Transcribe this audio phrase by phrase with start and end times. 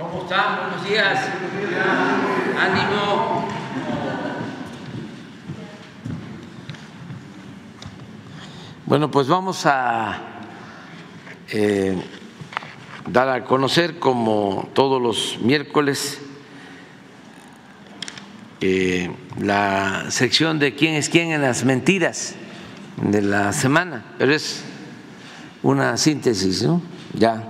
[0.00, 0.56] ¿Cómo están?
[0.56, 1.28] Buenos días.
[2.58, 3.46] Ánimo.
[8.86, 10.18] Bueno, pues vamos a
[11.50, 12.02] eh,
[13.08, 16.18] dar a conocer, como todos los miércoles,
[18.62, 22.36] eh, la sección de quién es quién en las mentiras
[22.96, 24.64] de la semana, pero es
[25.62, 26.80] una síntesis, ¿no?
[27.12, 27.44] Ya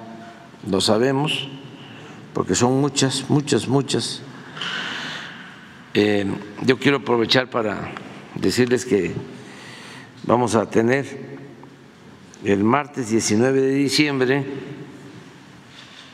[0.69, 1.49] lo sabemos,
[2.35, 4.23] porque son muchas, muchas, muchas.
[5.95, 6.27] Eh,
[6.63, 7.93] yo quiero aprovechar para
[8.35, 9.13] decirles que
[10.25, 11.39] vamos a tener
[12.45, 14.45] el martes 19 de diciembre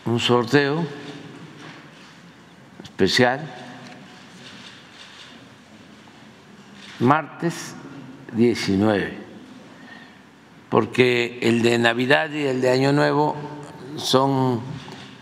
[0.07, 0.87] un sorteo
[2.83, 3.41] especial,
[7.01, 7.75] martes
[8.33, 9.27] 19
[10.69, 13.37] porque el de Navidad y el de Año Nuevo
[13.97, 14.61] son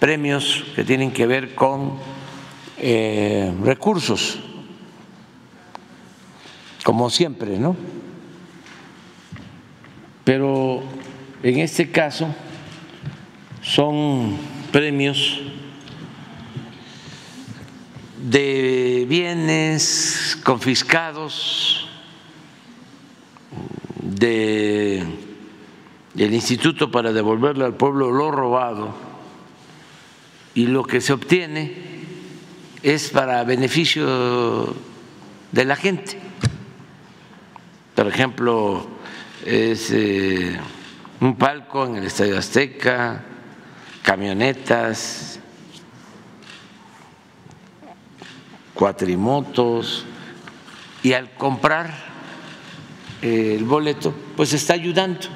[0.05, 1.95] premios que tienen que ver con
[2.77, 4.39] eh, recursos,
[6.85, 7.75] como siempre, ¿no?
[10.23, 10.83] Pero
[11.43, 12.27] en este caso
[13.63, 14.37] son
[14.71, 15.41] premios
[18.29, 21.89] de bienes confiscados,
[24.03, 25.03] de
[26.15, 29.04] el instituto para devolverle al pueblo lo robado
[30.55, 31.75] y lo que se obtiene
[32.83, 34.75] es para beneficio
[35.51, 36.19] de la gente.
[37.95, 38.87] Por ejemplo,
[39.45, 40.59] es eh,
[41.21, 43.25] un palco en el Estadio Azteca,
[44.03, 45.41] camionetas,
[48.75, 50.05] cuatrimotos,
[51.03, 51.95] y al comprar
[53.23, 55.29] eh, el boleto, pues está ayudando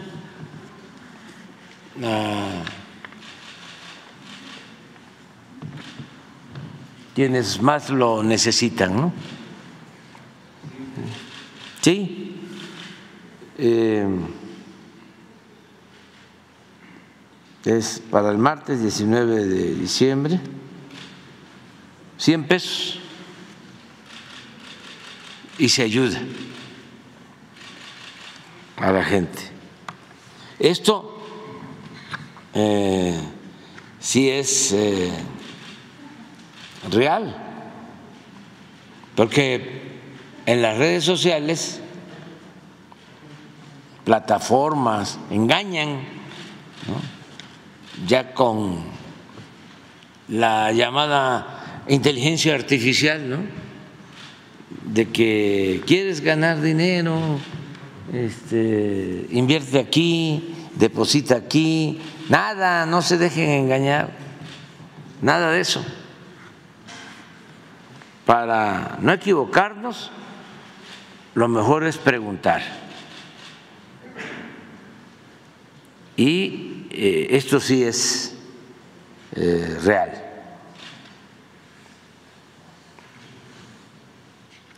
[7.19, 9.13] quienes más lo necesitan, ¿no?
[11.81, 12.37] Sí.
[13.59, 14.07] Eh,
[17.65, 20.39] es para el martes 19 de diciembre,
[22.19, 23.01] 100 pesos
[25.59, 26.21] y se ayuda
[28.77, 29.43] a la gente.
[30.61, 31.21] Esto
[32.55, 33.19] eh,
[33.99, 35.11] si es eh,
[36.91, 37.37] real,
[39.15, 40.01] porque
[40.47, 41.81] en las redes sociales,
[44.05, 46.01] plataformas engañan,
[48.07, 48.85] ya con
[50.29, 53.39] la llamada inteligencia artificial, ¿no?
[54.85, 57.19] de que quieres ganar dinero,
[58.13, 64.11] este, invierte aquí, deposita aquí, Nada, no se dejen engañar,
[65.23, 65.85] nada de eso.
[68.29, 70.11] Para no equivocarnos,
[71.35, 72.61] lo mejor es preguntar.
[76.15, 78.37] Y eh, esto sí es
[79.35, 80.13] eh, real.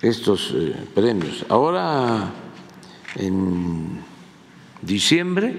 [0.01, 1.45] Estos eh, premios.
[1.49, 2.31] Ahora,
[3.17, 4.01] en
[4.81, 5.57] diciembre,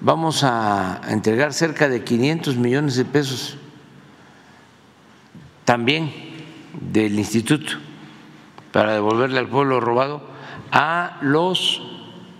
[0.00, 3.56] vamos a entregar cerca de 500 millones de pesos
[5.64, 6.27] también
[6.80, 7.72] del instituto
[8.72, 10.22] para devolverle al pueblo robado
[10.70, 11.82] a los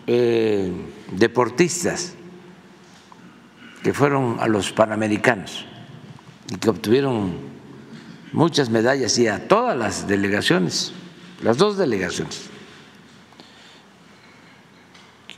[0.06, 0.72] eh,
[1.12, 2.14] deportistas
[3.82, 5.64] que fueron a los Panamericanos
[6.50, 7.36] y que obtuvieron
[8.32, 10.92] muchas medallas y a todas las delegaciones,
[11.42, 12.50] las dos delegaciones.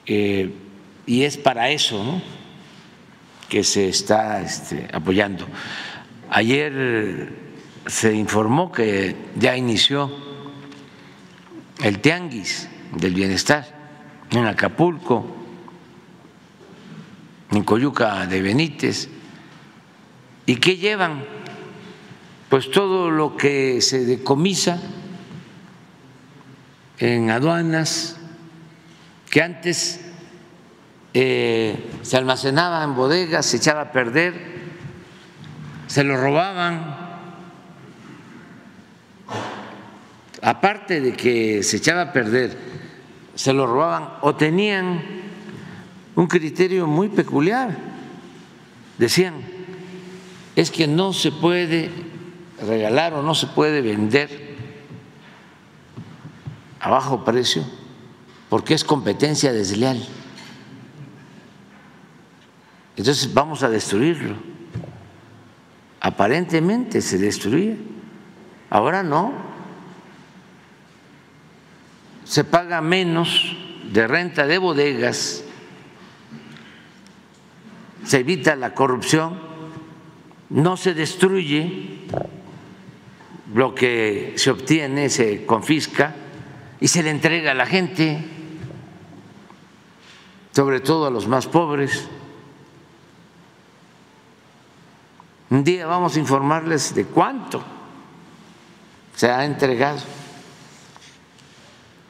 [0.06, 0.52] Eh,
[1.06, 2.20] y es para eso
[3.48, 5.46] que se está este, apoyando.
[6.30, 7.49] Ayer
[7.86, 10.10] se informó que ya inició
[11.82, 13.66] el tianguis del bienestar
[14.30, 15.26] en Acapulco,
[17.50, 19.08] en Coyuca de Benítez.
[20.46, 21.24] ¿Y qué llevan?
[22.48, 24.80] Pues todo lo que se decomisa
[26.98, 28.18] en aduanas,
[29.30, 30.00] que antes
[31.14, 34.34] eh, se almacenaba en bodegas, se echaba a perder,
[35.86, 36.99] se lo robaban.
[40.42, 42.56] Aparte de que se echaba a perder,
[43.34, 45.02] se lo robaban o tenían
[46.14, 47.76] un criterio muy peculiar.
[48.98, 49.34] Decían,
[50.56, 51.90] es que no se puede
[52.66, 54.50] regalar o no se puede vender
[56.80, 57.64] a bajo precio
[58.48, 60.04] porque es competencia desleal.
[62.96, 64.36] Entonces vamos a destruirlo.
[66.00, 67.76] aparentemente se destruía.
[68.70, 69.32] Ahora no.
[72.24, 73.56] Se paga menos
[73.92, 75.42] de renta de bodegas,
[78.04, 79.36] se evita la corrupción,
[80.50, 82.06] no se destruye
[83.52, 86.14] lo que se obtiene, se confisca
[86.80, 88.24] y se le entrega a la gente,
[90.52, 92.08] sobre todo a los más pobres.
[95.50, 97.79] Un día vamos a informarles de cuánto
[99.20, 100.00] se ha entregado.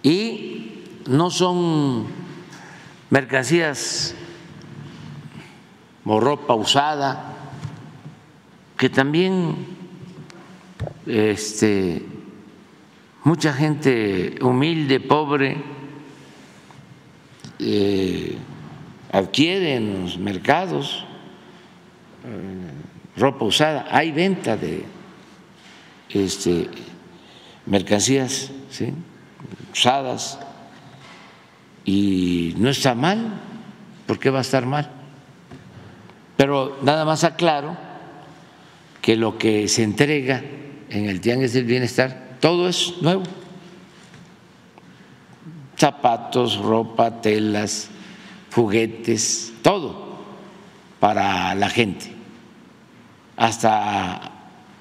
[0.00, 2.06] Y no son
[3.10, 4.14] mercancías
[6.04, 7.34] o ropa usada,
[8.76, 9.56] que también
[11.04, 12.06] este,
[13.24, 15.56] mucha gente humilde, pobre,
[17.58, 18.38] eh,
[19.10, 21.04] adquiere en los mercados.
[22.24, 24.84] Eh, ropa usada, hay venta de
[26.08, 26.70] este,
[27.70, 28.50] mercancías
[29.72, 30.38] usadas
[31.84, 33.40] y no está mal,
[34.06, 34.90] ¿por qué va a estar mal?
[36.36, 37.76] Pero nada más aclaro
[39.00, 40.42] que lo que se entrega
[40.90, 43.22] en el Tianguis del Bienestar, todo es nuevo.
[45.78, 47.88] Zapatos, ropa, telas,
[48.52, 50.18] juguetes, todo
[50.98, 52.12] para la gente
[53.36, 54.20] hasta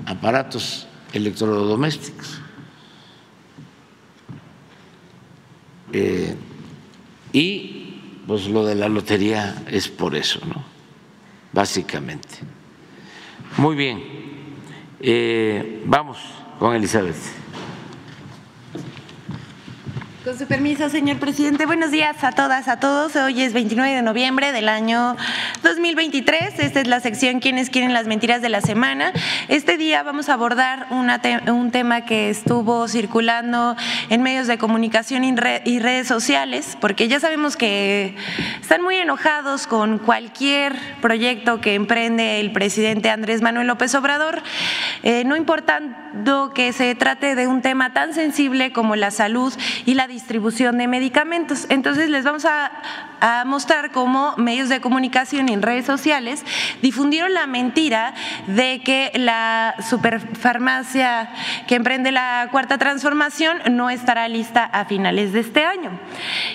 [0.06, 2.39] aparatos electrodomésticos.
[5.94, 6.36] Eh,
[7.34, 7.80] y
[8.28, 10.64] pues lo de la lotería es por eso, ¿no?
[11.52, 12.38] Básicamente.
[13.58, 14.04] Muy bien.
[15.00, 16.18] Eh, vamos
[16.60, 17.16] con Elizabeth.
[20.24, 21.66] Con su permiso, señor presidente.
[21.66, 23.16] Buenos días a todas, a todos.
[23.16, 25.16] Hoy es 29 de noviembre del año
[25.64, 26.60] 2023.
[26.60, 29.14] Esta es la sección Quienes quieren las mentiras de la semana.
[29.48, 33.78] Este día vamos a abordar un tema que estuvo circulando
[34.10, 38.18] en medios de comunicación y redes sociales, porque ya sabemos que
[38.62, 44.44] están muy enojados con cualquier proyecto que emprende el presidente Andrés Manuel López Obrador,
[45.04, 49.54] eh, no importando que se trate de un tema tan sensible como la salud
[49.86, 51.68] y la distribución de medicamentos.
[51.70, 52.72] Entonces les vamos a,
[53.46, 56.46] mostrar cómo medios de comunicación y en redes sociales
[56.82, 58.14] difundieron la mentira
[58.48, 61.30] de que la superfarmacia
[61.68, 65.92] que emprende la cuarta transformación no estará lista a finales de este año.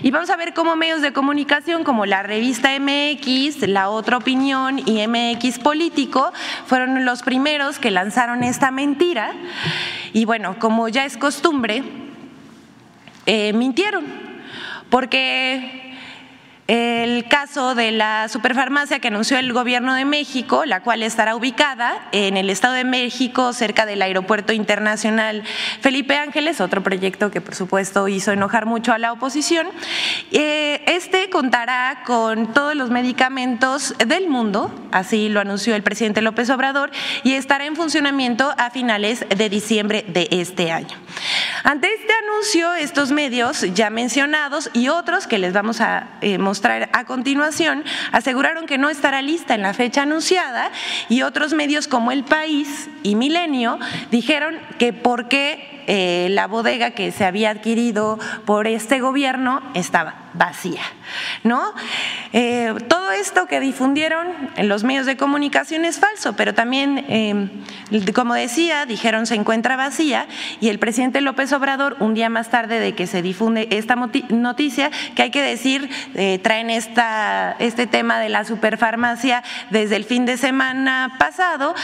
[0.02, 4.80] Y vamos a ver cómo medios de comunicación como la revista MX, La Otra Opinión
[4.84, 6.32] y MX Político
[6.66, 9.32] fueron los primeros que lanzaron esta mentira.
[10.14, 12.03] Y bueno, como ya es costumbre,
[13.26, 14.04] eh, mintieron,
[14.90, 15.83] porque
[16.66, 22.08] el caso de la superfarmacia que anunció el gobierno de México, la cual estará ubicada
[22.12, 25.42] en el Estado de México, cerca del Aeropuerto Internacional
[25.80, 29.66] Felipe Ángeles, otro proyecto que por supuesto hizo enojar mucho a la oposición.
[30.32, 36.48] Eh, este contará con todos los medicamentos del mundo, así lo anunció el presidente López
[36.48, 36.90] Obrador,
[37.24, 40.96] y estará en funcionamiento a finales de diciembre de este año.
[41.62, 46.38] Ante este anuncio, estos medios ya mencionados y otros que les vamos a mostrar, eh,
[46.92, 50.70] a continuación, aseguraron que no estará lista en la fecha anunciada
[51.08, 53.78] y otros medios como El País y Milenio
[54.10, 60.24] dijeron que por qué eh, la bodega que se había adquirido por este gobierno estaba
[60.34, 60.82] vacía,
[61.44, 61.62] ¿no?
[62.32, 64.26] Eh, todo esto que difundieron
[64.56, 67.64] en los medios de comunicación es falso, pero también, em,
[68.12, 70.26] como decía, dijeron se encuentra vacía
[70.60, 74.90] y el presidente López Obrador, un día más tarde de que se difunde esta noticia,
[75.14, 80.26] que hay que decir, eh, traen esta, este tema de la superfarmacia desde el fin
[80.26, 81.74] de semana pasado,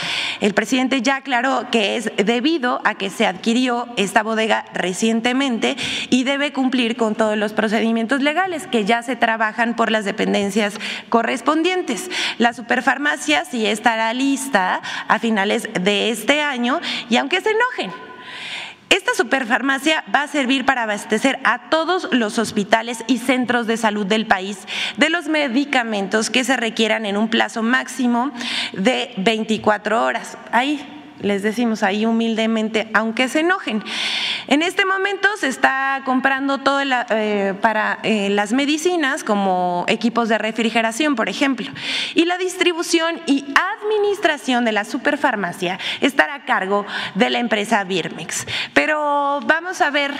[0.40, 5.76] el presidente ya aclaró que es debido a que se adquirió esta bodega recientemente
[6.10, 10.78] y debe cumplir con todos los procedimientos legales que ya se trabajan por las dependencias
[11.08, 12.10] correspondientes.
[12.38, 17.92] La superfarmacia sí estará lista a finales de este año y aunque se enojen,
[18.90, 24.04] esta superfarmacia va a servir para abastecer a todos los hospitales y centros de salud
[24.04, 24.58] del país
[24.96, 28.32] de los medicamentos que se requieran en un plazo máximo
[28.72, 30.36] de 24 horas.
[30.50, 33.82] Ahí les decimos ahí humildemente, aunque se enojen.
[34.48, 40.38] En este momento se está comprando todo eh, para eh, las medicinas, como equipos de
[40.38, 41.70] refrigeración, por ejemplo,
[42.14, 43.44] y la distribución y
[43.76, 48.46] administración de la superfarmacia estará a cargo de la empresa Birmex.
[48.74, 50.12] Pero vamos a ver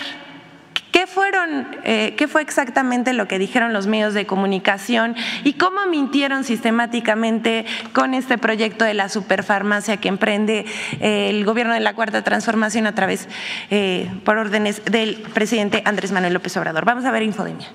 [0.93, 5.87] ¿Qué, fueron, eh, ¿Qué fue exactamente lo que dijeron los medios de comunicación y cómo
[5.87, 10.67] mintieron sistemáticamente con este proyecto de la superfarmacia que emprende
[11.01, 13.29] eh, el gobierno de la Cuarta Transformación a través,
[13.71, 16.85] eh, por órdenes del presidente Andrés Manuel López Obrador?
[16.85, 17.69] Vamos a ver Infodemia.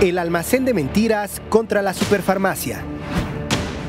[0.00, 2.82] El almacén de mentiras contra la superfarmacia.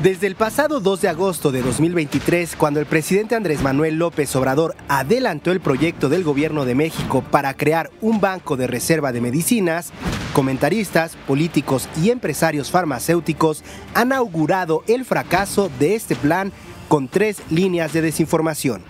[0.06, 4.76] Desde el pasado 2 de agosto de 2023, cuando el presidente Andrés Manuel López Obrador
[4.86, 9.90] adelantó el proyecto del gobierno de México para crear un banco de reserva de medicinas,
[10.32, 16.52] comentaristas, políticos y empresarios farmacéuticos han augurado el fracaso de este plan
[16.86, 18.84] con tres líneas de desinformación.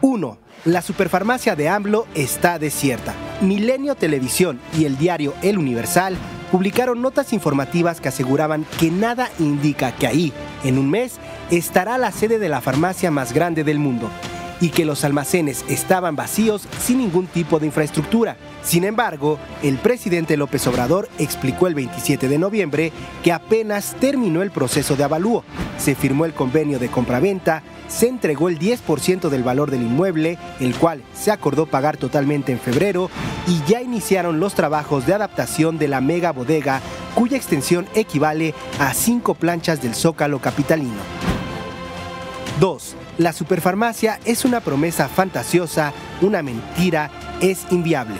[0.00, 0.36] 1.
[0.64, 3.14] La superfarmacia de AMLO está desierta.
[3.40, 6.16] Milenio Televisión y el diario El Universal
[6.50, 10.32] publicaron notas informativas que aseguraban que nada indica que ahí,
[10.64, 11.18] en un mes,
[11.50, 14.10] estará la sede de la farmacia más grande del mundo
[14.60, 18.36] y que los almacenes estaban vacíos sin ningún tipo de infraestructura.
[18.62, 24.50] Sin embargo, el presidente López Obrador explicó el 27 de noviembre que apenas terminó el
[24.50, 25.44] proceso de avalúo.
[25.78, 30.74] Se firmó el convenio de compraventa, se entregó el 10% del valor del inmueble, el
[30.74, 33.10] cual se acordó pagar totalmente en febrero,
[33.46, 36.80] y ya iniciaron los trabajos de adaptación de la mega bodega,
[37.14, 40.94] cuya extensión equivale a cinco planchas del zócalo capitalino.
[42.58, 42.96] 2.
[43.18, 48.16] La superfarmacia es una promesa fantasiosa, una mentira, es inviable.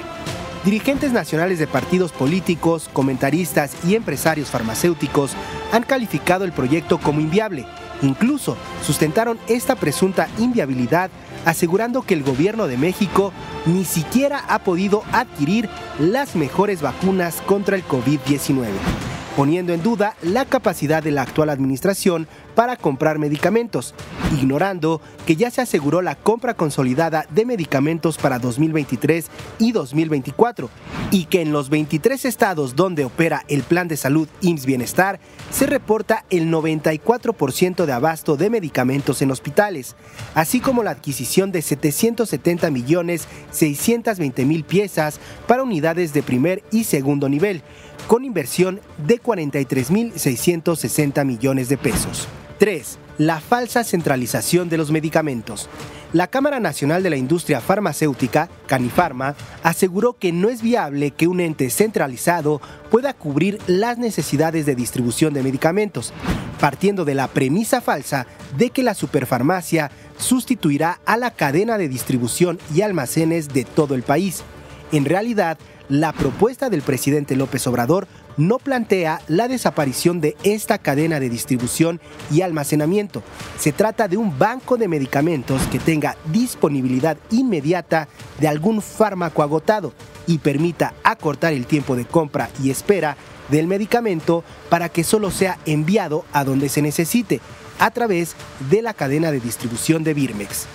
[0.64, 5.32] Dirigentes nacionales de partidos políticos, comentaristas y empresarios farmacéuticos
[5.72, 7.66] han calificado el proyecto como inviable.
[8.00, 11.10] Incluso sustentaron esta presunta inviabilidad
[11.44, 13.32] asegurando que el gobierno de México
[13.66, 20.46] ni siquiera ha podido adquirir las mejores vacunas contra el COVID-19 poniendo en duda la
[20.46, 23.94] capacidad de la actual administración para comprar medicamentos,
[24.32, 29.26] ignorando que ya se aseguró la compra consolidada de medicamentos para 2023
[29.58, 30.70] y 2024
[31.10, 35.66] y que en los 23 estados donde opera el plan de salud IMSS Bienestar se
[35.66, 39.96] reporta el 94% de abasto de medicamentos en hospitales,
[40.34, 46.84] así como la adquisición de 770 millones 620 mil piezas para unidades de primer y
[46.84, 47.62] segundo nivel
[48.06, 52.28] con inversión de 43.660 millones de pesos.
[52.58, 52.98] 3.
[53.18, 55.68] La falsa centralización de los medicamentos.
[56.12, 61.40] La Cámara Nacional de la Industria Farmacéutica, Canifarma, aseguró que no es viable que un
[61.40, 62.60] ente centralizado
[62.90, 66.12] pueda cubrir las necesidades de distribución de medicamentos,
[66.60, 68.26] partiendo de la premisa falsa
[68.56, 74.02] de que la superfarmacia sustituirá a la cadena de distribución y almacenes de todo el
[74.02, 74.44] país.
[74.92, 75.58] En realidad,
[75.88, 82.00] la propuesta del presidente López Obrador no plantea la desaparición de esta cadena de distribución
[82.30, 83.22] y almacenamiento.
[83.58, 88.08] Se trata de un banco de medicamentos que tenga disponibilidad inmediata
[88.40, 89.92] de algún fármaco agotado
[90.26, 93.16] y permita acortar el tiempo de compra y espera
[93.48, 97.40] del medicamento para que solo sea enviado a donde se necesite
[97.78, 98.34] a través
[98.70, 100.66] de la cadena de distribución de Birmex.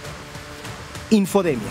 [1.10, 1.68] Infodemia.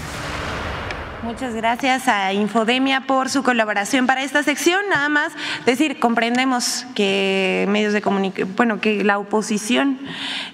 [1.23, 4.81] Muchas gracias a Infodemia por su colaboración para esta sección.
[4.89, 5.33] Nada más
[5.67, 9.99] decir, comprendemos que medios de comunicación, bueno, que la oposición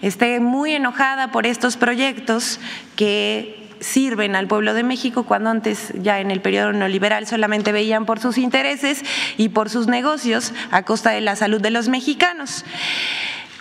[0.03, 2.59] esté muy enojada por estos proyectos
[2.97, 8.05] que sirven al pueblo de México cuando antes ya en el periodo neoliberal solamente veían
[8.05, 9.05] por sus intereses
[9.37, 12.65] y por sus negocios a costa de la salud de los mexicanos.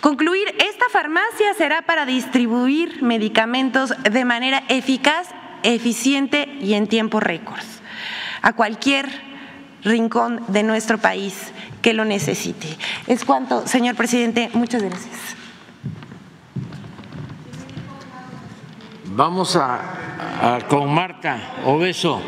[0.00, 5.28] Concluir, esta farmacia será para distribuir medicamentos de manera eficaz
[5.74, 7.60] eficiente y en tiempo récord
[8.42, 9.08] a cualquier
[9.82, 12.68] rincón de nuestro país que lo necesite.
[13.06, 14.50] Es cuanto, señor presidente.
[14.54, 15.36] Muchas gracias.
[19.16, 22.20] Vamos a, con Marta Obeso,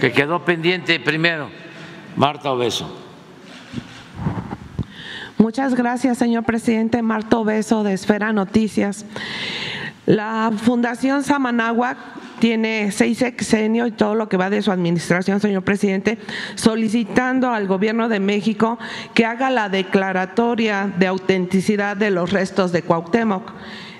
[0.00, 1.50] que quedó pendiente primero.
[2.16, 2.98] Marta Obeso.
[5.38, 7.02] Muchas gracias, señor presidente.
[7.02, 9.04] Marta Obeso, de Esfera Noticias.
[10.06, 11.96] La Fundación Samanagua
[12.40, 16.18] tiene seis sexenios y todo lo que va de su administración, señor presidente,
[16.56, 18.80] solicitando al gobierno de México
[19.14, 23.52] que haga la declaratoria de autenticidad de los restos de Cuauhtémoc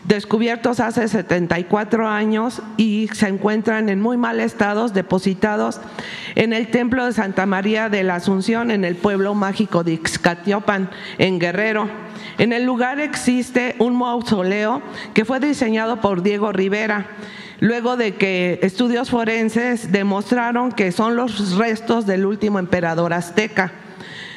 [0.04, 5.80] descubiertos hace 74 años y se encuentran en muy mal estado, depositados
[6.34, 10.90] en el templo de Santa María de la Asunción, en el pueblo mágico de Ixcatiopan,
[11.18, 11.88] en Guerrero.
[12.38, 14.82] En el lugar existe un mausoleo
[15.14, 17.06] que fue diseñado por Diego Rivera
[17.62, 23.72] luego de que estudios forenses demostraron que son los restos del último emperador azteca.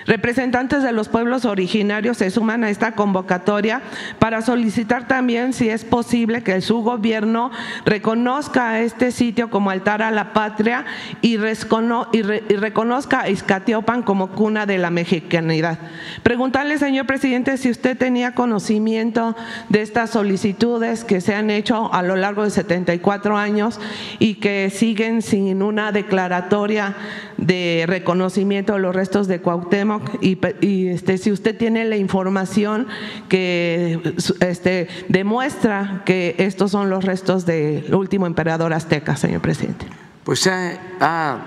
[0.06, 3.82] Representantes de los pueblos originarios se suman a esta convocatoria
[4.20, 7.50] para solicitar también si es posible que su gobierno
[7.86, 10.86] reconozca este sitio como altar a la patria
[11.22, 15.80] y, reconozca a Izcatiopan como cuna de la mexicanidad.
[16.22, 19.36] Preguntarle, señor presidente, si usted tenía conocimiento
[19.70, 23.80] de estas solicitudes que se han hecho a lo largo de 74 años
[24.20, 26.96] y que siguen sin una declaratoria
[27.38, 32.88] de reconocimiento de los restos de Cuauhtémoc y, este, si usted tiene la información
[33.30, 39.86] que este, demuestra que estos son los restos del último emperador azteca, señor presidente.
[40.24, 40.52] Pues se
[41.00, 41.38] ha,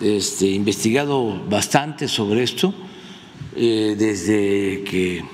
[0.00, 2.74] este, investigado bastante sobre esto
[3.56, 5.24] eh, desde que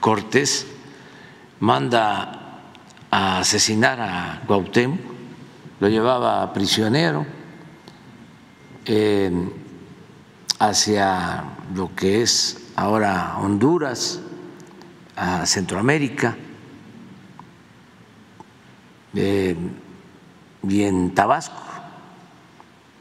[0.00, 0.66] Cortés
[1.60, 2.62] manda
[3.10, 4.98] a asesinar a Cuauhtémoc,
[5.80, 7.26] lo llevaba prisionero
[10.60, 14.20] hacia lo que es ahora Honduras,
[15.16, 16.36] a Centroamérica
[19.12, 21.62] y en Tabasco,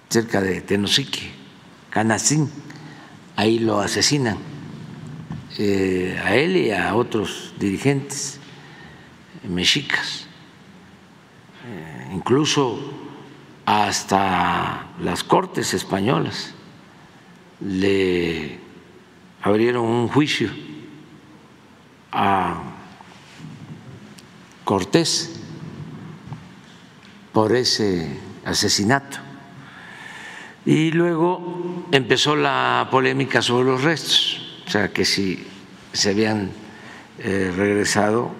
[0.10, 1.32] cerca de Tenosique,
[1.90, 2.50] Canacín,
[3.36, 4.38] ahí lo asesinan
[5.58, 8.40] eh, a él y a otros dirigentes
[9.48, 10.28] mexicas,
[11.66, 12.80] eh, incluso
[13.66, 16.54] hasta las cortes españolas
[17.62, 18.60] le
[19.42, 20.50] abrieron un juicio
[22.12, 22.64] a
[24.64, 25.40] Cortés
[27.34, 29.18] por ese asesinato.
[30.66, 35.48] Y luego empezó la polémica sobre los restos, o sea, que si
[35.94, 36.52] se habían
[37.20, 38.32] eh, regresado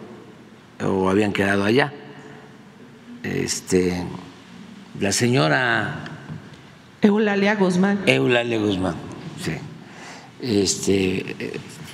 [0.84, 1.94] o habían quedado allá.
[3.24, 4.04] Este,
[5.00, 6.06] la señora
[7.02, 8.02] Eulalia Guzmán.
[8.06, 8.96] Eulalia Guzmán,
[9.44, 9.52] sí.
[10.42, 11.36] Este,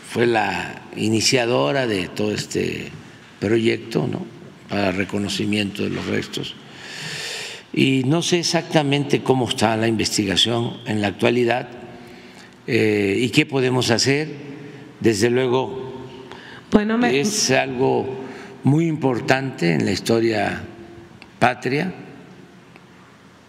[0.10, 2.92] fue la iniciadora de todo este
[3.40, 4.26] proyecto, ¿no?
[4.70, 6.56] Para reconocimiento de los restos.
[7.74, 11.68] Y no sé exactamente cómo está la investigación en la actualidad
[12.68, 14.30] eh, y qué podemos hacer.
[15.02, 15.94] Desde luego,
[16.72, 18.08] bueno, es algo
[18.64, 20.64] muy importante en la historia
[21.38, 21.94] patria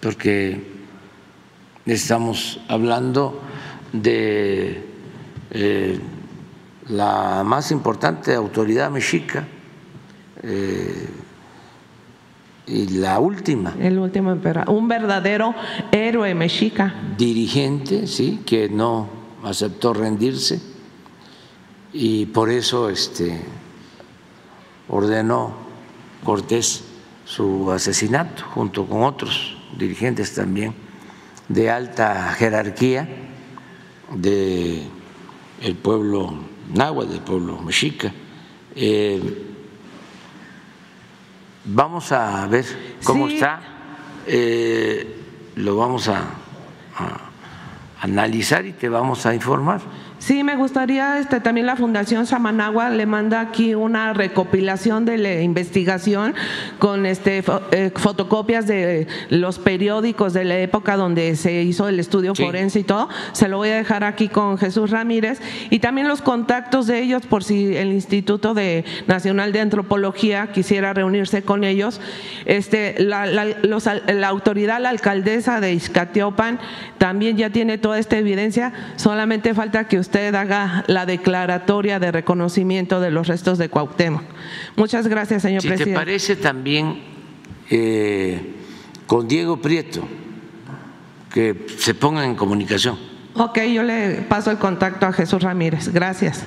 [0.01, 0.61] porque
[1.87, 3.41] estamos hablando
[3.93, 4.85] de
[5.51, 6.01] eh,
[6.89, 9.47] la más importante autoridad mexica
[10.43, 11.09] eh,
[12.67, 13.75] y la última.
[13.81, 15.55] El último emperador, un verdadero
[15.93, 16.95] héroe mexica.
[17.17, 19.09] Dirigente, sí, que no
[19.45, 20.61] aceptó rendirse
[21.93, 23.41] y por eso este,
[24.89, 25.67] ordenó
[26.25, 26.85] Cortés
[27.25, 30.75] su asesinato junto con otros dirigentes también
[31.49, 33.09] de alta jerarquía
[34.13, 34.89] del
[35.61, 36.35] el pueblo
[36.75, 38.13] náhuatl, del pueblo mexica.
[38.75, 39.21] Eh,
[41.65, 42.65] vamos a ver
[43.05, 43.61] cómo está,
[44.27, 45.17] eh,
[45.57, 46.25] lo vamos a
[48.01, 49.81] analizar y te vamos a informar.
[50.27, 55.41] Sí, me gustaría, este, también la Fundación Samanagua le manda aquí una recopilación de la
[55.41, 56.35] investigación
[56.81, 62.35] con este, eh, fotocopias de los periódicos de la época donde se hizo el estudio
[62.35, 63.09] forense y todo.
[63.35, 67.25] Se lo voy a dejar aquí con Jesús Ramírez y también los contactos de ellos
[67.25, 72.01] por si el Instituto de Nacional de Antropología quisiera reunirse con ellos.
[72.47, 76.59] Este, la, la autoridad, la alcaldesa de Izcatiopan
[76.99, 83.01] también ya tiene toda esta evidencia, solamente falta que usted haga la declaratoria de reconocimiento
[83.01, 84.23] de los restos de Cuauhtémoc.
[84.77, 85.85] Muchas gracias, señor presidente.
[85.85, 87.03] Si te parece también
[87.71, 88.55] eh,
[89.07, 90.07] con Diego Prieto,
[91.33, 92.99] que se ponga en comunicación.
[93.35, 95.93] Ok, yo le paso el contacto a Jesús Ramírez.
[95.93, 96.45] Gracias.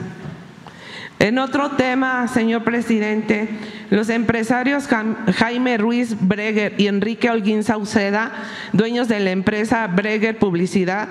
[1.19, 3.49] En otro tema, señor presidente,
[3.89, 4.87] los empresarios
[5.35, 8.31] Jaime Ruiz Breger y Enrique Holguín Sauceda,
[8.71, 11.09] dueños de la empresa Breger Publicidad,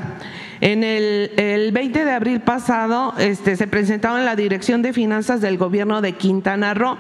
[0.60, 5.58] en el, 20 de abril pasado este, se presentaron en la Dirección de Finanzas del
[5.58, 6.96] Gobierno de Quintana Roo.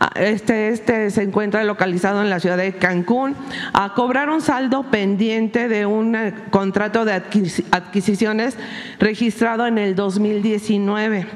[0.00, 3.34] Ah, este, este se encuentra localizado en la ciudad de Cancún,
[3.72, 8.56] a cobrar un saldo pendiente de un eh, contrato de adquisiciones
[9.00, 11.26] registrado en el 2019.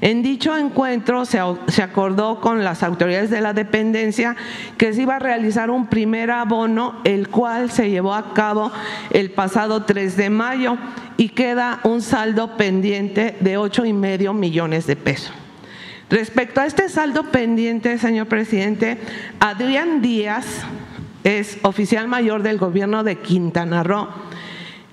[0.00, 4.36] En dicho encuentro se, acordó con las autoridades de la dependencia
[4.76, 8.72] que se iba a realizar un primer abono, el cual se llevó a cabo
[9.10, 10.76] el pasado 3 de mayo
[11.16, 15.32] y queda un saldo pendiente de ocho y medio millones de pesos.
[16.10, 18.98] Respecto a este saldo pendiente, señor presidente,
[19.40, 20.44] Adrián Díaz
[21.22, 24.08] es oficial mayor del gobierno de Quintana Roo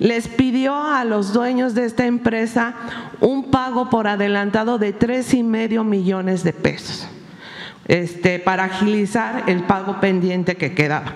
[0.01, 2.73] les pidió a los dueños de esta empresa
[3.19, 7.07] un pago por adelantado de tres y medio millones de pesos
[7.87, 11.13] este, para agilizar el pago pendiente que quedaba.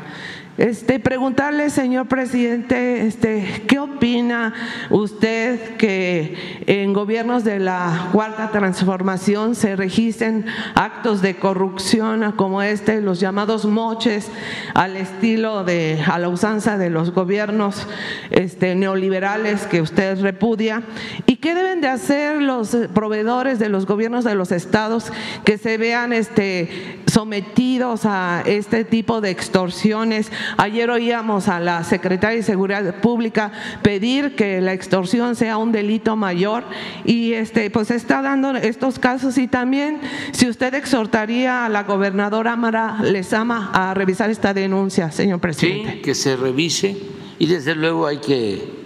[0.58, 4.54] Este, preguntarle, señor presidente, este, ¿qué opina
[4.89, 13.02] usted que en gobiernos de la cuarta transformación se registren actos de corrupción como este,
[13.02, 14.32] los llamados moches,
[14.74, 17.86] al estilo de, a la usanza de los gobiernos
[18.30, 20.84] este, neoliberales que usted repudia?
[21.26, 25.12] ¿Y qué deben de hacer los proveedores de los gobiernos de los estados
[25.44, 30.32] que se vean este, sometidos a este tipo de extorsiones?
[30.58, 36.16] Ayer oíamos a la secretaria de Seguridad Pública pedir que la extorsión sea un delito
[36.16, 36.64] mayor
[37.04, 40.00] y este pues está dando estos casos y también
[40.32, 45.94] si usted exhortaría a la gobernadora Mara Lezama a revisar esta denuncia, señor presidente.
[45.94, 46.98] Sí, que se revise
[47.40, 48.86] y desde luego hay que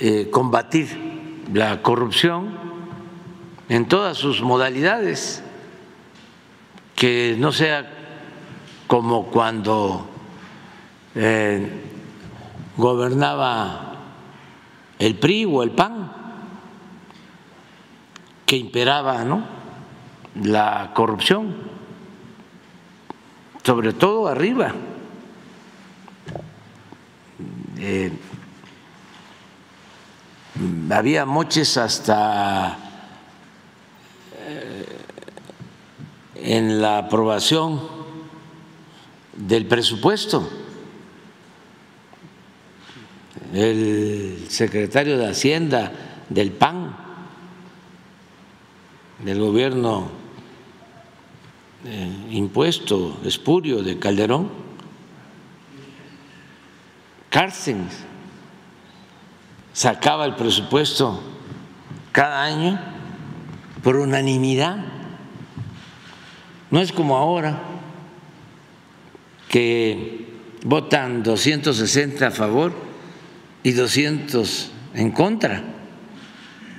[0.00, 0.88] eh, combatir
[1.52, 2.56] la corrupción
[3.68, 5.42] en todas sus modalidades,
[6.94, 7.90] que no sea
[8.86, 10.08] como cuando
[11.14, 11.88] eh,
[12.76, 13.88] gobernaba
[14.98, 16.12] el PRI o el PAN,
[18.46, 19.44] que imperaba ¿no?
[20.42, 21.54] la corrupción,
[23.62, 24.74] sobre todo arriba.
[27.78, 28.12] Eh,
[30.90, 32.76] había moches hasta
[34.36, 34.86] eh,
[36.34, 37.80] en la aprobación
[39.36, 40.57] del presupuesto
[43.58, 45.92] el secretario de Hacienda
[46.28, 46.96] del PAN,
[49.24, 50.10] del gobierno
[51.84, 54.48] eh, impuesto espurio de Calderón,
[57.30, 58.04] Cárcenes,
[59.72, 61.20] sacaba el presupuesto
[62.12, 62.80] cada año
[63.82, 64.76] por unanimidad.
[66.70, 67.60] No es como ahora
[69.48, 70.28] que
[70.64, 72.87] votan 260 a favor
[73.62, 75.64] y 200 en contra.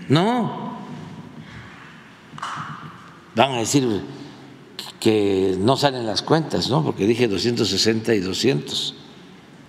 [0.08, 0.78] No.
[3.36, 4.02] Van a decir
[5.00, 6.84] que no salen las cuentas, ¿no?
[6.84, 8.96] Porque dije 260 y 200.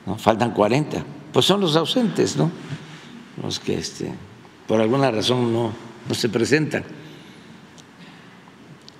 [0.06, 0.16] ¿no?
[0.16, 1.04] Faltan 40.
[1.32, 2.50] Pues son los ausentes, ¿no?
[3.42, 4.12] Los que este,
[4.66, 5.72] por alguna razón no,
[6.08, 6.84] no se presentan.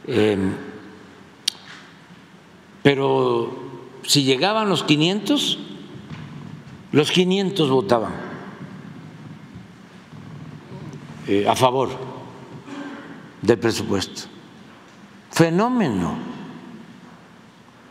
[0.07, 0.53] Em,
[2.83, 3.71] pero
[4.03, 5.59] si llegaban los 500,
[6.93, 8.13] los 500 votaban
[11.27, 11.91] eh, a favor
[13.41, 14.23] del presupuesto.
[15.31, 16.17] Fenómeno,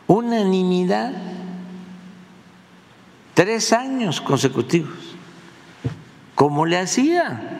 [0.06, 1.12] unanimidad,
[3.34, 5.16] tres años consecutivos.
[6.34, 7.58] ¿Cómo le hacía?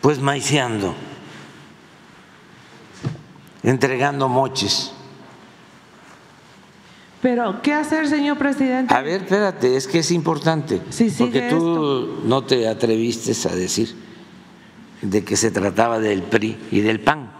[0.00, 0.94] Pues maiciando,
[3.62, 4.93] entregando moches
[7.24, 8.92] pero, ¿qué hacer, señor presidente?
[8.92, 10.82] A ver, espérate, es que es importante.
[11.18, 13.94] porque tú no te atreviste a decir
[15.00, 17.30] de que se trataba del PRI y del PAN.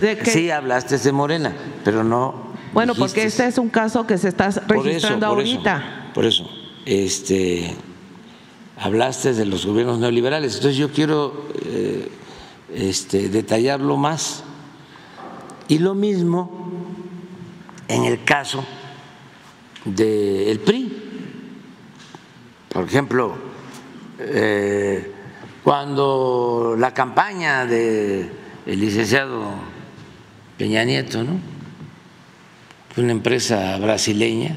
[0.00, 1.54] ¿De Sí, hablaste de Morena,
[1.84, 2.54] pero no.
[2.72, 6.12] Bueno, porque este es un caso que se está registrando ahorita.
[6.14, 6.48] por eso,
[6.86, 7.76] este,
[8.78, 10.54] hablaste de los gobiernos neoliberales.
[10.54, 12.08] Entonces, yo quiero eh,
[12.74, 14.42] este, detallarlo más.
[15.68, 16.72] Y lo mismo
[17.88, 18.64] en el caso
[19.86, 20.92] del PRI.
[22.68, 23.36] Por ejemplo,
[24.18, 25.12] eh,
[25.62, 28.30] cuando la campaña del
[28.66, 29.54] licenciado
[30.58, 31.38] Peña Nieto, ¿no?
[32.96, 34.56] una empresa brasileña,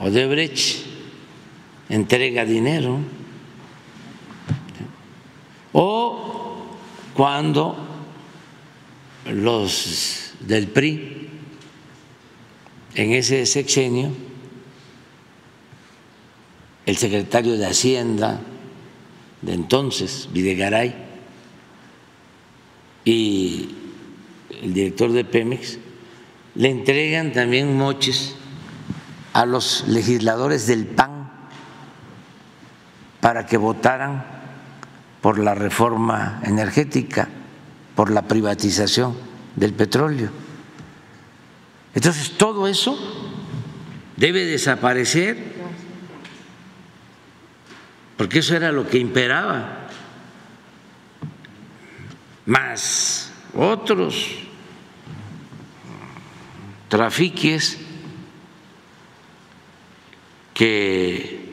[0.00, 0.86] Odebrecht,
[1.88, 2.98] entrega dinero,
[5.72, 6.66] o
[7.14, 7.76] cuando
[9.26, 11.17] los del PRI
[12.98, 14.10] en ese sexenio
[16.84, 18.40] el secretario de Hacienda
[19.40, 20.96] de entonces, Videgaray,
[23.04, 23.68] y
[24.62, 25.78] el director de Pemex
[26.56, 28.34] le entregan también moches
[29.32, 31.30] a los legisladores del PAN
[33.20, 34.26] para que votaran
[35.20, 37.28] por la reforma energética,
[37.94, 39.14] por la privatización
[39.54, 40.47] del petróleo.
[41.98, 42.96] Entonces, todo eso
[44.16, 45.36] debe desaparecer,
[48.16, 49.88] porque eso era lo que imperaba,
[52.46, 54.28] más otros
[56.88, 57.78] trafiques
[60.54, 61.52] que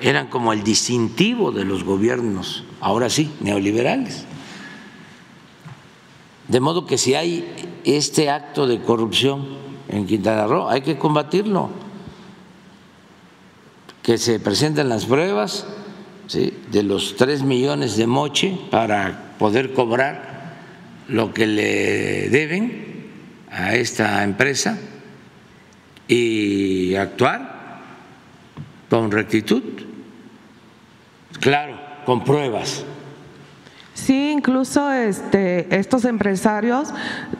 [0.00, 4.24] eran como el distintivo de los gobiernos, ahora sí, neoliberales.
[6.48, 9.46] De modo que si hay este acto de corrupción
[9.88, 11.70] en Quintana Roo, hay que combatirlo,
[14.02, 15.66] que se presenten las pruebas
[16.32, 20.56] de los tres millones de moche para poder cobrar
[21.08, 23.06] lo que le deben
[23.50, 24.78] a esta empresa
[26.08, 27.82] y actuar
[28.90, 29.62] con rectitud,
[31.40, 32.84] claro, con pruebas.
[33.96, 36.90] Sí, incluso este, estos empresarios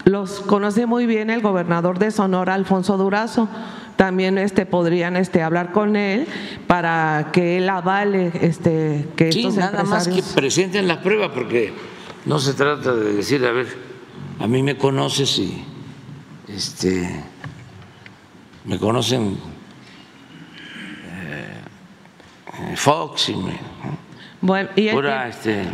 [0.04, 3.46] los conoce muy bien el gobernador de Sonora, Alfonso Durazo.
[3.96, 6.26] También este, podrían este, hablar con él
[6.66, 11.74] para que él avale este, que sí, nada más que presenten las pruebas, porque
[12.24, 13.66] no se trata de decir, a ver,
[14.40, 15.62] a mí me conoces y
[16.48, 17.22] este,
[18.64, 19.36] me conocen
[21.10, 23.58] eh, Fox y me,
[24.40, 25.64] bueno, y pura este,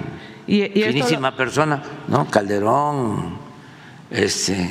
[0.46, 2.28] y, finísima persona, ¿no?
[2.28, 3.36] Calderón,
[4.10, 4.70] este,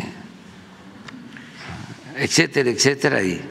[2.18, 3.42] etcétera, etcétera, y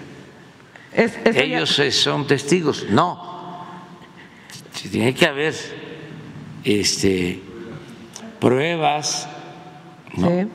[1.24, 2.86] ellos son testigos.
[2.90, 3.64] No,
[4.90, 5.54] tiene que haber
[6.64, 7.42] este,
[8.38, 9.28] pruebas,
[10.18, 10.46] eh,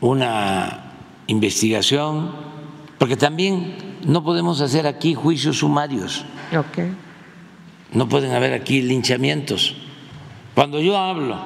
[0.00, 0.92] una
[1.26, 2.32] investigación,
[2.98, 6.24] porque también no podemos hacer aquí juicios sumarios.
[7.92, 9.74] No pueden haber aquí linchamientos.
[10.54, 11.38] Cuando yo hablo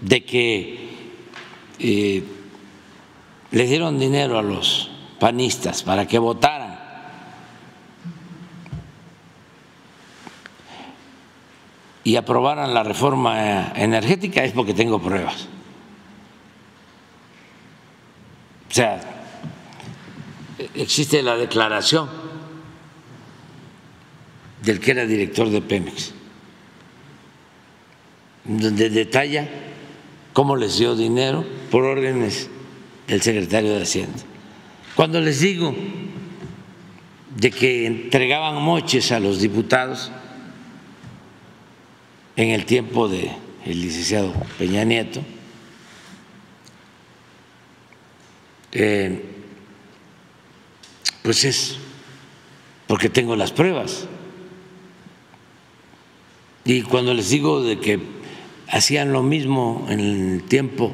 [0.00, 0.88] de que
[1.78, 2.24] eh,
[3.50, 6.74] le dieron dinero a los panistas para que votaran,
[12.04, 15.48] y aprobaran la reforma energética es porque tengo pruebas.
[18.70, 19.00] O sea,
[20.74, 22.23] existe la declaración
[24.64, 26.12] del que era director de Pemex,
[28.44, 29.48] donde detalla
[30.32, 32.48] cómo les dio dinero por órdenes
[33.06, 34.18] del secretario de Hacienda.
[34.94, 35.74] Cuando les digo
[37.36, 40.10] de que entregaban moches a los diputados
[42.36, 43.30] en el tiempo del
[43.66, 45.22] licenciado Peña Nieto,
[48.76, 49.22] Eh,
[51.22, 51.76] pues es
[52.88, 54.08] porque tengo las pruebas.
[56.64, 58.00] Y cuando les digo de que
[58.68, 60.92] hacían lo mismo en el tiempo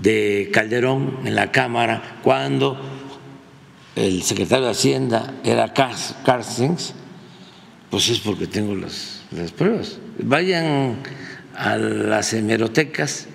[0.00, 2.80] de Calderón en la Cámara, cuando
[3.94, 6.94] el secretario de Hacienda era Carstens,
[7.90, 9.98] pues es porque tengo las, las pruebas.
[10.18, 10.96] Vayan
[11.54, 13.26] a las hemerotecas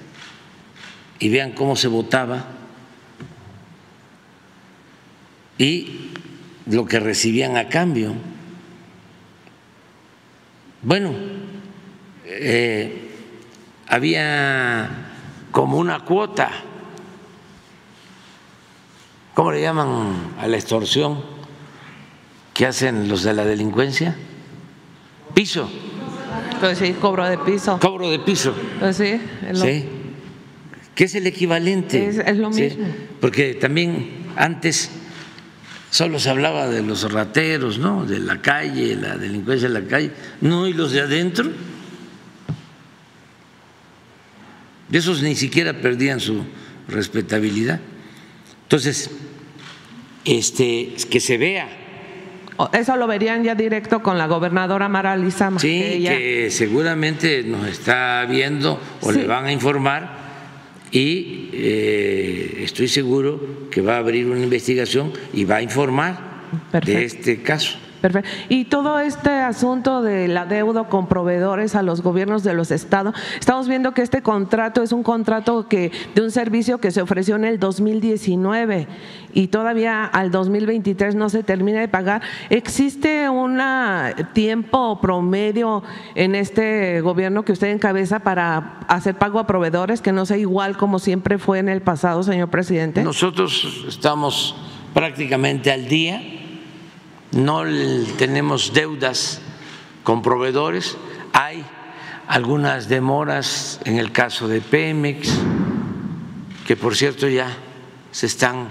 [1.20, 2.46] y vean cómo se votaba
[5.58, 6.10] y
[6.66, 8.14] lo que recibían a cambio.
[10.82, 11.14] Bueno,
[12.34, 13.12] eh,
[13.88, 14.90] había
[15.52, 16.50] como una cuota,
[19.34, 21.22] ¿cómo le llaman a la extorsión
[22.54, 24.16] que hacen los de la delincuencia?
[25.34, 25.70] Piso.
[26.60, 27.80] Pues sí, cobro de piso.
[27.80, 28.54] Cobro de piso.
[28.80, 29.20] Pues sí.
[29.48, 29.66] Es lo...
[29.66, 29.86] Sí.
[30.96, 32.08] Que es el equivalente.
[32.08, 32.86] Es, lo mismo.
[33.20, 34.92] Porque también antes
[35.90, 38.06] solo se hablaba de los rateros, ¿no?
[38.06, 40.12] De la calle, la delincuencia de la calle.
[40.42, 41.50] No, y los de adentro.
[44.92, 46.44] De esos ni siquiera perdían su
[46.88, 47.80] respetabilidad.
[48.64, 49.10] Entonces,
[50.26, 51.78] este, que se vea.
[52.74, 55.60] Eso lo verían ya directo con la gobernadora Mara Lizama.
[55.60, 60.22] Sí, que, seguramente nos está viendo o le van a informar
[60.92, 66.20] y eh, estoy seguro que va a abrir una investigación y va a informar
[66.86, 67.80] de este caso.
[68.02, 68.30] Perfecto.
[68.50, 73.14] Y todo este asunto de la deuda con proveedores a los gobiernos de los estados,
[73.40, 77.36] estamos viendo que este contrato es un contrato que de un servicio que se ofreció
[77.36, 78.88] en el 2019
[79.34, 82.22] y todavía al 2023 no se termina de pagar.
[82.50, 83.60] ¿Existe un
[84.34, 85.84] tiempo promedio
[86.16, 90.78] en este gobierno que usted encabeza para hacer pago a proveedores que no sea igual
[90.78, 93.04] como siempre fue en el pasado, señor presidente?
[93.04, 94.56] Nosotros estamos
[94.94, 96.22] prácticamente al día
[97.32, 97.64] no
[98.18, 99.42] tenemos deudas
[100.04, 100.98] con proveedores,
[101.34, 101.64] hay
[102.28, 105.30] algunas demoras en el caso de Pemex,
[106.66, 107.56] que por cierto ya
[108.12, 108.70] se están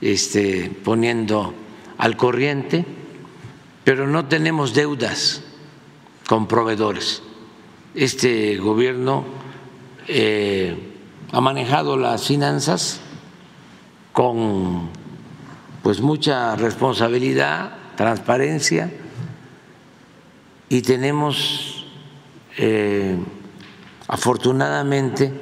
[0.00, 1.54] este, poniendo
[1.98, 2.84] al corriente,
[3.84, 5.42] pero no tenemos deudas
[6.26, 7.22] con proveedores.
[7.94, 9.24] Este gobierno
[10.06, 10.76] eh,
[11.32, 13.00] ha manejado las finanzas
[14.12, 14.90] con
[15.82, 18.92] pues mucha responsabilidad, transparencia
[20.68, 21.84] y tenemos
[22.56, 23.16] eh,
[24.06, 25.32] afortunadamente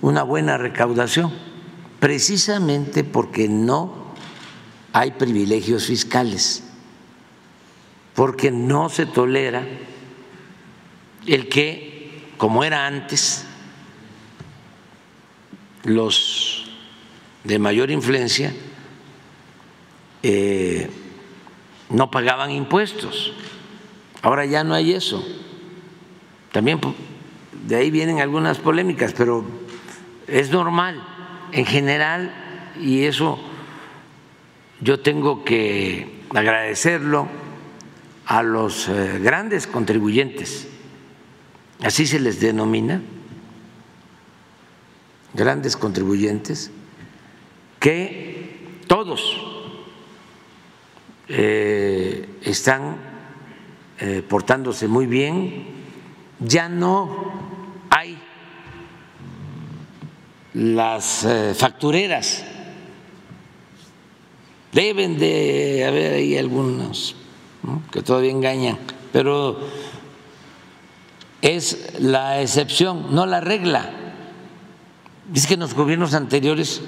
[0.00, 1.32] una buena recaudación,
[2.00, 4.12] precisamente porque no
[4.92, 6.64] hay privilegios fiscales,
[8.16, 9.64] porque no se tolera
[11.28, 13.44] el que, como era antes,
[15.84, 16.72] los
[17.44, 18.52] de mayor influencia
[20.24, 20.90] eh,
[21.90, 23.34] no pagaban impuestos.
[24.22, 25.24] Ahora ya no hay eso.
[26.52, 26.80] También
[27.66, 29.44] de ahí vienen algunas polémicas, pero
[30.26, 31.02] es normal
[31.52, 32.32] en general
[32.80, 33.38] y eso
[34.80, 37.28] yo tengo que agradecerlo
[38.26, 40.68] a los eh, grandes contribuyentes,
[41.82, 43.02] así se les denomina,
[45.34, 46.70] grandes contribuyentes,
[47.80, 49.49] que todos
[51.32, 52.96] eh, están
[54.00, 55.64] eh, portándose muy bien,
[56.40, 57.32] ya no
[57.88, 58.18] hay
[60.54, 62.44] las eh, factureras,
[64.72, 67.14] deben de haber ahí algunos
[67.92, 68.78] que todavía engañan,
[69.12, 69.60] pero
[71.42, 73.90] es la excepción, no la regla.
[75.32, 76.82] Es que en los gobiernos anteriores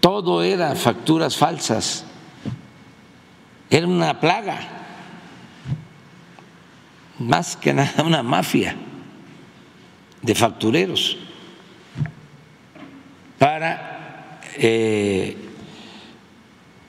[0.00, 2.04] todo era facturas falsas,
[3.72, 4.58] era una plaga,
[7.18, 8.76] más que nada una mafia
[10.20, 11.16] de factureros
[13.38, 15.36] para eh,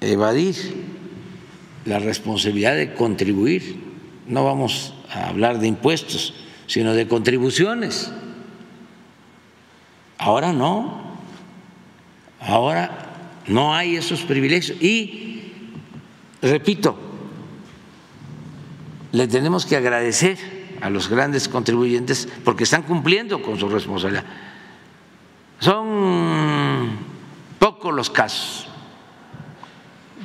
[0.02, 0.56] evadir
[1.86, 3.82] la responsabilidad de contribuir.
[4.28, 6.34] No vamos a hablar de impuestos,
[6.68, 8.12] sino de contribuciones.
[10.18, 11.02] Ahora no,
[12.42, 13.14] ahora
[13.48, 14.82] no hay esos privilegios.
[14.82, 15.33] Y,
[16.44, 16.96] repito,
[19.12, 20.38] le tenemos que agradecer
[20.82, 24.26] a los grandes contribuyentes porque están cumpliendo con su responsabilidad.
[25.60, 26.98] Son
[27.58, 28.68] pocos los casos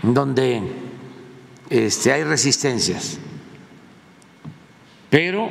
[0.03, 0.63] donde
[1.71, 3.19] este, hay resistencias,
[5.11, 5.49] pero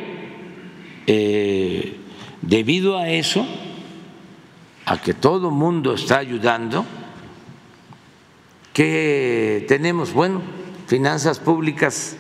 [1.06, 1.98] eh,
[2.42, 3.46] debido a eso,
[4.86, 6.86] a que todo mundo está ayudando,
[8.78, 10.40] que tenemos, bueno,
[10.86, 12.16] finanzas públicas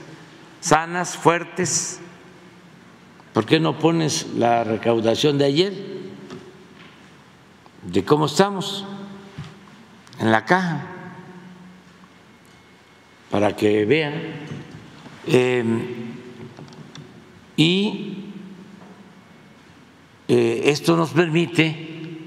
[0.59, 1.99] sanas, fuertes.
[3.31, 5.73] ¿Por qué no pones la recaudación de ayer?
[7.83, 8.87] De cómo estamos
[10.19, 10.83] en la caja,
[13.29, 14.13] para que vean.
[15.27, 15.85] Em,
[17.55, 18.31] y
[20.27, 22.17] eh, esto nos permite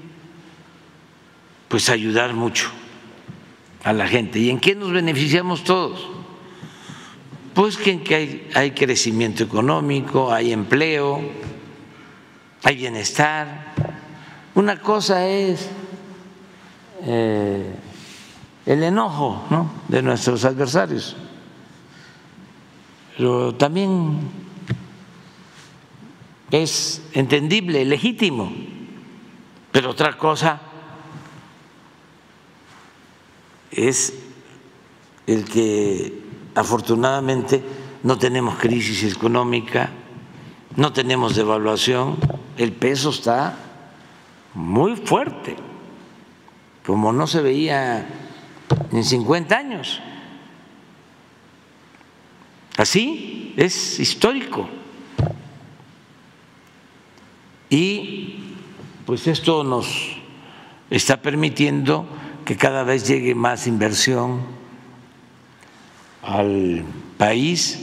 [1.67, 2.71] pues ayudar mucho
[3.83, 4.39] a la gente.
[4.39, 6.07] ¿Y en qué nos beneficiamos todos?
[7.53, 11.21] Pues que, hay, hay crecimiento económico, hay empleo,
[12.63, 13.73] hay bienestar.
[14.55, 15.69] Una cosa es
[17.03, 17.75] eh,
[18.65, 19.43] el enojo
[19.87, 21.15] de nuestros adversarios,
[23.17, 24.19] pero también
[26.51, 28.51] es entendible, legítimo,
[29.71, 30.70] pero otra cosa
[33.71, 34.13] es
[35.27, 36.21] el que
[36.55, 37.63] afortunadamente
[38.03, 39.89] no tenemos crisis económica,
[40.75, 42.17] no tenemos devaluación,
[42.57, 43.57] el peso está
[44.53, 45.55] muy fuerte,
[46.85, 48.07] como no se veía
[48.91, 50.01] en 50 años.
[52.77, 54.67] Así es histórico.
[57.69, 58.55] Y
[59.05, 59.87] pues esto nos
[60.89, 62.05] está permitiendo
[62.45, 64.41] que cada vez llegue más inversión
[66.23, 66.83] al
[67.17, 67.79] país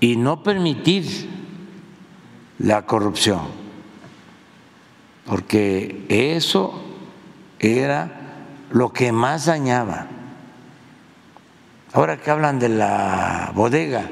[0.00, 1.28] y no permitir
[2.58, 3.42] la corrupción,
[5.26, 6.82] porque eso
[7.58, 8.36] era
[8.70, 10.08] lo que más dañaba.
[11.92, 14.08] Ahora que hablan de la bodega,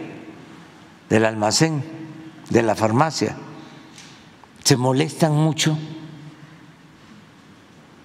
[1.09, 1.83] del almacén,
[2.49, 3.37] de la farmacia,
[4.63, 5.77] se molestan mucho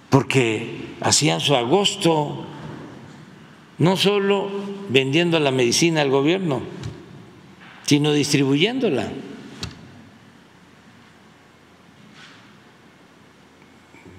[0.10, 2.46] porque hacían su agosto
[3.78, 4.50] no solo
[4.90, 6.62] vendiendo la medicina al gobierno,
[7.86, 9.12] sino distribuyéndola.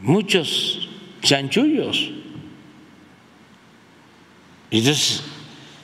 [0.02, 0.88] Muchos
[1.22, 2.12] chanchullos.
[4.70, 5.24] Entonces,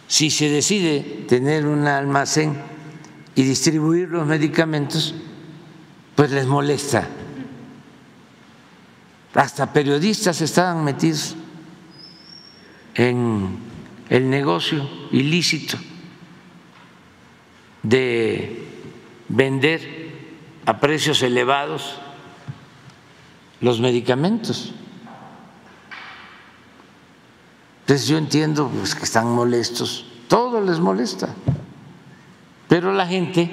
[0.06, 2.54] si se decide tener un almacén
[3.34, 5.14] y distribuir los medicamentos,
[6.14, 7.08] pues les molesta
[9.34, 11.34] hasta periodistas estaban metidos
[12.94, 13.58] en
[14.08, 15.76] el negocio ilícito
[17.82, 18.68] de
[19.28, 20.12] vender
[20.66, 21.96] a precios elevados
[23.60, 24.72] los medicamentos.
[27.80, 31.34] Entonces yo entiendo pues, que están molestos, todo les molesta,
[32.68, 33.50] pero la gente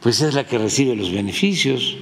[0.00, 1.96] pues es la que recibe los beneficios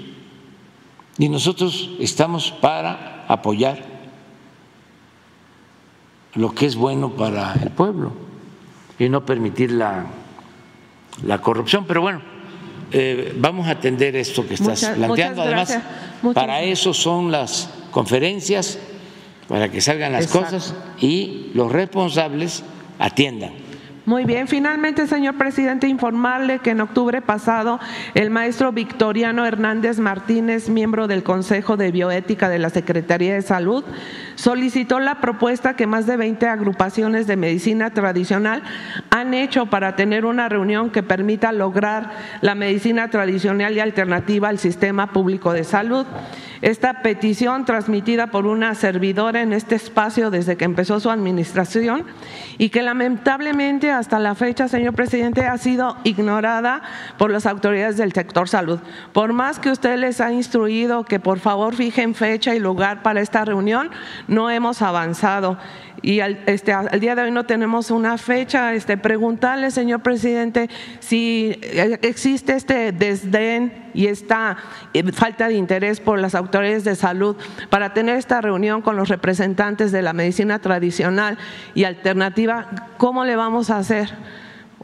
[1.19, 3.85] y nosotros estamos para apoyar
[6.35, 8.13] lo que es bueno para el pueblo
[8.99, 10.07] y no permitir la,
[11.25, 11.85] la corrupción.
[11.87, 12.23] Pero bueno,
[12.93, 15.43] eh, vamos a atender esto que estás planteando.
[15.43, 15.79] Además,
[16.35, 18.79] para eso son las conferencias,
[19.49, 22.63] para que salgan las cosas y los responsables
[22.99, 23.62] atiendan.
[24.05, 27.79] Muy bien, finalmente, señor presidente, informarle que en octubre pasado
[28.15, 33.85] el maestro Victoriano Hernández Martínez, miembro del Consejo de Bioética de la Secretaría de Salud,
[34.35, 38.65] solicitó la propuesta que más de 20 agrupaciones de medicina tradicional
[39.11, 44.59] han hecho para tener una reunión que permita lograr la medicina tradicional y alternativa al
[44.59, 46.07] sistema público de salud.
[46.63, 52.07] Esta petición transmitida por una servidora en este espacio desde que empezó su administración
[52.57, 56.83] y que lamentablemente hasta la fecha, señor presidente, ha sido ignorada
[57.19, 58.79] por las autoridades del sector salud.
[59.13, 63.21] Por más que usted les ha instruido que por favor fijen fecha y lugar para
[63.21, 63.91] esta reunión,
[64.29, 65.59] no hemos avanzado
[66.03, 68.75] y al, este, al día de hoy no tenemos una fecha.
[68.75, 71.59] Este, preguntarle, señor presidente, si
[72.03, 74.57] existe este desdén y esta
[74.93, 77.37] eh, falta de interés por las autoridades de salud
[77.71, 81.39] para tener esta reunión con los representantes de la medicina tradicional
[81.75, 84.11] y alternativa, ¿cómo le vamos a hacer?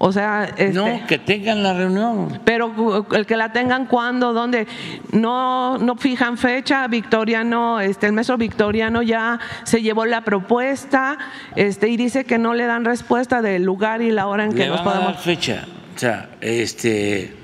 [0.01, 2.41] O sea, este, no, que tengan la reunión.
[2.45, 4.69] Pero el que la tengan cuando, dónde,
[5.11, 6.87] no, no fijan fecha.
[6.87, 11.19] Victoriano, este, el maestro Victoriano ya se llevó la propuesta,
[11.57, 14.65] este, y dice que no le dan respuesta del lugar y la hora en que
[14.65, 15.09] le nos podemos.
[15.09, 17.35] A dar fecha, o sea, este,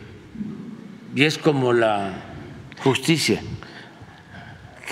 [1.13, 2.13] y es como la
[2.85, 3.41] justicia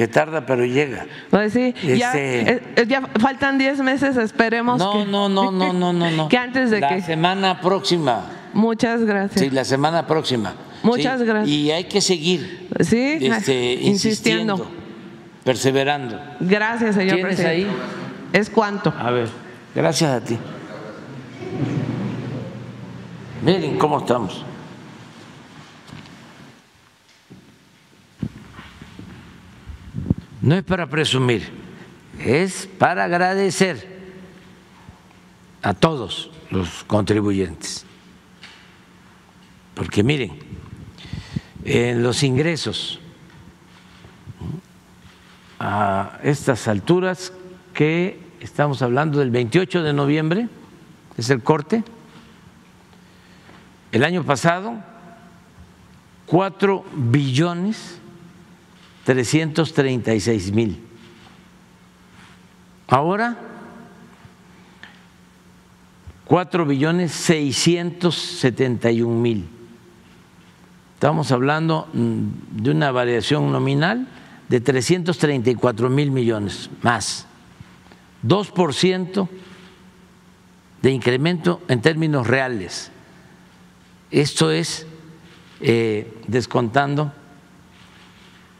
[0.02, 1.06] que tarda pero llega.
[1.30, 5.04] Pues sí, ya, este, eh, eh, ya, faltan 10 meses, esperemos no, que...
[5.04, 6.28] No, no, no, no, no, no.
[6.28, 6.96] que antes de la que...
[6.96, 8.24] La semana próxima.
[8.52, 9.40] Muchas gracias.
[9.40, 10.54] Sí, la semana próxima.
[10.82, 11.48] Muchas gracias.
[11.48, 14.68] Y hay que seguir sí, este, insistiendo,
[15.44, 16.20] perseverando.
[16.40, 17.70] Gracias, señor ¿Tienes presidente.
[17.70, 17.76] ahí?
[18.32, 18.92] ¿Es cuánto?
[18.98, 19.28] A ver,
[19.72, 20.36] gracias a ti.
[23.44, 24.44] Miren cómo estamos.
[30.42, 31.48] No es para presumir,
[32.18, 34.00] es para agradecer
[35.62, 37.86] a todos los contribuyentes.
[39.76, 40.32] Porque miren,
[41.64, 42.98] en los ingresos
[45.60, 47.32] a estas alturas
[47.72, 50.48] que estamos hablando del 28 de noviembre,
[51.16, 51.84] es el corte,
[53.92, 54.74] el año pasado,
[56.26, 58.01] cuatro billones
[59.04, 60.80] 336 mil.
[62.88, 63.36] Ahora,
[66.26, 69.48] 4 billones 671 mil.
[70.94, 74.06] Estamos hablando mm, de una variación nominal
[74.48, 77.26] de 334 mil millones más.
[78.24, 79.28] 2%
[80.80, 82.90] de incremento en términos reales.
[84.10, 84.86] Esto es
[85.60, 87.12] eh, descontando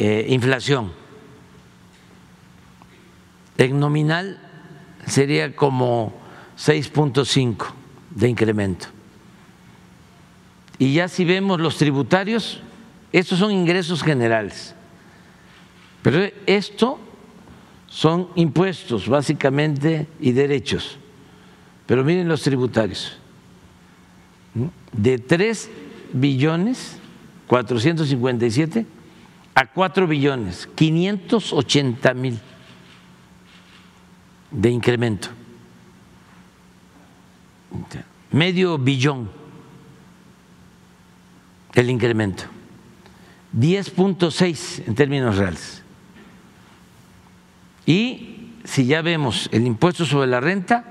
[0.05, 0.91] eh, inflación.
[3.57, 4.41] En nominal
[5.07, 6.13] sería como
[6.59, 7.67] 6.5
[8.11, 8.89] de incremento.
[10.77, 12.61] Y ya si vemos los tributarios,
[13.13, 14.75] estos son ingresos generales.
[16.03, 16.99] Pero esto
[17.87, 20.99] son impuestos básicamente y derechos.
[21.87, 23.19] Pero miren los tributarios.
[24.91, 25.71] De 3
[26.13, 26.97] billones
[27.47, 29.02] 457
[29.55, 32.39] a 4 billones 580 mil
[34.51, 35.29] de incremento.
[38.31, 39.31] Medio billón
[41.75, 42.45] el incremento.
[43.57, 45.83] 10.6 en términos reales.
[47.85, 50.85] Y si ya vemos el impuesto sobre la renta,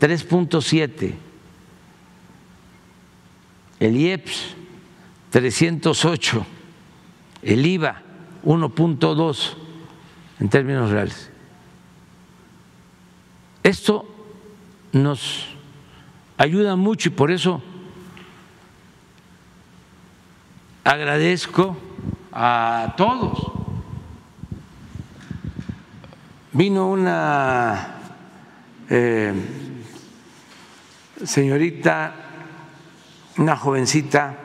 [0.00, 1.14] 3.7.
[3.80, 4.54] El IEPS,
[5.30, 6.46] 308
[7.42, 8.02] el IVA
[8.44, 9.54] 1.2
[10.40, 11.30] en términos reales.
[13.62, 14.06] Esto
[14.92, 15.46] nos
[16.36, 17.62] ayuda mucho y por eso
[20.84, 21.76] agradezco
[22.32, 23.52] a todos
[26.52, 27.94] vino una
[28.90, 29.32] eh,
[31.24, 32.14] señorita,
[33.38, 34.36] una jovencita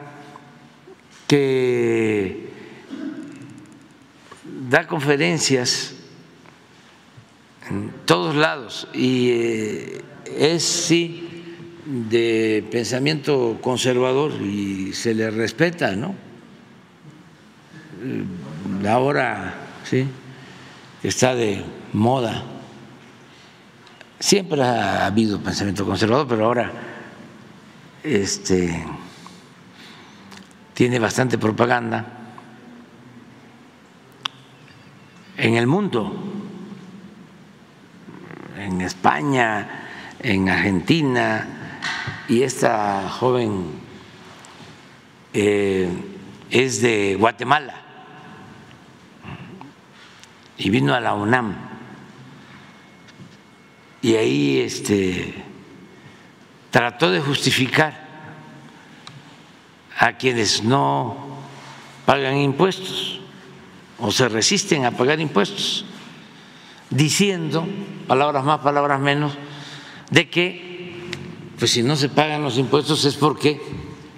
[1.28, 2.47] que
[4.70, 5.94] da conferencias
[7.70, 11.24] en todos lados y eh, es sí
[11.86, 16.16] de pensamiento conservador y se le respeta, ¿no?
[18.88, 19.54] Ahora,
[19.86, 20.06] sí,
[21.02, 21.64] está de
[21.94, 22.44] moda.
[24.20, 26.72] Siempre ha habido pensamiento conservador, pero ahora
[28.04, 28.86] este,
[30.74, 32.17] tiene bastante propaganda
[35.38, 36.14] en el mundo,
[38.58, 39.86] en España,
[40.20, 41.48] en Argentina,
[42.28, 43.80] y esta joven
[45.34, 45.90] eh,
[46.50, 47.76] es de Guatemala
[50.58, 51.56] y vino a la UNAM
[54.02, 55.44] y ahí este,
[56.72, 58.08] trató de justificar
[60.00, 61.18] a quienes no
[62.06, 63.17] pagan impuestos
[64.00, 65.86] o se resisten a pagar impuestos,
[66.90, 67.68] diciendo,
[68.08, 69.34] palabras más, palabras menos,
[70.12, 70.68] de que
[71.58, 73.60] pues si no se pagan los impuestos es porque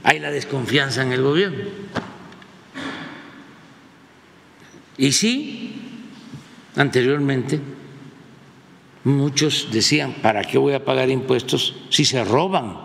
[0.03, 1.63] hay la desconfianza en el gobierno.
[4.97, 6.01] Y sí,
[6.75, 7.61] anteriormente
[9.05, 12.77] muchos decían, ¿para qué voy a pagar impuestos si se roban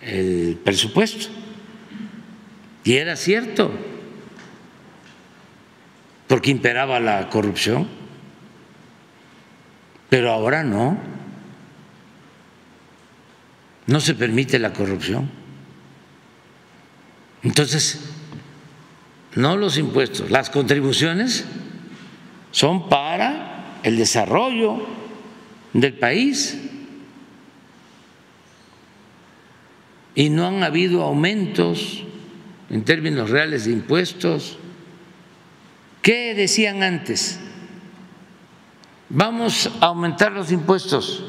[0.00, 1.28] el presupuesto?
[2.88, 3.70] Y era cierto,
[6.26, 7.86] porque imperaba la corrupción,
[10.08, 10.96] pero ahora no,
[13.86, 15.30] no se permite la corrupción.
[17.42, 18.08] Entonces,
[19.34, 21.44] no los impuestos, las contribuciones
[22.52, 24.86] son para el desarrollo
[25.74, 26.58] del país.
[30.14, 32.06] Y no han habido aumentos
[32.70, 34.58] en términos reales de impuestos.
[36.02, 37.40] ¿Qué decían antes?
[39.08, 41.24] Vamos a aumentar los impuestos.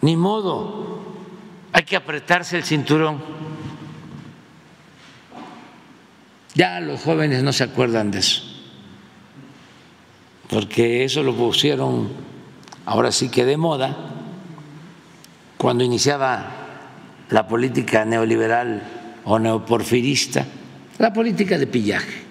[0.00, 1.02] Ni modo,
[1.72, 3.22] hay que apretarse el cinturón.
[6.54, 8.42] Ya los jóvenes no se acuerdan de eso,
[10.48, 12.10] porque eso lo pusieron
[12.86, 13.96] ahora sí que de moda
[15.56, 16.50] cuando iniciaba
[17.28, 18.99] la política neoliberal
[19.30, 20.44] o neoporfirista,
[20.98, 22.26] la política de pillaje.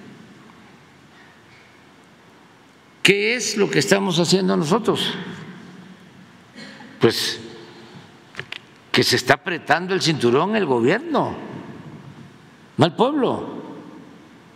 [3.01, 5.13] ¿Qué es lo que estamos haciendo nosotros?
[6.99, 7.39] Pues
[8.91, 11.37] que se está apretando el cinturón el gobierno,
[12.75, 13.59] no el pueblo.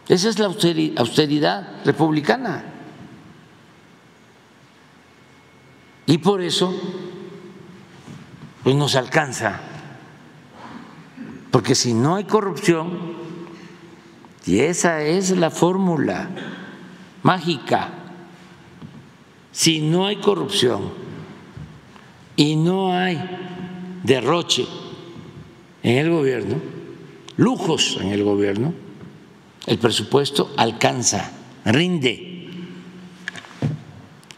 [0.10, 2.66] Esa es la austeridad republicana.
[6.08, 6.76] Y por eso,
[8.64, 9.62] pues nos alcanza.
[11.54, 12.97] Porque si no hay corrupción,
[14.43, 16.28] y esa es la fórmula
[17.22, 17.91] mágica,
[19.51, 20.91] si no hay corrupción
[22.36, 23.22] y no hay
[24.01, 24.66] derroche
[25.84, 26.56] en el gobierno,
[27.38, 28.74] lujos en el gobierno,
[29.68, 31.34] el presupuesto alcanza,
[31.66, 32.49] rinde.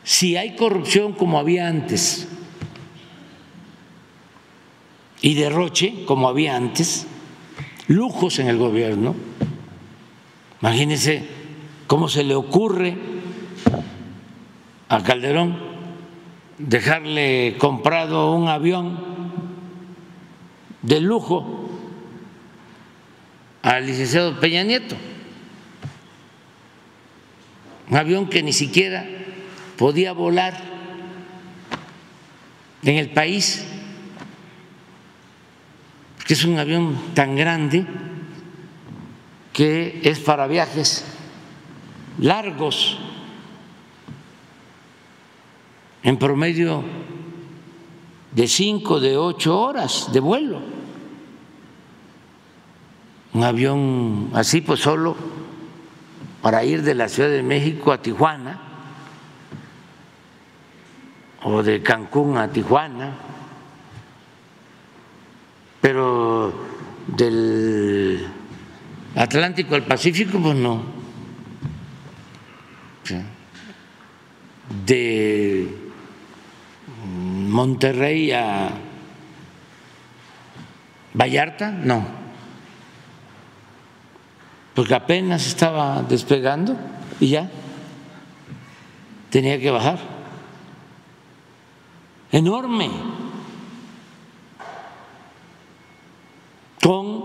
[0.04, 2.28] Si hay corrupción como había antes
[5.22, 7.08] y derroche como había antes,
[7.88, 9.16] lujos en el gobierno,
[10.62, 11.28] imagínense
[11.88, 12.98] cómo se le ocurre
[14.90, 15.58] a Calderón
[16.58, 19.00] dejarle comprado un avión
[20.82, 21.70] de lujo
[23.62, 24.96] al licenciado Peña Nieto.
[27.90, 29.06] Un avión que ni siquiera
[29.78, 30.56] podía volar
[32.84, 33.66] en el país,
[36.26, 37.86] que es un avión tan grande
[39.54, 41.06] que es para viajes
[42.20, 42.98] largos,
[46.04, 46.84] en promedio
[48.32, 50.62] de cinco, de ocho horas de vuelo.
[53.34, 55.16] Un avión así, pues solo
[56.42, 58.62] para ir de la Ciudad de México a Tijuana
[61.44, 63.14] o de Cancún a Tijuana,
[65.86, 66.52] pero
[67.06, 68.26] del
[69.16, 70.82] Atlántico al Pacífico, pues no.
[74.84, 75.78] De
[77.06, 78.72] Monterrey a
[81.14, 82.04] Vallarta, no
[84.74, 86.76] porque apenas estaba despegando
[87.20, 87.50] y ya
[89.30, 90.00] tenía que bajar.
[92.32, 92.90] Enorme.
[96.86, 97.24] Con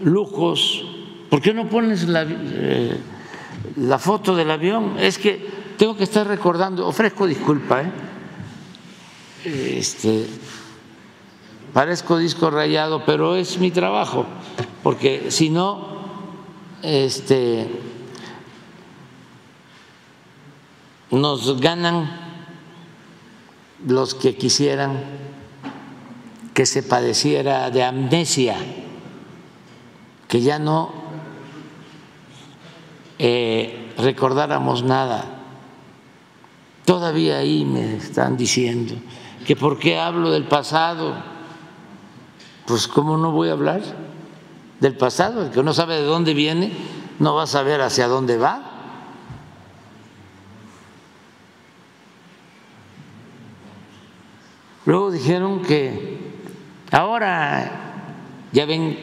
[0.00, 0.84] lujos.
[1.30, 2.98] ¿Por qué no pones la, eh,
[3.76, 4.96] la foto del avión?
[4.98, 5.48] Es que
[5.78, 7.92] tengo que estar recordando, ofrezco disculpa, ¿eh?
[9.44, 10.26] Este,
[11.72, 14.26] parezco disco rayado, pero es mi trabajo,
[14.82, 15.86] porque si no,
[16.82, 17.68] este,
[21.12, 22.10] nos ganan
[23.86, 25.33] los que quisieran
[26.54, 28.56] que se padeciera de amnesia,
[30.28, 30.92] que ya no
[33.18, 35.24] eh, recordáramos nada.
[36.84, 38.94] Todavía ahí me están diciendo
[39.44, 41.14] que por qué hablo del pasado.
[42.66, 43.82] Pues ¿cómo no voy a hablar
[44.80, 45.46] del pasado?
[45.46, 46.72] El que no sabe de dónde viene
[47.18, 48.70] no va a saber hacia dónde va.
[54.86, 56.13] Luego dijeron que
[56.94, 57.70] ahora
[58.52, 58.96] ya ven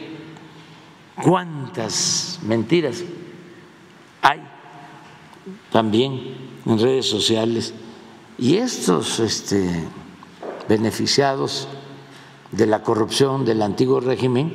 [1.22, 3.04] cuántas mentiras
[4.22, 4.40] hay
[5.70, 6.34] también
[6.64, 7.74] en redes sociales
[8.38, 9.84] y estos este,
[10.68, 11.68] beneficiados
[12.50, 14.54] de la corrupción del antiguo régimen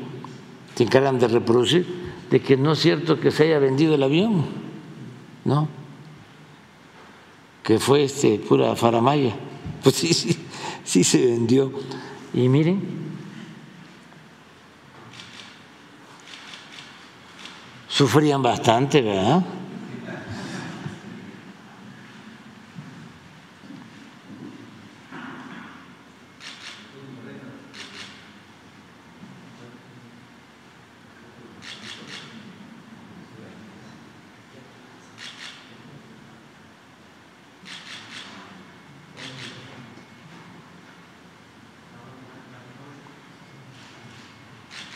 [0.75, 1.85] se encargan de reproducir
[2.31, 4.45] de que no es cierto que se haya vendido el avión,
[5.45, 5.67] ¿no?
[7.63, 9.35] Que fue este pura faramaya.
[9.83, 10.35] Pues sí, sí,
[10.83, 11.71] sí se vendió.
[12.33, 13.06] Y miren,
[17.97, 19.43] sufrían bastante, ¿verdad?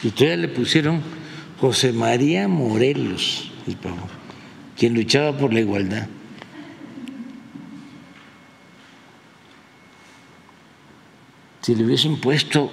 [0.03, 1.20] Y todavía le pusieron
[1.61, 3.77] José María Morelos, el
[4.75, 6.07] quien luchaba por la igualdad.
[11.61, 12.71] Si le hubiesen puesto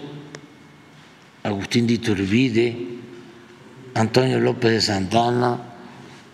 [1.43, 2.89] Agustín de Iturbide,
[3.93, 5.59] Antonio López de Santana,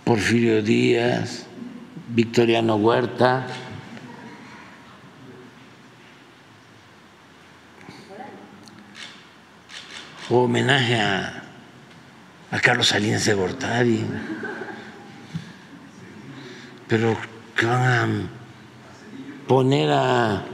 [0.04, 1.46] Porfirio Díaz,
[2.10, 3.48] Victoriano Huerta,
[10.30, 11.43] homenaje a,
[12.54, 14.04] a Carlos Salinas de Gortari,
[16.86, 17.16] pero
[17.56, 20.44] que van a poner a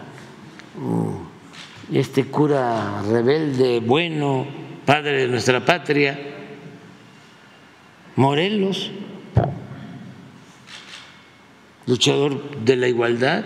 [0.79, 4.47] mm, este cura rebelde, bueno,
[4.87, 6.19] padre de nuestra patria,
[8.17, 8.91] Morelos,
[11.85, 13.45] luchador de la igualdad.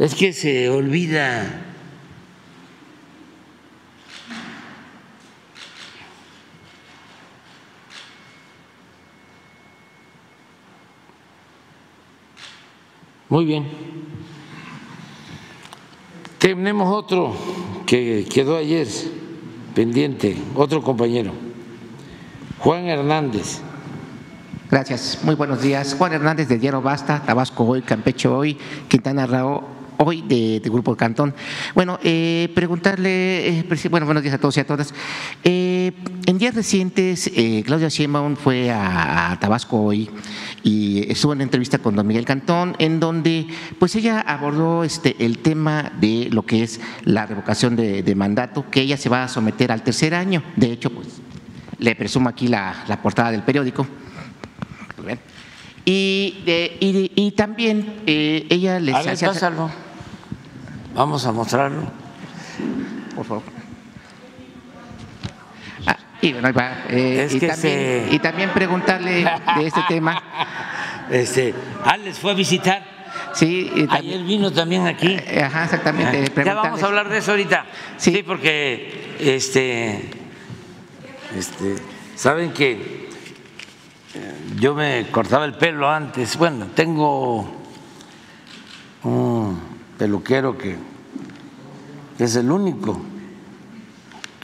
[0.00, 1.66] Es que se olvida
[13.28, 13.64] Muy bien.
[16.38, 17.36] Tenemos otro
[17.86, 18.88] que quedó ayer
[19.72, 21.30] pendiente, otro compañero,
[22.58, 23.60] Juan Hernández.
[24.68, 25.94] Gracias, muy buenos días.
[25.96, 30.96] Juan Hernández de Diario Basta, Tabasco Hoy, Campeche Hoy, Quintana Roo hoy de, de Grupo
[30.96, 31.34] Cantón.
[31.74, 34.94] Bueno, eh, preguntarle, eh, bueno, buenos días a todos y a todas.
[35.44, 35.92] Eh,
[36.26, 40.08] en días recientes, eh, Claudia Sheinbaum fue a, a, Tabasco hoy
[40.62, 43.46] y estuvo en una entrevista con don Miguel Cantón, en donde
[43.78, 48.64] pues ella abordó este, el tema de lo que es la revocación de, de mandato,
[48.70, 50.42] que ella se va a someter al tercer año.
[50.56, 51.08] De hecho, pues
[51.78, 53.86] le presumo aquí la, la portada del periódico.
[55.86, 59.70] Y, de, y, y, también eh, ella les hacía- pásalo.
[60.94, 61.82] Vamos a mostrarlo.
[63.14, 63.42] por favor.
[65.86, 66.72] Ah, y, bueno, ahí va.
[66.88, 69.24] Eh, Es y que también, se- y también preguntarle
[69.56, 70.22] de este tema.
[71.10, 71.52] Este,
[71.84, 72.84] Alex fue a visitar.
[73.34, 75.16] Sí, y también- Ayer vino también aquí.
[75.18, 76.30] eh, ajá, exactamente.
[76.44, 77.64] ya vamos a hablar de eso ahorita.
[77.96, 78.12] Sí.
[78.14, 80.08] Sí, porque este,
[81.36, 81.74] este,
[82.14, 83.08] saben que
[84.60, 86.36] yo me cortaba el pelo antes.
[86.36, 87.60] Bueno, tengo
[89.02, 89.60] un
[90.00, 90.76] peluquero que
[92.18, 92.98] es el único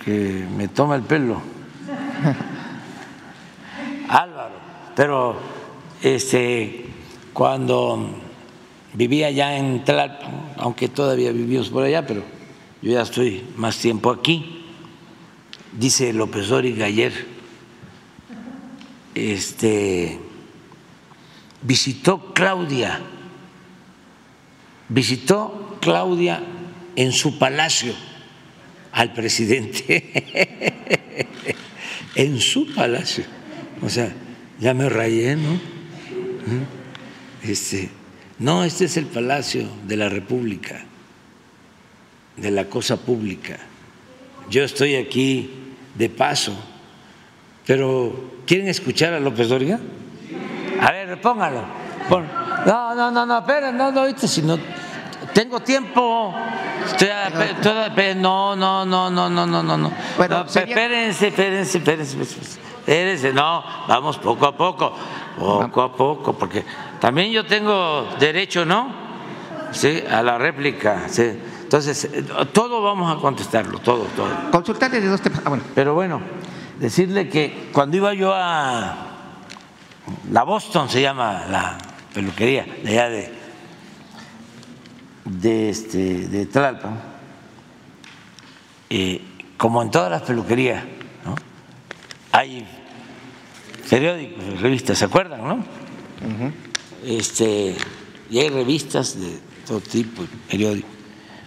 [0.04, 1.40] que me toma el pelo.
[4.08, 4.54] Álvaro,
[4.94, 5.36] pero
[6.02, 6.84] este
[7.32, 8.06] cuando
[8.92, 12.22] vivía ya en Tlalpan, aunque todavía vivimos por allá, pero
[12.82, 14.62] yo ya estoy más tiempo aquí.
[15.72, 17.14] dice López Dóriga ayer,
[19.14, 20.20] este,
[21.62, 23.00] visitó Claudia,
[24.88, 26.42] visitó Claudia
[26.94, 27.94] en su palacio
[28.92, 30.74] al presidente,
[32.14, 33.24] en su palacio.
[33.82, 34.12] O sea,
[34.58, 35.60] ya me rayé, ¿no?
[37.42, 37.90] Este,
[38.38, 40.84] no, este es el palacio de la República,
[42.36, 43.58] de la cosa pública.
[44.50, 45.50] Yo estoy aquí
[45.94, 46.56] de paso,
[47.66, 49.78] pero ¿quieren escuchar a López Dóriga?
[50.80, 51.64] A ver, póngalo.
[52.66, 54.58] No, no, no, no, espera, no, no, ahorita si no
[55.32, 56.34] tengo tiempo.
[58.16, 59.92] no, no, no, no, no, no, no, no.
[60.16, 64.94] Bueno, espérense, espérense, espérense, espérense, no, vamos poco a poco,
[65.38, 66.64] poco a poco, porque
[67.00, 69.06] también yo tengo derecho, ¿no?
[69.72, 71.38] Sí, a la réplica, sí.
[71.62, 72.08] Entonces,
[72.52, 74.28] todo vamos a contestarlo, todo, todo.
[74.50, 75.42] Consultarle de dos temas.
[75.44, 75.64] Ah, bueno.
[75.74, 76.20] Pero bueno,
[76.80, 78.96] decirle que cuando iba yo a
[80.30, 81.76] la Boston, se llama la
[82.16, 83.32] peluquería, de allá de,
[85.26, 86.98] de, este, de Tlalpan,
[88.90, 89.20] eh,
[89.56, 90.82] como en todas las peluquerías,
[91.24, 91.34] ¿no?
[92.32, 92.66] hay
[93.88, 95.46] periódicos, revistas, ¿se acuerdan?
[95.46, 95.64] No?
[97.04, 97.76] este,
[98.30, 100.96] y hay revistas de todo tipo, periódicos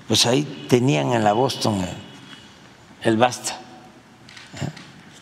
[0.10, 1.86] pues ahí tenían en la Boston
[3.04, 3.60] el, basta.
[4.60, 4.68] ¿eh?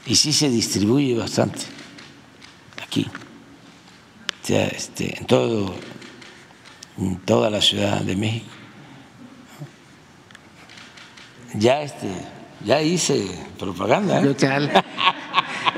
[0.06, 1.60] Y sí se distribuye bastante
[2.82, 3.06] aquí.
[4.48, 5.76] Sea, este, en todo
[6.98, 8.45] en toda la Ciudad de México.
[11.56, 12.08] Ya este,
[12.64, 13.28] ya hice
[13.60, 14.22] propaganda.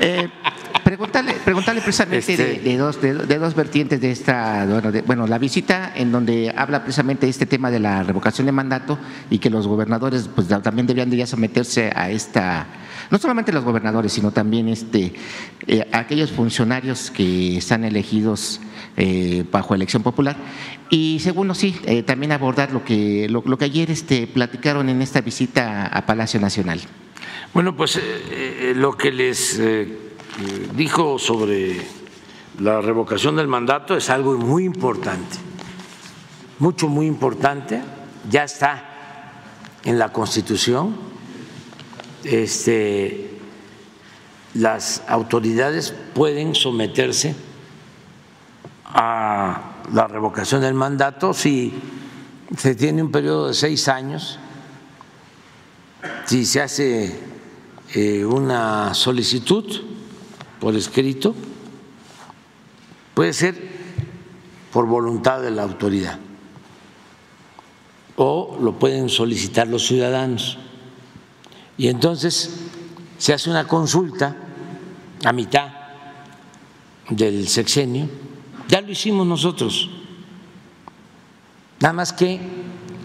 [0.00, 0.28] ¿eh?
[0.84, 4.66] Preguntarle, preguntarle precisamente de, este dos, de, dos vertientes de esta,
[5.04, 8.98] bueno, la visita en donde habla precisamente de este tema de la revocación de mandato
[9.30, 12.66] y que los gobernadores pues también deberían de ya someterse a esta,
[13.10, 15.12] no solamente los gobernadores, sino también este,
[15.66, 18.60] eh, aquellos funcionarios que están elegidos
[18.96, 20.36] eh, bajo elección popular.
[20.90, 25.20] Y segundo, sí, eh, también abordar lo que, lo, que ayer este, platicaron en esta
[25.20, 26.80] visita a Palacio Nacional.
[27.52, 28.00] Bueno, pues
[28.76, 29.60] lo que les
[30.76, 31.80] dijo sobre
[32.60, 35.36] la revocación del mandato es algo muy importante,
[36.60, 37.82] mucho, muy importante,
[38.30, 38.90] ya está
[39.84, 41.09] en la Constitución.
[42.24, 43.30] Este,
[44.54, 47.34] las autoridades pueden someterse
[48.84, 51.72] a la revocación del mandato si
[52.56, 54.38] se tiene un periodo de seis años,
[56.26, 57.18] si se hace
[57.94, 59.64] eh, una solicitud
[60.58, 61.34] por escrito,
[63.14, 63.70] puede ser
[64.72, 66.18] por voluntad de la autoridad
[68.22, 70.58] o lo pueden solicitar los ciudadanos.
[71.80, 72.50] Y entonces
[73.16, 74.36] se hace una consulta
[75.24, 75.72] a mitad
[77.08, 78.06] del sexenio,
[78.68, 79.88] ya lo hicimos nosotros,
[81.80, 82.38] nada más que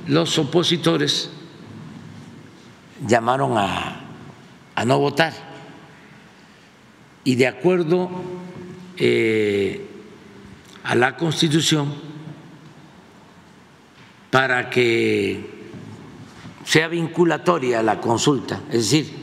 [0.08, 1.30] los opositores
[3.08, 4.02] llamaron a,
[4.86, 5.32] no votar.
[7.24, 8.10] Y de acuerdo
[8.98, 9.90] eh,
[10.84, 11.94] a la Constitución,
[14.32, 15.55] para que
[16.66, 19.14] sea vinculatoria la consulta, es decir,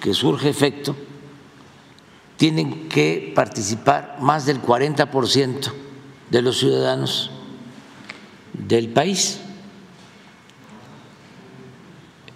[0.00, 0.94] que surge efecto,
[2.36, 5.72] tienen que participar más del 40%
[6.30, 7.30] de los ciudadanos
[8.52, 9.40] del país.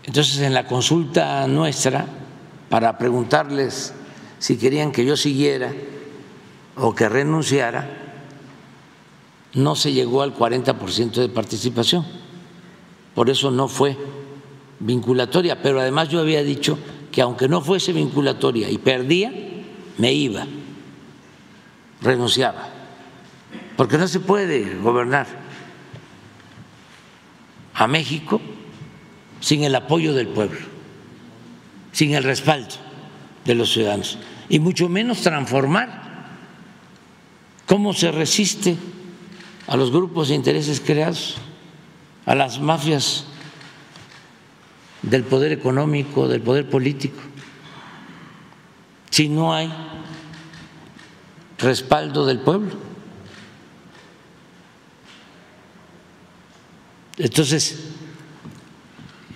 [0.03, 2.07] Entonces, en la consulta nuestra,
[2.69, 3.95] para preguntarles
[4.41, 5.73] si querían que yo siguiera
[6.77, 7.89] o que renunciara,
[9.55, 12.05] no se llegó al 40% de participación.
[13.15, 13.97] Por eso no fue
[14.81, 16.79] vinculatoria, pero además yo había dicho
[17.13, 19.33] que aunque no fuese vinculatoria y perdía,
[19.99, 20.47] me iba,
[22.01, 22.69] renunciaba,
[23.77, 25.27] porque no se puede gobernar
[27.75, 28.41] a México
[29.41, 30.61] sin el apoyo del pueblo,
[31.93, 32.75] sin el respaldo
[33.45, 34.19] de los ciudadanos
[34.49, 36.01] y mucho menos transformar.
[37.67, 38.77] ¿Cómo se resiste
[39.69, 41.37] a los grupos de intereses creados,
[42.27, 43.27] a las mafias
[45.03, 47.21] del poder económico, del poder político,
[49.11, 49.73] si no hay
[51.59, 52.91] respaldo del pueblo?
[57.19, 57.91] Entonces,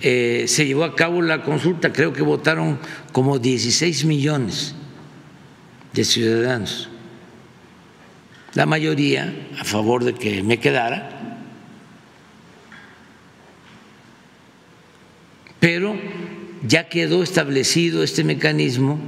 [0.00, 2.78] eh, se llevó a cabo la consulta, creo que votaron
[3.12, 4.74] como 16 millones
[5.92, 6.88] de ciudadanos,
[8.54, 11.33] la mayoría a favor de que me quedara,
[15.64, 15.96] pero
[16.62, 18.98] ya quedó establecido este mecanismo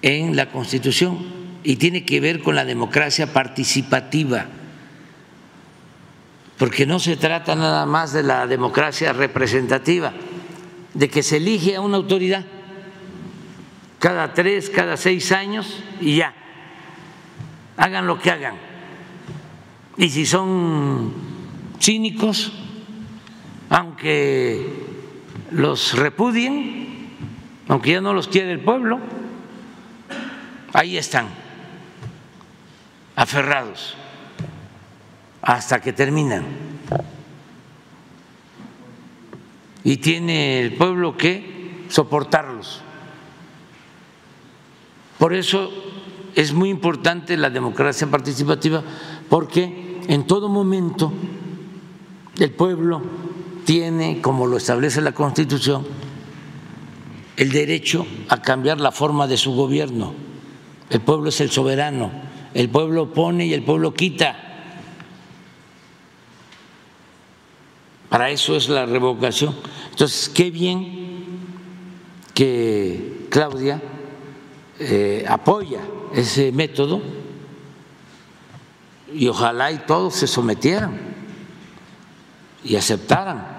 [0.00, 1.18] en la Constitución
[1.62, 4.46] y tiene que ver con la democracia participativa,
[6.56, 10.14] porque no se trata nada más de la democracia representativa,
[10.94, 12.46] de que se elige a una autoridad
[13.98, 16.32] cada tres, cada seis años y ya,
[17.76, 18.54] hagan lo que hagan.
[19.98, 21.12] Y si son
[21.78, 22.50] cínicos,
[23.68, 24.89] aunque
[25.50, 27.10] los repudien,
[27.68, 28.98] aunque ya no los quiere el pueblo,
[30.72, 31.28] ahí están,
[33.16, 33.96] aferrados,
[35.42, 36.44] hasta que terminan.
[39.82, 42.82] Y tiene el pueblo que soportarlos.
[45.18, 45.70] Por eso
[46.34, 48.82] es muy importante la democracia participativa,
[49.28, 51.12] porque en todo momento
[52.38, 53.02] el pueblo
[53.70, 55.86] tiene, como lo establece la Constitución,
[57.36, 60.12] el derecho a cambiar la forma de su gobierno.
[60.88, 62.10] El pueblo es el soberano,
[62.52, 64.36] el pueblo pone y el pueblo quita.
[68.08, 69.54] Para eso es la revocación.
[69.90, 71.26] Entonces, qué bien
[72.34, 73.80] que Claudia
[74.80, 75.78] eh, apoya
[76.12, 77.00] ese método
[79.14, 80.98] y ojalá y todos se sometieran
[82.64, 83.49] y aceptaran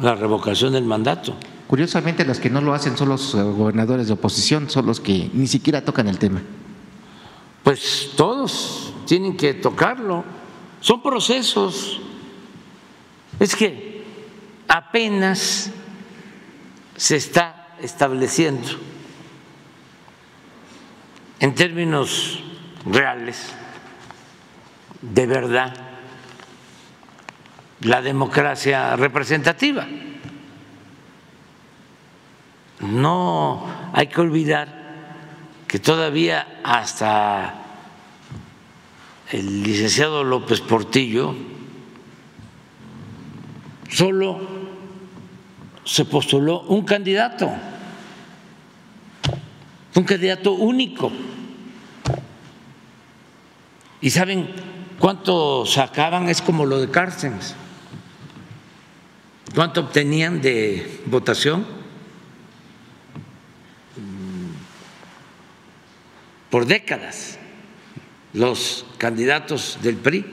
[0.00, 1.36] la revocación del mandato.
[1.66, 5.30] Curiosamente, los que no lo hacen son los eh, gobernadores de oposición, son los que
[5.32, 6.42] ni siquiera tocan el tema.
[7.62, 10.24] Pues todos tienen que tocarlo.
[10.80, 12.00] Son procesos.
[13.40, 14.04] Es que
[14.68, 15.70] apenas
[16.96, 18.68] se está estableciendo
[21.40, 22.42] en términos
[22.86, 23.50] reales,
[25.02, 25.83] de verdad,
[27.84, 29.86] la democracia representativa.
[32.80, 34.68] No hay que olvidar
[35.68, 37.54] que todavía hasta
[39.30, 41.34] el licenciado López Portillo
[43.90, 44.40] solo
[45.84, 47.50] se postuló un candidato,
[49.94, 51.12] un candidato único.
[54.00, 54.48] ¿Y saben
[54.98, 56.28] cuánto sacaban?
[56.28, 57.56] Es como lo de Cárceles.
[59.54, 61.64] ¿Cuánto obtenían de votación?
[66.50, 67.38] Por décadas,
[68.32, 70.24] los candidatos del PRI.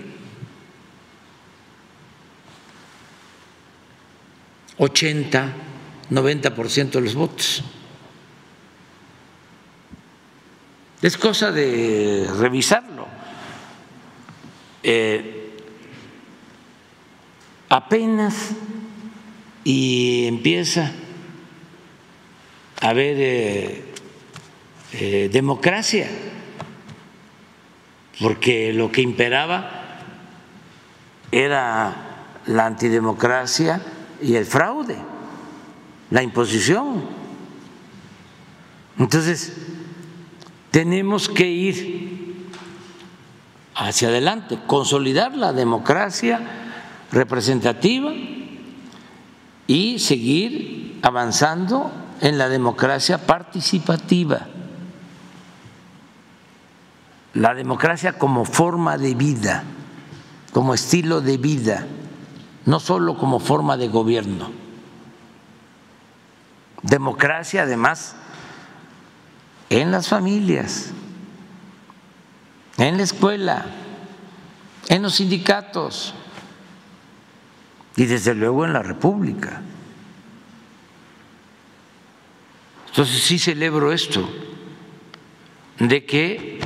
[4.79, 5.53] 80,
[6.09, 7.63] 90% de los votos.
[11.03, 13.07] Es cosa de revisarlo.
[14.81, 15.55] Eh,
[17.69, 18.55] apenas
[19.63, 20.91] y empieza
[22.81, 23.85] a haber eh,
[24.93, 26.07] eh, democracia,
[28.19, 29.99] porque lo que imperaba
[31.31, 31.95] era
[32.47, 33.81] la antidemocracia
[34.21, 34.97] y el fraude,
[36.09, 37.03] la imposición.
[38.97, 39.53] Entonces,
[40.71, 42.47] tenemos que ir
[43.75, 46.39] hacia adelante, consolidar la democracia
[47.11, 48.13] representativa
[49.71, 54.47] y seguir avanzando en la democracia participativa.
[57.35, 59.63] La democracia como forma de vida,
[60.51, 61.85] como estilo de vida,
[62.65, 64.51] no solo como forma de gobierno.
[66.81, 68.17] Democracia además
[69.69, 70.91] en las familias,
[72.75, 73.67] en la escuela,
[74.89, 76.13] en los sindicatos
[77.95, 79.61] y desde luego en la República.
[82.87, 84.29] Entonces sí celebro esto,
[85.79, 86.59] de que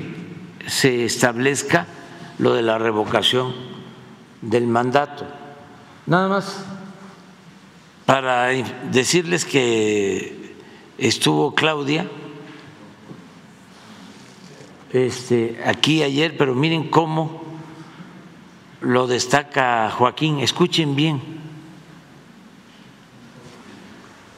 [0.68, 1.88] se establezca
[2.40, 3.54] lo de la revocación
[4.42, 5.28] del mandato.
[6.06, 6.66] Nada más
[8.06, 8.48] para
[8.92, 10.56] decirles que
[10.98, 12.08] estuvo Claudia
[14.92, 17.45] este, aquí ayer, pero miren cómo
[18.86, 20.40] lo destaca Joaquín.
[20.40, 21.20] Escuchen bien.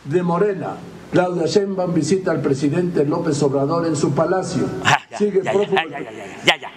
[0.05, 0.77] De Morena,
[1.11, 4.65] Claudia Sheinbaum visita al presidente López Obrador en su palacio.
[4.85, 6.11] Ah, ya, Sigue ya, prófugo ya, ya,
[6.55, 6.71] ya,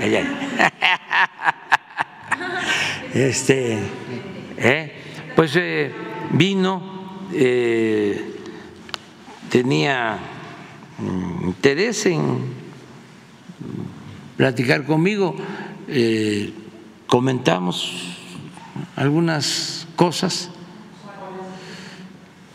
[0.00, 0.72] ya, ya.
[3.14, 3.78] Este,
[4.56, 4.92] eh,
[5.36, 5.92] pues eh,
[6.32, 6.82] vino,
[7.32, 8.40] eh,
[9.48, 10.18] tenía
[10.98, 12.38] mm, interés en
[14.36, 15.36] platicar conmigo,
[15.86, 16.52] eh,
[17.14, 17.92] comentamos
[18.96, 20.50] algunas cosas,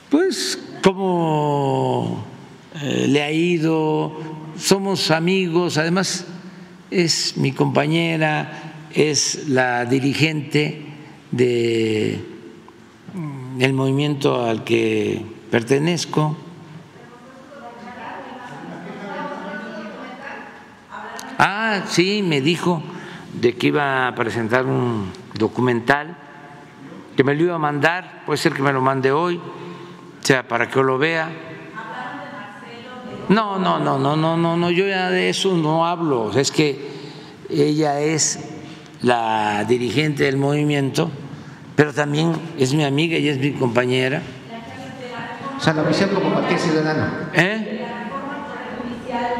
[0.09, 2.25] pues cómo
[2.81, 4.19] eh, le ha ido,
[4.57, 6.25] somos amigos, además
[6.91, 10.87] es mi compañera, es la dirigente
[11.31, 12.21] de
[13.13, 16.35] mm, el movimiento al que pertenezco.
[21.37, 22.83] Ah, sí, me dijo
[23.33, 26.15] de que iba a presentar un documental,
[27.15, 30.47] que me lo iba a mandar, puede ser que me lo mande hoy, o sea,
[30.47, 31.29] para que lo vea.
[33.29, 36.89] No, no, no, no, no, no, no, yo ya de eso no hablo, es que
[37.49, 38.39] ella es
[39.01, 41.11] la dirigente del movimiento,
[41.75, 44.21] pero también es mi amiga y es mi compañera.
[45.57, 47.05] O sea, la como cualquier ciudadano.
[47.33, 47.88] ¿Eh?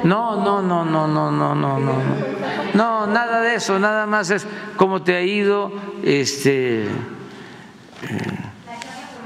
[0.04, 1.93] No, no, no, no, no, no, no, no.
[2.74, 4.45] No, nada de eso, nada más es
[4.78, 5.72] cómo te ha ido,
[6.04, 6.88] este, eh,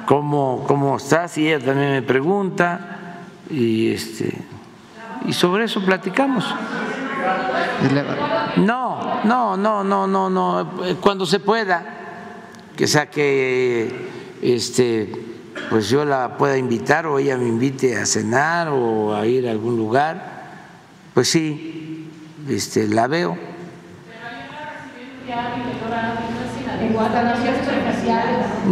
[0.06, 3.20] cómo, cómo estás, y ella también me pregunta,
[3.50, 4.34] y este,
[5.26, 6.46] y sobre eso platicamos.
[8.58, 10.72] No, no, no, no, no, no,
[11.02, 11.84] cuando se pueda,
[12.76, 14.10] que sea que
[14.42, 15.12] este,
[15.70, 19.52] pues yo la pueda invitar o ella me invite a cenar o a ir a
[19.52, 20.43] algún lugar
[21.14, 22.08] pues sí,
[22.50, 23.38] este, la veo.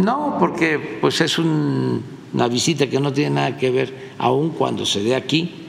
[0.02, 5.02] No, porque pues es una visita que no tiene nada que ver, aun cuando se
[5.02, 5.62] dé aquí,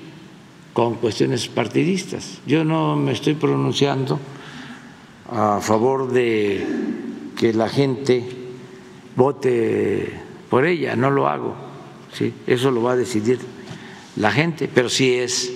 [0.74, 2.40] con cuestiones partidistas.
[2.46, 4.20] Yo no me estoy pronunciando
[5.32, 6.66] a favor de
[7.38, 8.24] que la gente
[9.16, 10.20] vote
[10.50, 11.56] por ella, no lo hago,
[12.14, 12.34] ¿sí?
[12.48, 13.40] eso lo va a decidir
[14.16, 15.52] la gente, pero sí es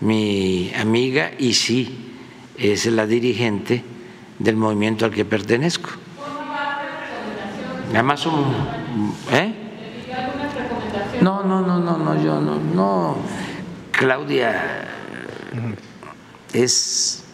[0.00, 2.14] mi amiga y sí
[2.56, 3.82] es la dirigente
[4.38, 5.90] del movimiento al que pertenezco.
[7.90, 8.54] Además un,
[9.32, 9.54] ¿eh?
[11.22, 13.16] No, no, no, no, no, yo no, no.
[13.90, 14.88] Claudia
[16.52, 17.24] es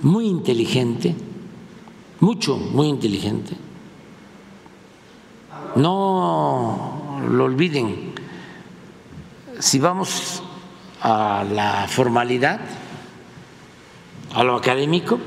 [0.00, 1.14] muy inteligente,
[2.20, 3.54] mucho, muy inteligente.
[5.76, 8.12] No lo olviden.
[9.60, 10.42] Si vamos
[11.02, 12.60] a la formalidad,
[14.34, 15.18] a lo académico,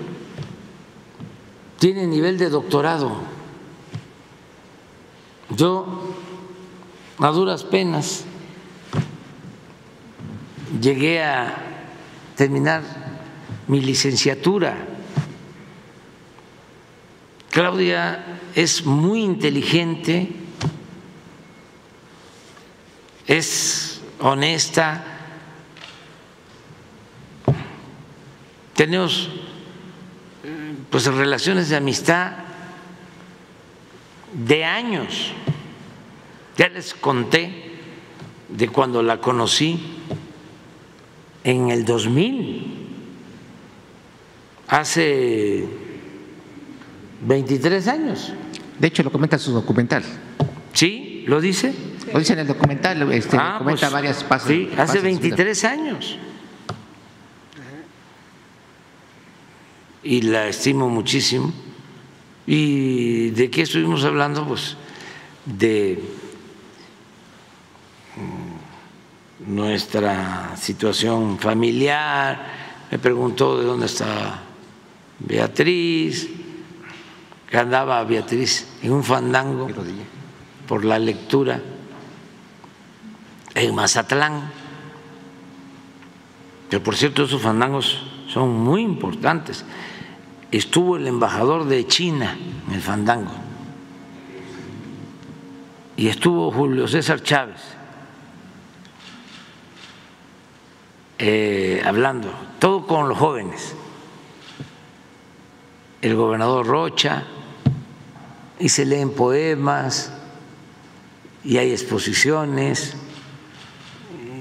[1.78, 3.18] tiene nivel de doctorado.
[5.50, 6.16] Yo,
[7.20, 8.24] a duras penas,
[10.82, 11.58] llegué a
[12.36, 12.82] terminar
[13.68, 14.78] mi licenciatura.
[17.50, 20.30] Claudia es muy inteligente,
[23.28, 25.15] es honesta,
[28.76, 29.30] tenemos
[30.90, 32.34] pues relaciones de amistad
[34.34, 35.32] de años.
[36.58, 37.72] Ya les conté
[38.50, 39.80] de cuando la conocí
[41.44, 42.88] en el 2000,
[44.68, 45.68] hace
[47.22, 48.34] 23 años.
[48.80, 50.04] De hecho, lo comenta en su documental.
[50.74, 51.24] ¿Sí?
[51.28, 51.74] ¿Lo dice?
[52.12, 54.50] Lo dice en el documental, este, ah, comenta pues, varias pasos.
[54.50, 56.18] Sí, hace 23 años.
[60.06, 61.52] Y la estimo muchísimo.
[62.46, 64.48] ¿Y de qué estuvimos hablando?
[64.48, 64.78] Pues
[65.46, 66.00] de
[68.16, 74.44] mm, nuestra situación familiar, me preguntó de dónde está
[75.20, 76.30] Beatriz,
[77.50, 79.68] que andaba Beatriz en un fandango
[80.68, 81.62] por la lectura
[83.56, 84.52] en Mazatlán,
[86.70, 89.66] que por cierto esos fandangos son muy importantes
[90.52, 92.38] estuvo el embajador de China
[92.68, 93.32] en el Fandango.
[95.98, 97.62] Y estuvo Julio César Chávez
[101.18, 102.30] eh, hablando,
[102.60, 103.74] todo con los jóvenes,
[106.02, 107.24] el gobernador Rocha,
[108.60, 110.12] y se leen poemas
[111.44, 112.96] y hay exposiciones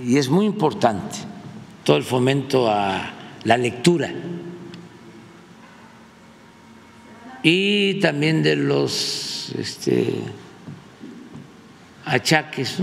[0.04, 1.16] y es muy importante
[1.84, 3.12] todo el fomento a
[3.44, 4.10] la lectura
[7.46, 10.14] y también de los este,
[12.06, 12.78] achaques,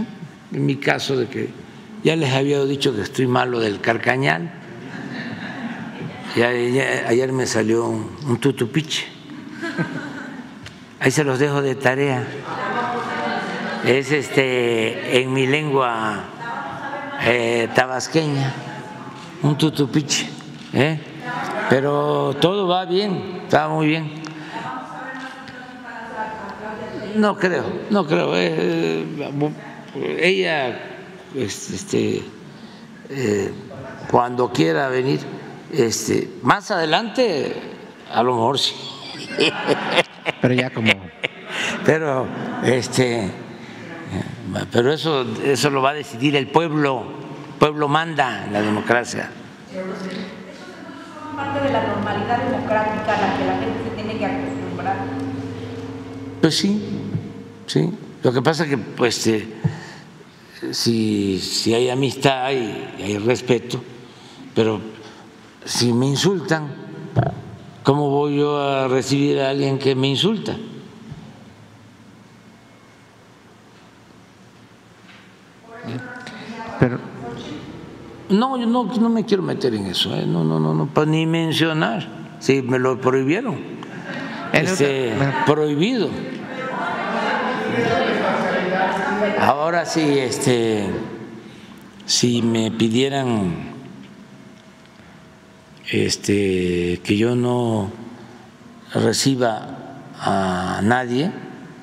[0.54, 1.50] en mi caso de que
[2.04, 4.52] ya les había dicho que estoy malo del carcañal,
[6.36, 9.06] y ayer, me salió un, tutupiche,
[11.00, 12.24] ahí se los dejo de tarea,
[13.84, 16.24] es este en mi lengua
[17.26, 18.54] eh, tabasqueña,
[19.42, 20.30] un tutupiche,
[20.72, 21.00] ¿eh?
[21.68, 24.21] pero todo va bien, está muy bien.
[27.16, 28.32] No creo, no creo.
[28.36, 29.06] Eh,
[30.20, 30.80] ella,
[31.36, 32.22] este,
[33.10, 33.52] eh,
[34.10, 35.20] cuando quiera venir,
[35.72, 37.56] este, más adelante,
[38.12, 38.76] a lo mejor sí.
[40.42, 40.92] Pero ya como.
[41.86, 42.28] Pero,
[42.64, 43.32] este,
[44.72, 47.04] pero eso, eso lo va a decidir el pueblo.
[47.54, 49.30] El pueblo manda en la democracia.
[49.72, 54.96] es parte de la normalidad democrática a la que la gente se tiene que acostumbrar.
[56.42, 57.01] Pues sí,
[57.72, 57.90] sí.
[58.24, 59.48] Lo que pasa es que, pues, eh,
[60.72, 63.82] si, si hay amistad hay, hay respeto,
[64.54, 64.80] pero
[65.66, 66.68] si me insultan,
[67.84, 70.56] ¿cómo voy yo a recibir a alguien que me insulta?
[76.80, 77.00] Pero,
[78.30, 80.26] No, yo no, no me quiero meter en eso, ¿eh?
[80.26, 82.08] no, no, no, no, ni mencionar,
[82.40, 83.58] sí, me lo prohibieron,
[84.54, 86.10] este, otro- prohibido.
[89.40, 90.86] Ahora sí, este,
[92.06, 93.74] si me pidieran,
[95.90, 97.90] este, que yo no
[98.94, 99.68] reciba
[100.20, 101.32] a nadie,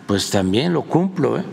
[0.06, 1.44] pues también lo cumplo, ¿eh?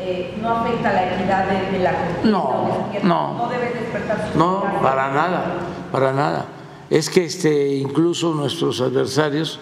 [0.00, 1.92] Eh, no afecta la equidad de, la
[2.24, 3.38] No, no.
[3.38, 5.44] no debe despertar su No, para nada,
[5.90, 6.44] para nada.
[6.90, 9.60] Es que este, incluso nuestros adversarios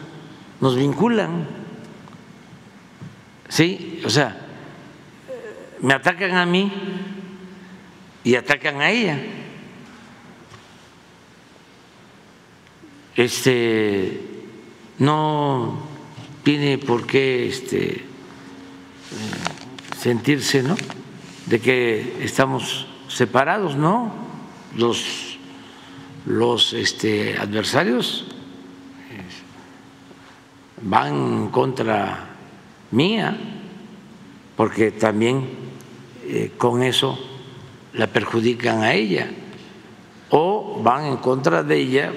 [0.62, 1.46] nos vinculan.
[3.48, 4.46] Sí, o sea,
[5.80, 6.72] me atacan a mí
[8.24, 9.18] y atacan a ella.
[13.16, 14.22] Este
[14.98, 15.82] no
[16.44, 18.04] tiene por qué este
[19.98, 20.76] sentirse, ¿no?
[21.46, 24.14] De que estamos separados, ¿no?
[24.76, 25.38] Los,
[26.24, 28.31] los este, adversarios eh,
[30.82, 32.28] van contra
[32.90, 33.36] mía,
[34.56, 35.48] porque también
[36.24, 37.18] eh, con eso
[37.94, 39.30] la perjudican a ella,
[40.30, 42.12] o van en contra de ella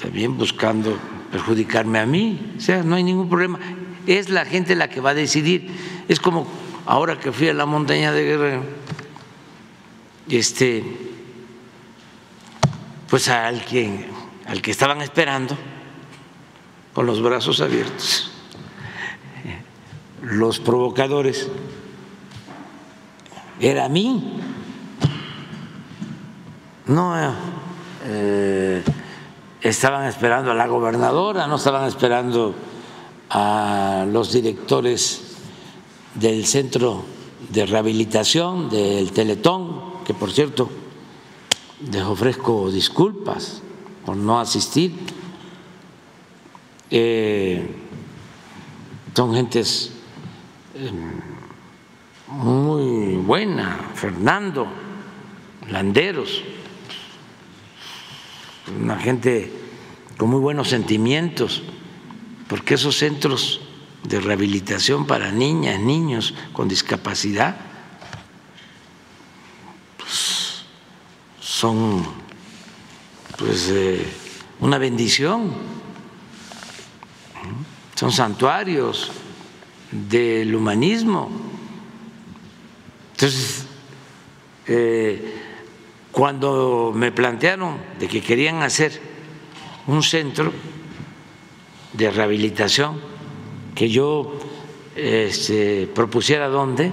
[0.00, 0.98] también buscando
[1.30, 2.54] perjudicarme a mí.
[2.56, 3.58] O sea, no hay ningún problema.
[4.06, 5.70] Es la gente la que va a decidir.
[6.08, 6.46] Es como
[6.86, 8.62] ahora que fui a la montaña de Guerrero,
[10.28, 10.84] este,
[13.08, 14.06] pues a alguien,
[14.46, 15.56] al que estaban esperando,
[16.92, 18.30] con los brazos abiertos,
[20.22, 21.48] los provocadores,
[23.60, 24.40] era a mí.
[26.86, 27.14] No,
[28.04, 28.82] eh,
[29.60, 32.54] estaban esperando a la gobernadora, no estaban esperando
[33.30, 35.36] a los directores
[36.14, 37.04] del centro
[37.48, 40.68] de rehabilitación del Teletón, que por cierto
[41.90, 43.62] les ofrezco disculpas
[44.04, 44.92] por no asistir.
[46.94, 47.66] Eh,
[49.16, 49.92] son gentes
[50.74, 50.90] eh,
[52.28, 54.66] muy buena, Fernando,
[55.70, 56.42] Landeros,
[58.78, 59.50] una gente
[60.18, 61.62] con muy buenos sentimientos,
[62.46, 63.62] porque esos centros
[64.06, 67.56] de rehabilitación para niñas, niños con discapacidad
[69.96, 70.64] pues,
[71.40, 72.04] son
[73.38, 74.06] pues eh,
[74.60, 75.81] una bendición,
[78.02, 79.12] son santuarios
[79.92, 81.30] del humanismo.
[83.12, 83.64] Entonces,
[84.66, 85.40] eh,
[86.10, 89.00] cuando me plantearon de que querían hacer
[89.86, 90.52] un centro
[91.92, 93.00] de rehabilitación,
[93.76, 94.36] que yo
[94.96, 96.90] este, propusiera dónde,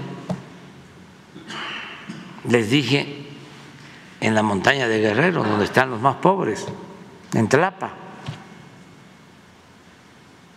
[2.47, 3.25] les dije
[4.21, 6.67] en la montaña de Guerrero, donde están los más pobres,
[7.33, 8.08] en Tlapa.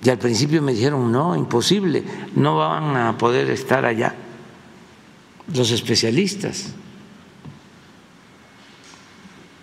[0.02, 2.02] Y al principio me dijeron, no, imposible,
[2.34, 4.14] no van a poder estar allá
[5.54, 6.74] los especialistas.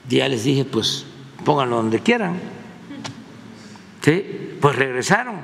[0.07, 1.05] Ya les dije, pues
[1.43, 2.39] pónganlo donde quieran.
[4.01, 4.55] ¿Sí?
[4.61, 5.41] Pues regresaron.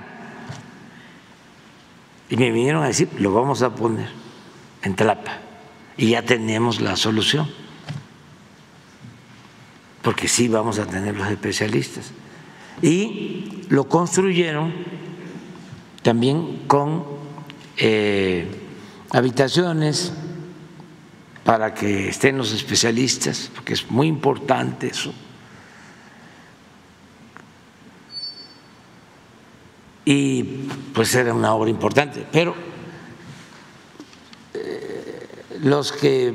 [2.29, 4.09] Y me vinieron a decir, lo vamos a poner
[4.81, 5.39] en Tlapa.
[5.97, 7.49] Y ya tenemos la solución.
[10.01, 12.11] Porque sí vamos a tener los especialistas.
[12.81, 14.73] Y lo construyeron
[16.01, 17.03] también con
[17.77, 18.47] eh,
[19.11, 20.13] habitaciones
[21.43, 25.13] para que estén los especialistas, porque es muy importante eso.
[30.05, 30.43] Y
[30.93, 32.53] pues era una obra importante, pero
[34.53, 35.27] eh,
[35.61, 36.27] los que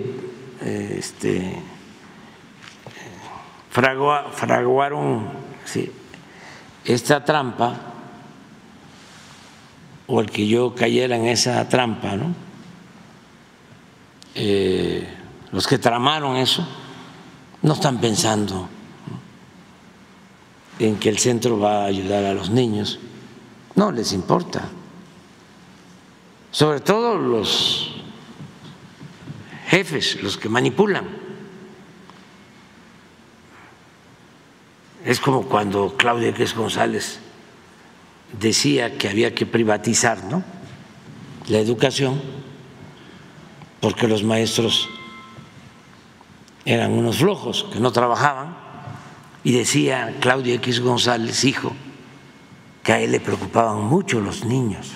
[0.63, 1.55] eh, este,
[3.73, 5.29] fragua- fraguaron
[5.65, 5.91] sí,
[6.85, 7.75] esta trampa
[10.07, 12.35] o el que yo cayera en esa trampa, ¿no?
[14.35, 15.07] Eh,
[15.53, 16.67] los que tramaron eso
[17.63, 18.69] no están pensando
[20.79, 22.99] en que el centro va a ayudar a los niños,
[23.75, 24.69] no les importa.
[26.51, 27.95] Sobre todo los
[29.69, 31.20] jefes, los que manipulan.
[35.05, 37.21] Es como cuando Claudia Quez González
[38.39, 40.43] decía que había que privatizar ¿no?
[41.49, 42.21] la educación
[43.81, 44.89] porque los maestros
[46.65, 48.57] eran unos flojos que no trabajaban
[49.43, 51.73] y decía Claudia X González, hijo,
[52.83, 54.93] que a él le preocupaban mucho los niños.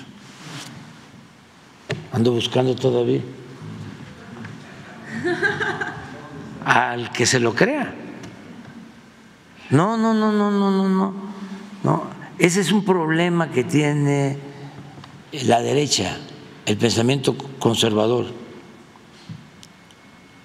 [2.13, 3.23] Ando buscando todavía
[6.65, 7.95] al que se lo crea.
[9.75, 11.15] No, no, no, no, no, no,
[11.83, 12.05] no.
[12.39, 14.39] Ese es un problema que tiene
[15.33, 16.17] la derecha,
[16.65, 18.27] el pensamiento conservador.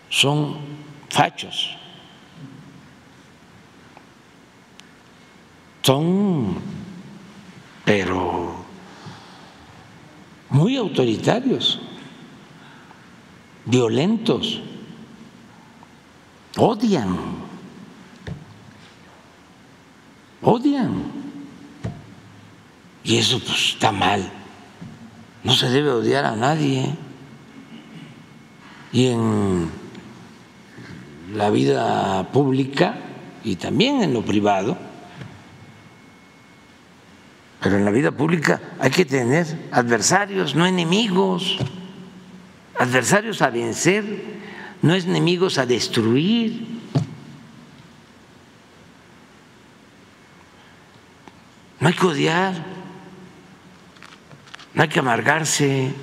[0.10, 0.58] Son
[1.10, 1.78] fachos.
[5.84, 6.56] Son,
[7.86, 8.56] pero
[10.50, 11.80] muy autoritarios,
[13.66, 14.60] violentos,
[16.58, 17.39] odian,
[20.42, 21.04] odian.
[23.04, 24.32] Y eso pues está mal.
[25.44, 26.96] No se debe odiar a nadie.
[28.92, 29.70] Y en
[31.34, 32.96] la vida pública
[33.44, 34.78] y también en lo privado,
[37.62, 41.58] pero en la vida pública hay que tener adversarios, no enemigos,
[42.78, 44.04] adversarios a vencer,
[44.82, 46.79] no enemigos a destruir.
[51.80, 52.80] No hay que odiar
[54.74, 55.94] no hay que amargarse.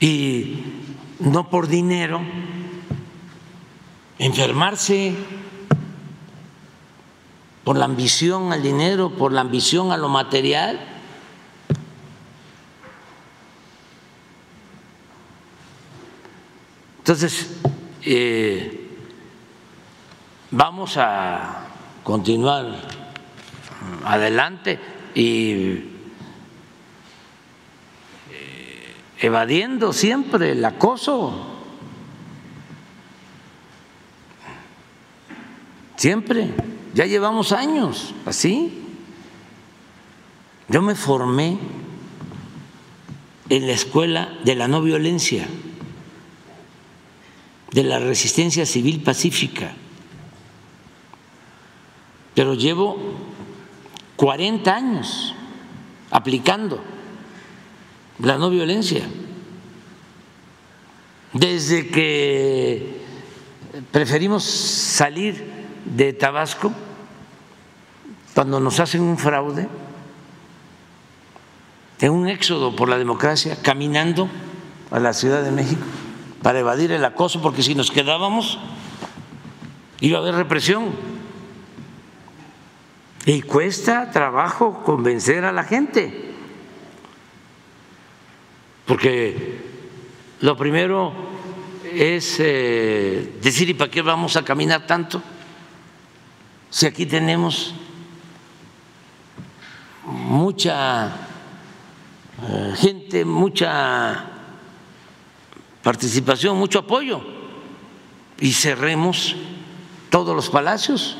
[0.00, 0.62] Y
[1.20, 2.20] no por dinero
[4.18, 5.14] enfermarse
[7.62, 10.80] por la ambición al dinero, por la ambición a lo material.
[16.98, 17.56] Entonces,
[18.02, 18.75] eh,
[20.56, 21.66] vamos a
[22.02, 22.80] continuar
[24.06, 24.80] adelante
[25.14, 25.50] y
[28.30, 31.52] eh, evadiendo siempre el acoso.
[35.96, 36.54] Siempre,
[36.94, 38.82] ya llevamos años así.
[40.68, 41.58] Yo me formé
[43.50, 45.46] en la escuela de la no violencia,
[47.72, 49.74] de la resistencia civil pacífica,
[52.36, 52.98] pero llevo
[54.16, 55.34] 40 años
[56.10, 56.78] aplicando
[58.18, 59.04] la no violencia.
[61.32, 63.00] Desde que
[63.90, 65.50] preferimos salir
[65.86, 66.72] de Tabasco,
[68.34, 69.66] cuando nos hacen un fraude,
[72.00, 74.28] en un éxodo por la democracia, caminando
[74.90, 75.86] a la Ciudad de México
[76.42, 78.58] para evadir el acoso, porque si nos quedábamos
[80.00, 81.15] iba a haber represión.
[83.26, 86.32] Y cuesta trabajo convencer a la gente,
[88.86, 89.64] porque
[90.42, 91.12] lo primero
[91.92, 95.20] es eh, decir, ¿y para qué vamos a caminar tanto?
[96.70, 97.74] Si aquí tenemos
[100.04, 101.08] mucha
[102.48, 104.24] eh, gente, mucha
[105.82, 107.22] participación, mucho apoyo,
[108.38, 109.34] y cerremos
[110.10, 111.16] todos los palacios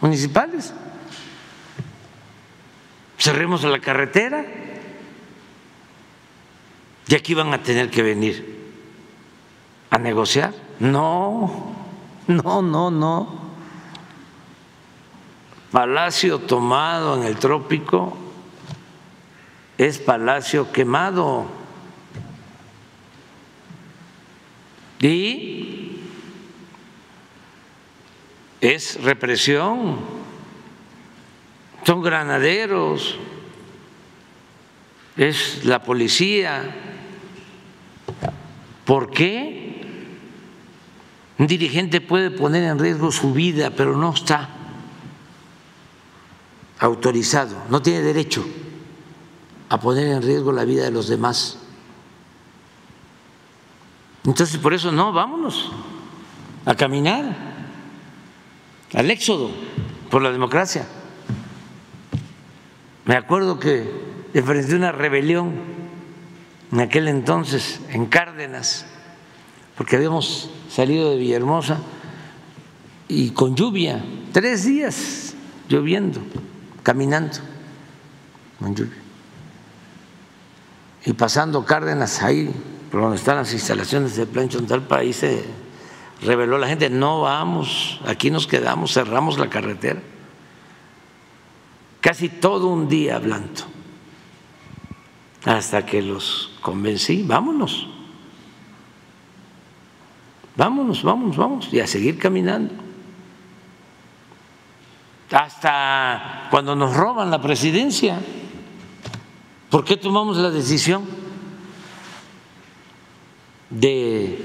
[0.00, 0.72] municipales
[3.20, 4.44] cerremos la carretera
[7.06, 8.58] y aquí van a tener que venir
[9.90, 10.54] a negociar.
[10.78, 11.74] No,
[12.26, 13.40] no, no, no.
[15.70, 18.16] Palacio tomado en el trópico
[19.76, 21.46] es palacio quemado.
[25.00, 26.00] Y
[28.60, 30.19] es represión
[31.84, 33.16] son granaderos,
[35.16, 36.76] es la policía.
[38.84, 39.60] ¿Por qué?
[41.38, 44.48] Un dirigente puede poner en riesgo su vida, pero no está
[46.78, 48.44] autorizado, no tiene derecho
[49.68, 51.58] a poner en riesgo la vida de los demás.
[54.24, 55.70] Entonces, por eso no, vámonos
[56.66, 57.36] a caminar
[58.94, 59.50] al éxodo
[60.10, 60.86] por la democracia.
[63.10, 63.90] Me acuerdo que
[64.34, 65.50] enfrenté una rebelión
[66.70, 68.86] en aquel entonces en Cárdenas,
[69.76, 71.78] porque habíamos salido de Villahermosa
[73.08, 74.00] y con lluvia,
[74.30, 75.34] tres días
[75.68, 76.20] lloviendo,
[76.84, 77.38] caminando
[78.60, 79.02] con lluvia.
[81.04, 82.48] Y pasando Cárdenas ahí,
[82.92, 85.42] por donde están las instalaciones del Plan Chontalpa, ahí se
[86.22, 90.00] reveló la gente, no vamos, aquí nos quedamos, cerramos la carretera.
[92.00, 93.62] Casi todo un día hablando,
[95.44, 97.88] hasta que los convencí, vámonos,
[100.56, 102.74] vámonos, vámonos, vamos, y a seguir caminando.
[105.30, 108.18] Hasta cuando nos roban la presidencia,
[109.68, 111.04] ¿por qué tomamos la decisión
[113.68, 114.44] de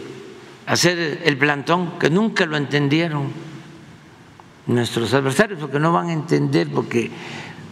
[0.67, 3.31] hacer el plantón que nunca lo entendieron
[4.67, 7.11] nuestros adversarios, porque no van a entender, porque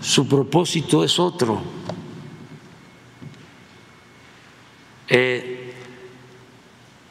[0.03, 1.61] su propósito es otro.
[5.07, 5.73] Eh,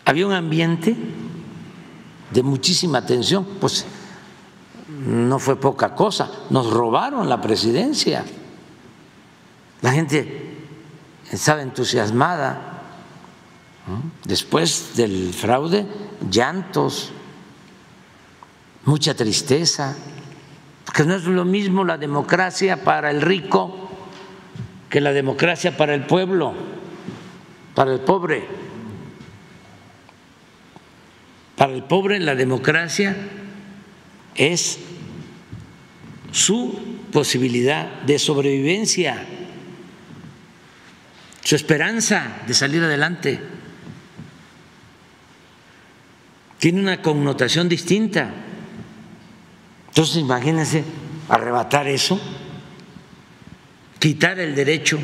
[0.05, 0.95] había un ambiente
[2.31, 3.87] de muchísima tensión, pues
[5.07, 8.25] no fue poca cosa, nos robaron la presidencia.
[9.81, 10.67] La gente
[11.31, 12.69] estaba entusiasmada.
[14.25, 15.87] Después del fraude,
[16.31, 17.11] llantos,
[18.85, 19.97] mucha tristeza,
[20.93, 23.89] porque no es lo mismo la democracia para el rico
[24.91, 26.53] que la democracia para el pueblo,
[27.75, 28.47] para el pobre.
[31.57, 33.17] Para el pobre la democracia
[34.35, 34.81] es
[36.31, 36.79] su
[37.11, 39.25] posibilidad de sobrevivencia,
[41.43, 43.41] su esperanza de salir adelante.
[46.59, 48.31] Tiene una connotación distinta.
[49.93, 50.85] Entonces, imagínense
[51.29, 52.19] arrebatar eso,
[53.99, 54.99] quitar el derecho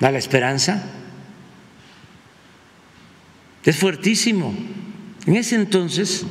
[0.00, 0.82] a la esperanza.
[3.62, 4.52] Es fuertísimo.
[5.26, 6.26] En ese entonces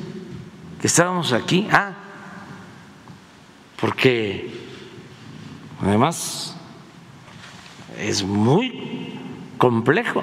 [0.82, 1.94] que estábamos aquí, ah,
[3.80, 4.52] porque
[5.82, 6.54] además
[7.98, 9.18] es muy
[9.58, 10.22] complejo,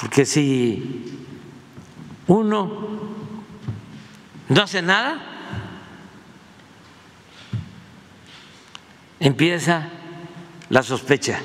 [0.00, 1.18] porque si
[2.28, 3.01] uno
[4.52, 5.18] no hace nada,
[9.18, 9.88] empieza
[10.68, 11.40] la sospecha,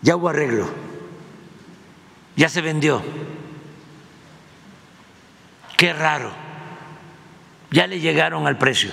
[0.00, 0.66] ya hubo arreglo,
[2.34, 3.02] ya se vendió,
[5.76, 6.32] qué raro,
[7.70, 8.90] ya le llegaron al precio.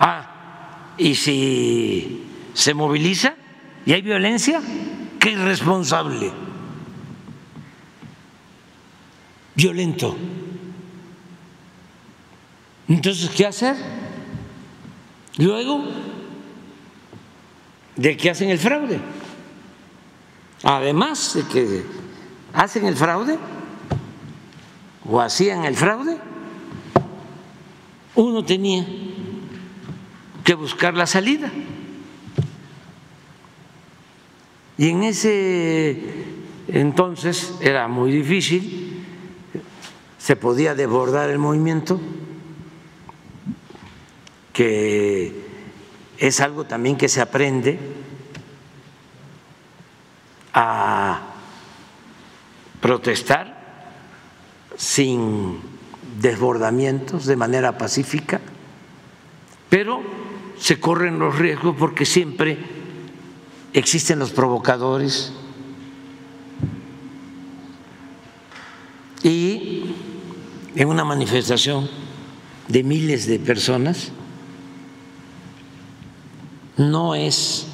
[0.00, 3.34] Ah, y si se moviliza
[3.84, 4.62] y hay violencia,
[5.20, 6.32] qué irresponsable,
[9.58, 10.16] violento.
[12.86, 13.74] Entonces, ¿qué hacer?
[15.36, 15.82] Luego
[17.96, 19.00] de que hacen el fraude.
[20.62, 21.84] Además de que
[22.52, 23.36] hacen el fraude
[25.04, 26.16] o hacían el fraude,
[28.14, 28.86] uno tenía
[30.44, 31.50] que buscar la salida.
[34.76, 36.00] Y en ese
[36.68, 38.87] entonces era muy difícil,
[40.28, 41.98] se podía desbordar el movimiento,
[44.52, 45.32] que
[46.18, 47.78] es algo también que se aprende
[50.52, 51.32] a
[52.82, 53.90] protestar
[54.76, 55.60] sin
[56.20, 58.38] desbordamientos, de manera pacífica,
[59.70, 60.02] pero
[60.58, 62.58] se corren los riesgos porque siempre
[63.72, 65.32] existen los provocadores.
[69.22, 70.07] Y
[70.78, 71.90] en una manifestación
[72.68, 74.12] de miles de personas
[76.76, 77.66] no es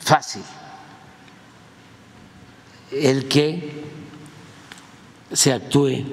[0.00, 0.40] fácil
[2.90, 3.84] el que
[5.30, 6.04] se actúe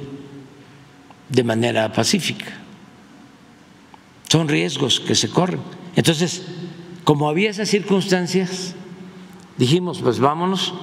[1.29, 2.51] de manera pacífica.
[4.27, 5.61] Son riesgos que se corren.
[5.95, 6.43] Entonces,
[7.05, 8.75] como había esas circunstancias,
[9.57, 10.73] dijimos, pues vámonos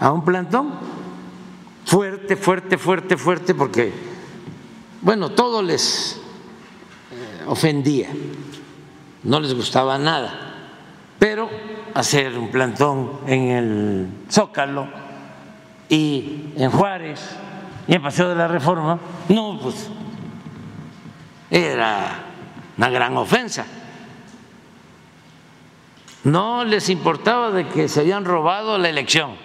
[0.00, 0.72] a un plantón
[1.84, 3.92] fuerte, fuerte, fuerte, fuerte, porque,
[5.00, 6.20] bueno, todo les
[7.10, 8.08] eh, ofendía,
[9.22, 10.54] no les gustaba nada,
[11.18, 11.48] pero
[11.94, 14.88] hacer un plantón en el Zócalo
[15.88, 17.20] y en Juárez
[17.86, 18.98] y en Paseo de la Reforma,
[19.28, 19.88] no, pues
[21.50, 22.24] era
[22.76, 23.64] una gran ofensa.
[26.24, 29.36] No les importaba de que se habían robado la elección.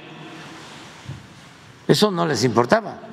[1.88, 3.12] Eso no les importaba.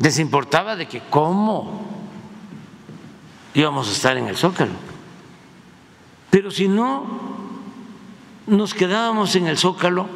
[0.00, 1.82] Les importaba de que cómo
[3.54, 4.72] íbamos a estar en el Zócalo.
[6.30, 7.04] Pero si no,
[8.46, 10.06] nos quedábamos en el Zócalo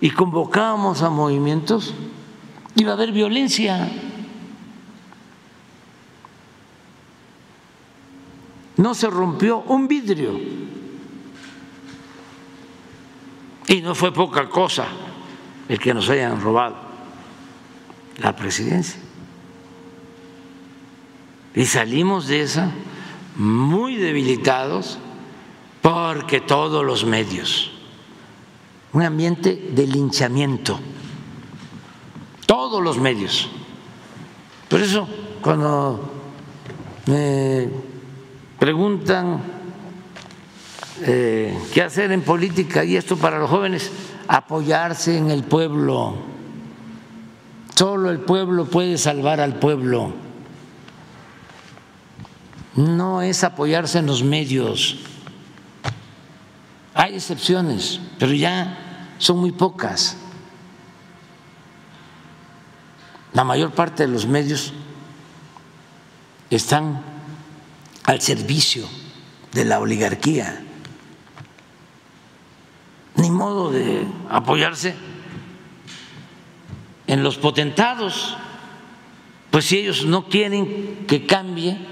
[0.00, 1.94] y convocábamos a movimientos,
[2.76, 3.90] iba a haber violencia.
[8.76, 10.38] No se rompió un vidrio.
[13.66, 14.86] Y no fue poca cosa
[15.68, 16.76] el que nos hayan robado
[18.18, 19.00] la presidencia.
[21.54, 22.70] Y salimos de esa
[23.36, 24.98] muy debilitados
[25.80, 27.70] porque todos los medios,
[28.92, 30.78] un ambiente de linchamiento,
[32.46, 33.48] todos los medios.
[34.68, 35.08] Por eso,
[35.42, 36.12] cuando
[37.06, 37.68] me
[38.58, 39.42] preguntan
[41.02, 43.90] eh, qué hacer en política y esto para los jóvenes,
[44.28, 46.14] apoyarse en el pueblo.
[47.74, 50.21] Solo el pueblo puede salvar al pueblo.
[52.74, 54.98] No es apoyarse en los medios.
[56.94, 60.16] Hay excepciones, pero ya son muy pocas.
[63.32, 64.72] La mayor parte de los medios
[66.50, 67.02] están
[68.04, 68.86] al servicio
[69.52, 70.64] de la oligarquía.
[73.16, 74.94] Ni modo de apoyarse
[77.06, 78.36] en los potentados,
[79.50, 81.91] pues si ellos no quieren que cambie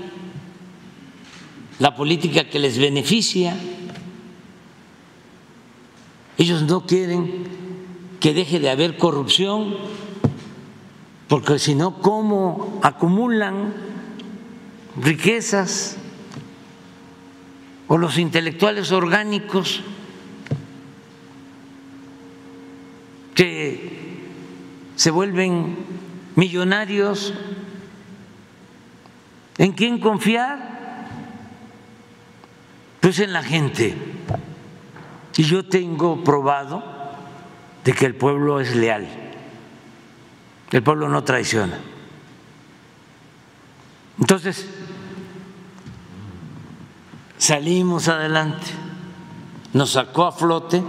[1.80, 3.56] la política que les beneficia,
[6.36, 7.44] ellos no quieren
[8.20, 9.76] que deje de haber corrupción,
[11.26, 13.72] porque si no, ¿cómo acumulan
[15.00, 15.96] riquezas?
[17.88, 19.80] O los intelectuales orgánicos
[23.34, 24.20] que
[24.96, 25.76] se vuelven
[26.36, 27.32] millonarios.
[29.56, 30.79] ¿En quién confiar?
[33.00, 33.96] Pues en la gente.
[35.36, 36.82] Y yo tengo probado
[37.84, 39.08] de que el pueblo es leal,
[40.70, 41.78] el pueblo no traiciona.
[44.18, 44.66] Entonces,
[47.38, 48.66] salimos adelante,
[49.72, 50.82] nos sacó a flote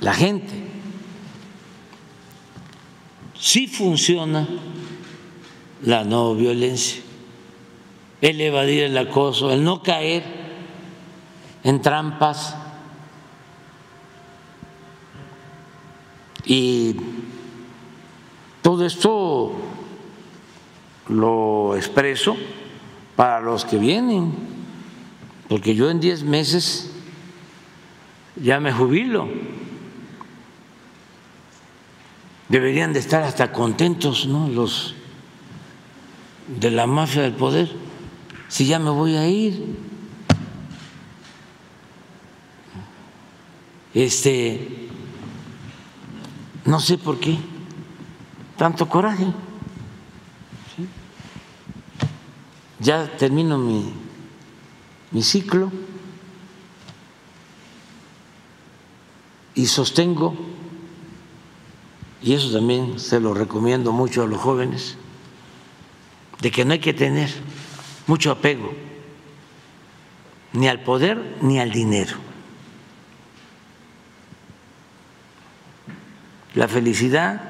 [0.00, 0.70] la gente.
[3.38, 4.48] Sí funciona
[5.82, 7.02] la no violencia,
[8.22, 10.43] el evadir el acoso, el no caer
[11.64, 12.54] en trampas
[16.44, 16.96] Y
[18.62, 19.52] todo esto
[21.08, 22.36] lo expreso
[23.16, 24.32] para los que vienen,
[25.48, 26.90] porque yo en diez meses
[28.36, 29.28] ya me jubilo.
[32.48, 34.48] Deberían de estar hasta contentos, ¿no?
[34.48, 34.94] Los
[36.60, 37.70] de la mafia del poder,
[38.48, 39.83] si ya me voy a ir.
[43.94, 44.88] Este
[46.64, 47.38] no sé por qué
[48.56, 49.26] tanto coraje.
[52.80, 53.92] Ya termino mi,
[55.10, 55.70] mi ciclo
[59.54, 60.34] y sostengo,
[62.22, 64.96] y eso también se lo recomiendo mucho a los jóvenes,
[66.40, 67.30] de que no hay que tener
[68.06, 68.74] mucho apego
[70.52, 72.33] ni al poder ni al dinero.
[76.54, 77.40] La felicidad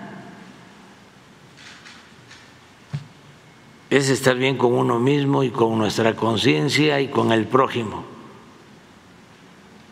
[3.90, 8.04] es estar bien con uno mismo y con nuestra conciencia y con el prójimo.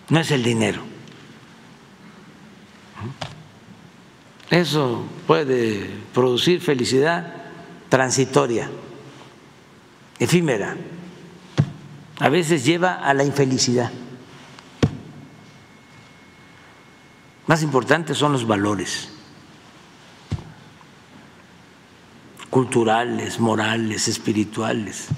[0.08, 0.82] No es el dinero.
[4.50, 7.34] Eso puede producir felicidad
[7.88, 8.68] transitoria,
[10.18, 10.76] efímera.
[12.18, 13.90] A veces lleva a la infelicidad.
[17.46, 19.08] Más importantes son los valores
[22.50, 25.08] culturales, morales, espirituales.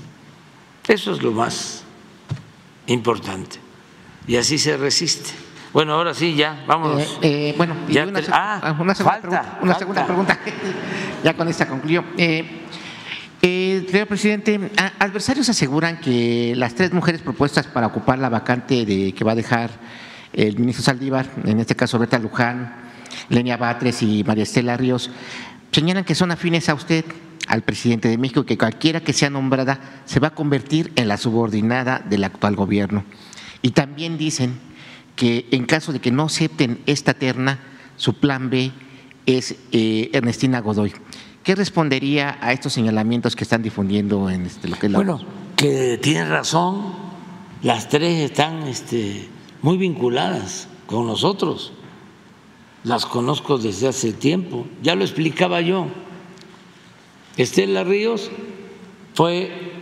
[0.86, 1.82] Eso es lo más
[2.86, 3.58] importante.
[4.26, 5.30] Y así se resiste.
[5.72, 7.02] Bueno, ahora sí, ya, vámonos.
[7.02, 10.38] Eh, eh, bueno, Ya una, se- ah, una segunda, falta, pregunta, una segunda pregunta.
[11.24, 12.04] ya con esta concluyó.
[12.16, 12.60] Eh,
[13.42, 14.70] eh, señor presidente,
[15.00, 19.34] adversarios aseguran que las tres mujeres propuestas para ocupar la vacante de, que va a
[19.34, 19.70] dejar
[20.34, 22.74] el ministro Saldívar, en este caso Berta Luján,
[23.28, 25.10] Lenia Batres y María Estela Ríos,
[25.72, 27.04] señalan que son afines a usted,
[27.46, 31.16] al presidente de México, que cualquiera que sea nombrada se va a convertir en la
[31.16, 33.04] subordinada del actual gobierno.
[33.62, 34.58] Y también dicen
[35.16, 37.60] que en caso de que no acepten esta terna,
[37.96, 38.72] su plan B
[39.26, 40.92] es eh, Ernestina Godoy.
[41.42, 45.20] ¿Qué respondería a estos señalamientos que están difundiendo en este, lo que es la Bueno,
[45.56, 46.94] que tiene razón,
[47.62, 49.28] las tres están este,
[49.64, 51.72] muy vinculadas con nosotros.
[52.82, 55.86] Las conozco desde hace tiempo, ya lo explicaba yo.
[57.38, 58.30] Estela Ríos
[59.14, 59.72] fue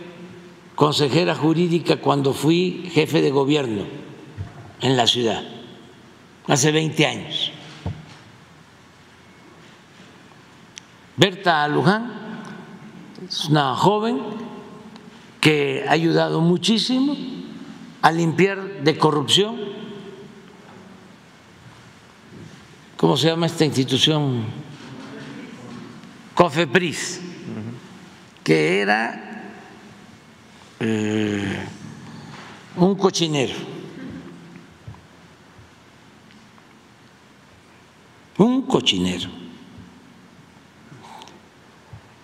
[0.75, 3.83] consejera jurídica cuando fui jefe de gobierno
[4.79, 5.43] en la ciudad,
[6.47, 7.51] hace 20 años.
[11.17, 12.39] Berta Luján
[13.27, 14.21] es una joven
[15.41, 17.17] que ha ayudado muchísimo
[18.03, 19.72] a limpiar de corrupción.
[23.03, 24.45] ¿Cómo se llama esta institución?
[26.33, 27.19] COFEPRIS,
[28.41, 29.43] que era
[30.79, 31.65] eh,
[32.77, 33.55] un cochinero,
[38.37, 39.29] un cochinero.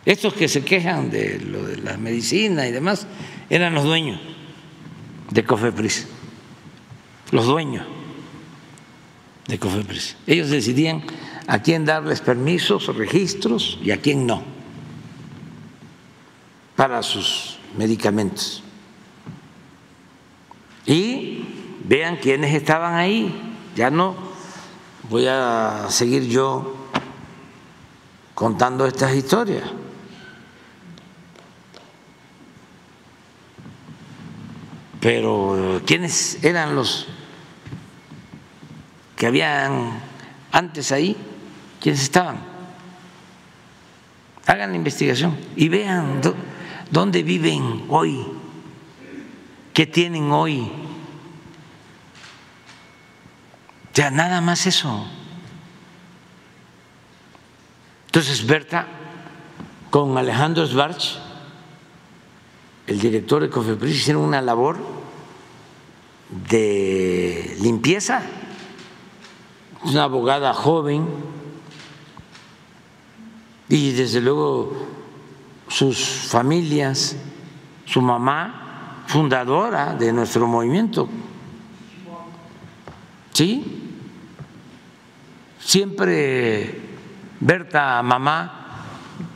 [0.06, 3.06] Estos que se quejan de lo de la medicina y demás
[3.50, 4.22] eran los dueños
[5.30, 6.08] de Cofepris,
[7.32, 7.99] los dueños
[9.50, 10.16] de Cofepris.
[10.28, 11.04] Ellos decidían
[11.48, 14.44] a quién darles permisos, registros y a quién no
[16.76, 18.64] para sus medicamentos.
[20.86, 21.46] Y
[21.84, 23.56] vean quiénes estaban ahí.
[23.76, 24.16] Ya no
[25.10, 26.76] voy a seguir yo
[28.36, 29.70] contando estas historias.
[35.02, 37.08] Pero ¿quiénes eran los
[39.20, 40.00] que habían
[40.54, 41.18] antes ahí?
[41.82, 42.38] ¿Quiénes estaban?
[44.48, 46.22] Hagan la investigación y vean
[46.90, 48.26] dónde viven hoy,
[49.74, 50.72] qué tienen hoy.
[53.94, 55.06] Ya nada más eso.
[58.06, 58.88] Entonces Berta
[59.90, 61.20] con Alejandro Svarch
[62.88, 64.78] el director de Cofepris hicieron una labor
[66.50, 68.24] de limpieza.
[69.86, 71.08] Es una abogada joven
[73.70, 74.88] y desde luego
[75.68, 75.98] sus
[76.28, 77.16] familias,
[77.86, 81.08] su mamá, fundadora de nuestro movimiento.
[83.34, 83.76] ¿Sí?
[85.60, 86.90] Siempre
[87.42, 88.52] Berta, mamá,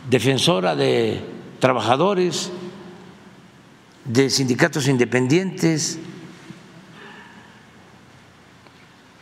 [0.09, 1.23] defensora de
[1.59, 2.51] trabajadores,
[4.03, 5.99] de sindicatos independientes.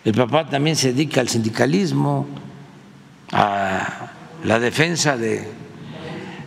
[0.03, 2.28] El papá también se dedica al sindicalismo,
[3.32, 4.11] a
[4.44, 5.48] la defensa de,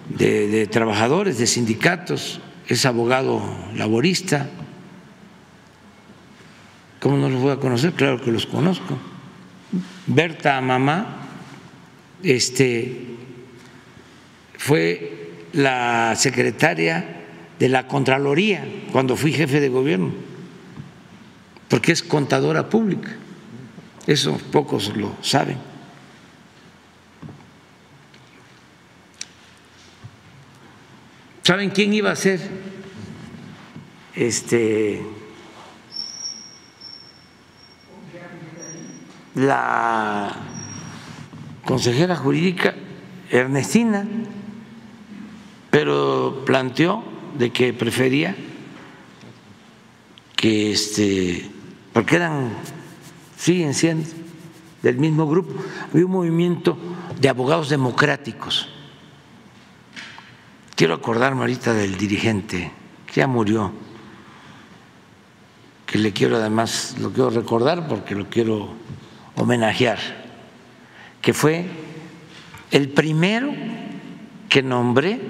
[0.08, 3.42] de, trabajadores, de sindicatos, es abogado
[3.76, 4.48] laborista.
[7.00, 7.92] ¿Cómo no los voy a conocer?
[7.92, 8.98] Claro que los conozco.
[10.06, 11.28] Berta, mamá,
[12.22, 13.06] este,
[14.58, 17.22] fue la secretaria
[17.58, 20.12] de la Contraloría cuando fui jefe de gobierno,
[21.68, 23.12] porque es contadora pública.
[24.06, 25.58] Eso pocos lo saben.
[31.42, 32.40] ¿Saben quién iba a ser
[34.14, 35.02] este
[39.34, 40.36] la
[41.64, 42.74] consejera jurídica
[43.30, 44.06] Ernestina,
[45.70, 47.02] pero planteó
[47.36, 48.36] de que prefería
[50.36, 51.50] que este,
[51.92, 52.52] porque eran,
[53.44, 54.08] siguen siendo
[54.82, 55.52] del mismo grupo,
[55.92, 56.78] había un movimiento
[57.20, 58.70] de abogados democráticos.
[60.74, 62.72] Quiero acordarme ahorita del dirigente
[63.06, 63.70] que ya murió,
[65.84, 68.70] que le quiero además, lo quiero recordar porque lo quiero
[69.36, 69.98] homenajear,
[71.20, 71.66] que fue
[72.70, 73.52] el primero
[74.48, 75.20] que nombré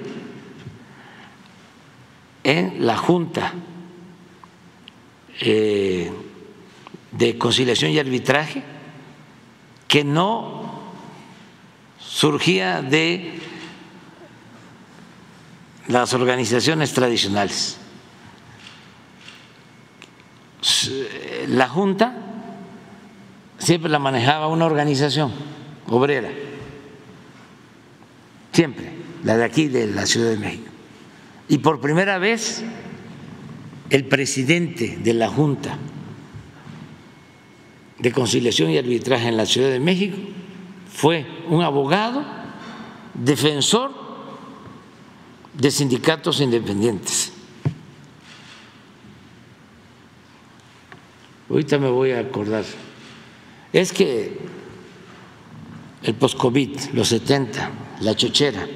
[2.45, 3.53] en la Junta
[5.41, 6.09] eh,
[7.17, 8.63] de Conciliación y Arbitraje
[9.87, 10.81] que no
[11.99, 13.39] surgía de
[15.87, 17.77] las organizaciones tradicionales.
[21.47, 22.15] La Junta
[23.57, 25.31] siempre la manejaba una organización
[25.87, 26.31] obrera,
[28.51, 28.91] siempre,
[29.23, 30.71] la de aquí de la Ciudad de México.
[31.47, 32.63] Y por primera vez
[33.91, 35.77] el presidente de la Junta
[37.99, 40.17] de Conciliación y Arbitraje en la Ciudad de México
[40.91, 42.23] fue un abogado
[43.13, 43.91] defensor
[45.53, 47.31] de sindicatos independientes.
[51.49, 52.65] Ahorita me voy a acordar.
[53.71, 54.39] Es que
[56.03, 58.67] el post-COVID, los 70, la chochera,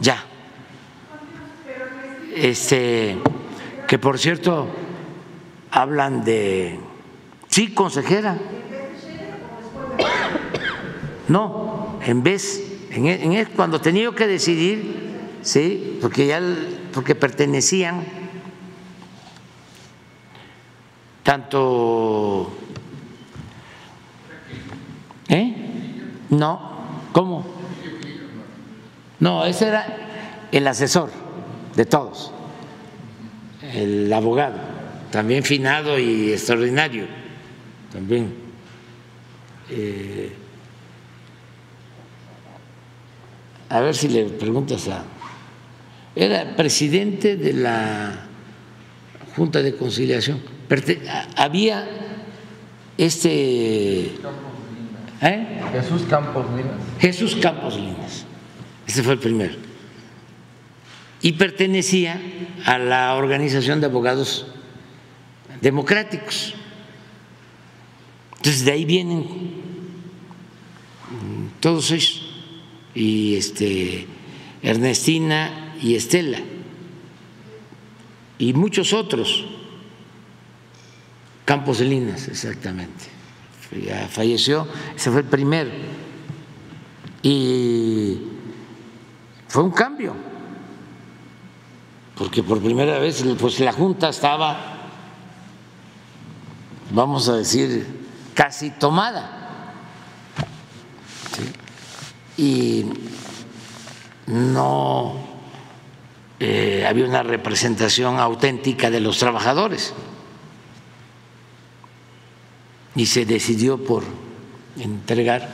[0.00, 0.24] ya
[2.36, 3.16] este,
[3.88, 4.68] que por cierto
[5.70, 6.78] hablan de,
[7.56, 8.36] sí, consejera.
[11.26, 16.38] No, en vez, en, en el- cuando tenía que decidir, sí, porque ya,
[16.92, 18.04] porque pertenecían
[21.22, 22.52] tanto,
[25.30, 25.54] ¿eh?
[26.28, 26.72] No,
[27.12, 27.46] ¿cómo?
[29.18, 29.86] No, ese era
[30.52, 31.10] el asesor
[31.74, 32.32] de todos,
[33.62, 34.58] el abogado,
[35.10, 37.06] también finado y extraordinario,
[37.96, 38.30] también.
[39.70, 40.30] eh,
[43.70, 45.02] a ver si le preguntas a...
[46.14, 48.26] Era presidente de la
[49.34, 50.40] Junta de Conciliación.
[51.36, 51.88] Había
[52.98, 54.12] este...
[55.22, 55.60] ¿eh?
[55.72, 56.74] Jesús Campos Minas.
[57.00, 58.26] Jesús Campos Linas.
[58.86, 59.54] Ese fue el primero.
[61.22, 62.20] Y pertenecía
[62.66, 64.46] a la Organización de Abogados
[65.60, 66.54] Democráticos.
[68.46, 69.26] Entonces de ahí vienen
[71.58, 72.22] todos ellos.
[72.94, 74.06] Y este
[74.62, 76.38] Ernestina y Estela.
[78.38, 79.46] Y muchos otros.
[81.44, 83.06] Campos Linas, exactamente.
[84.10, 85.70] Falleció, ese fue el primero
[87.24, 88.18] y
[89.48, 90.14] fue un cambio,
[92.16, 94.88] porque por primera vez pues la Junta estaba,
[96.92, 98.05] vamos a decir,
[98.36, 99.72] casi tomada.
[102.36, 102.84] Y
[104.26, 105.14] no
[106.38, 109.94] eh, había una representación auténtica de los trabajadores.
[112.94, 114.04] Y se decidió por
[114.78, 115.48] entregar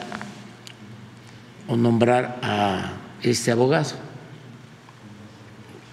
[1.69, 2.93] o nombrar a
[3.23, 3.93] este abogado.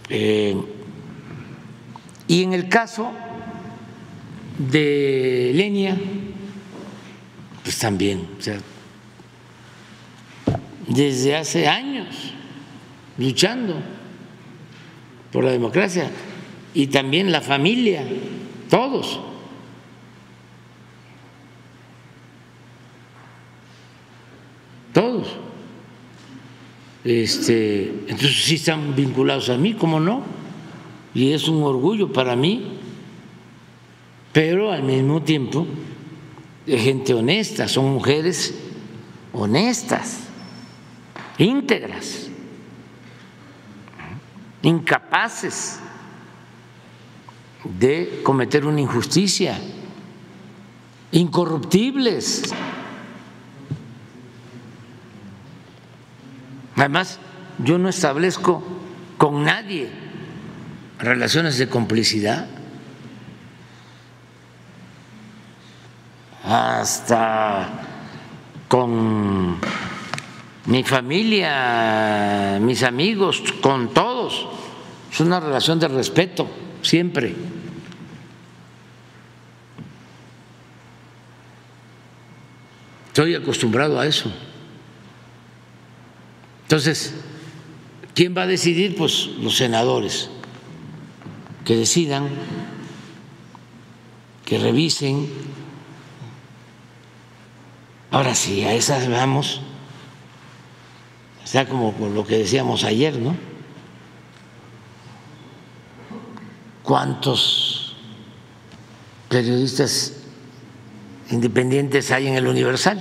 [0.09, 0.57] Eh,
[2.27, 3.11] y en el caso
[4.57, 5.97] de Lenia,
[7.69, 8.57] pues también, o sea,
[10.87, 12.07] desde hace años
[13.19, 13.75] luchando
[15.31, 16.09] por la democracia
[16.73, 18.03] y también la familia,
[18.71, 19.19] todos.
[24.91, 25.27] Todos.
[27.03, 30.23] Este, entonces sí están vinculados a mí, ¿cómo no?
[31.13, 32.63] Y es un orgullo para mí,
[34.33, 35.67] pero al mismo tiempo
[36.77, 38.53] gente honesta, son mujeres
[39.33, 40.19] honestas,
[41.37, 42.29] íntegras,
[44.61, 45.79] incapaces
[47.63, 49.57] de cometer una injusticia,
[51.11, 52.43] incorruptibles.
[56.75, 57.19] Además,
[57.57, 58.63] yo no establezco
[59.17, 59.89] con nadie
[60.99, 62.47] relaciones de complicidad.
[66.43, 67.69] Hasta
[68.67, 69.57] con
[70.65, 74.47] mi familia, mis amigos, con todos.
[75.11, 76.47] Es una relación de respeto,
[76.81, 77.35] siempre.
[83.07, 84.31] Estoy acostumbrado a eso.
[86.61, 87.15] Entonces,
[88.13, 88.95] ¿quién va a decidir?
[88.95, 90.29] Pues los senadores,
[91.65, 92.29] que decidan,
[94.45, 95.27] que revisen.
[98.11, 99.61] Ahora sí, a esas vamos,
[101.43, 103.35] está como por lo que decíamos ayer, ¿no?
[106.81, 107.95] ¿Cuántos
[109.29, 110.13] periodistas
[111.29, 112.99] independientes hay en el Universal?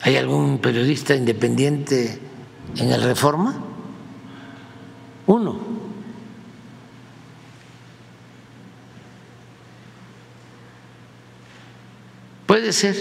[0.00, 2.18] ¿Hay algún periodista independiente
[2.76, 3.62] en el Reforma?
[5.26, 5.67] Uno.
[12.48, 12.96] Puede ser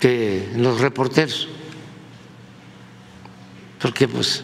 [0.00, 1.46] que los reporteros,
[3.80, 4.42] porque pues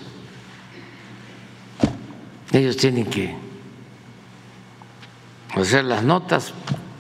[2.53, 3.35] ellos tienen que
[5.57, 6.55] hacer las notas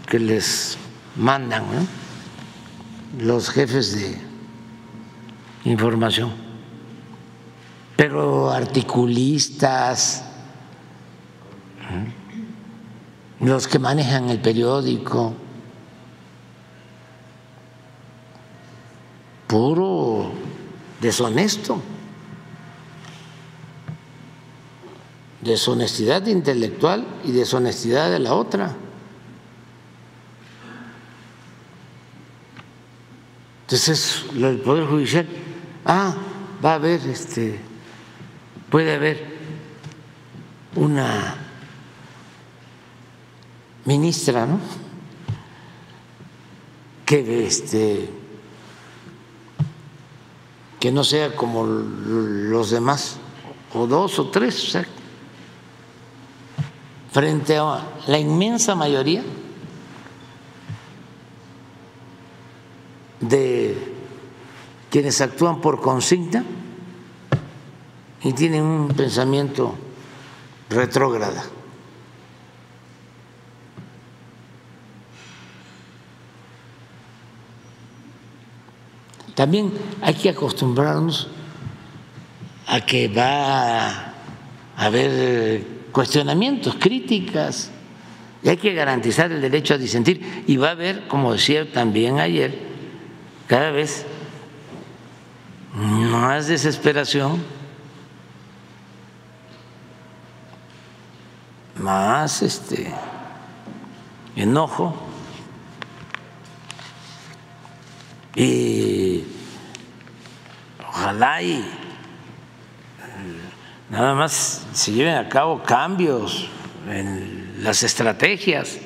[0.08, 0.76] que les
[1.14, 1.62] mandan,
[3.20, 4.18] los jefes de
[5.64, 6.32] información,
[7.94, 10.24] pero articulistas,
[11.82, 13.44] ¿eh?
[13.46, 15.36] los que manejan el periódico,
[19.54, 20.32] puro
[21.00, 21.80] deshonesto,
[25.42, 28.74] deshonestidad intelectual y deshonestidad de la otra.
[33.62, 35.28] Entonces, el Poder Judicial,
[35.84, 36.16] ah,
[36.64, 37.60] va a haber, este,
[38.70, 39.24] puede haber
[40.74, 41.36] una
[43.84, 44.58] ministra, ¿no?
[47.06, 48.23] Que este
[50.84, 53.16] que no sea como los demás,
[53.72, 54.76] o dos o tres,
[57.10, 59.22] frente a la inmensa mayoría
[63.18, 63.94] de
[64.90, 66.44] quienes actúan por consigna
[68.22, 69.74] y tienen un pensamiento
[70.68, 71.44] retrógrada.
[79.34, 81.28] También hay que acostumbrarnos
[82.66, 84.14] a que va a
[84.76, 87.70] haber cuestionamientos, críticas,
[88.42, 90.44] y hay que garantizar el derecho a disentir.
[90.46, 92.58] Y va a haber, como decía también ayer,
[93.46, 94.04] cada vez
[95.74, 97.42] más desesperación,
[101.80, 102.92] más este
[104.36, 104.94] enojo
[108.36, 109.03] y
[111.14, 111.64] ojalá y
[113.90, 116.48] nada más se lleven a cabo cambios
[116.88, 118.78] en las estrategias.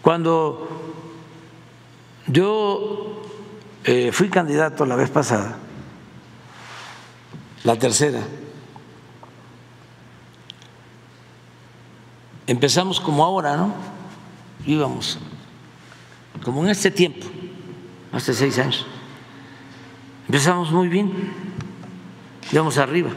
[0.00, 0.94] Cuando
[2.26, 3.22] yo
[3.84, 5.56] eh, fui candidato la vez pasada,
[7.64, 8.20] la tercera,
[12.46, 13.74] empezamos como ahora, ¿no?
[14.66, 15.18] Íbamos,
[16.44, 17.26] como en este tiempo,
[18.12, 18.86] hace seis años.
[20.26, 21.12] Empezamos muy bien,
[22.50, 23.10] íbamos arriba.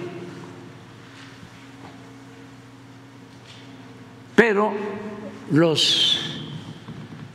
[4.35, 4.73] Pero
[5.51, 6.41] los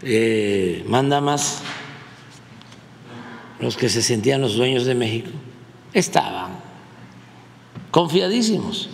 [0.03, 1.63] eh, mandamas,
[3.61, 5.31] los que se sentían los dueños de México,
[5.93, 6.53] estaban
[7.91, 8.91] confiadísimos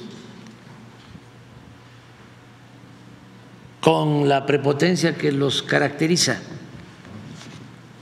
[3.80, 6.40] con la prepotencia que los caracteriza,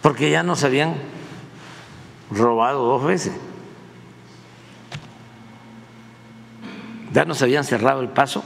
[0.02, 0.94] porque ya nos habían
[2.30, 3.32] robado dos veces,
[7.12, 8.42] ya nos habían cerrado el paso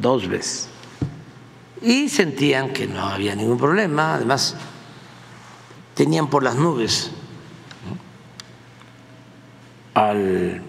[0.00, 0.68] dos veces.
[1.80, 4.56] Y sentían que no había ningún problema, además
[5.94, 7.10] tenían por las nubes
[9.94, 10.62] al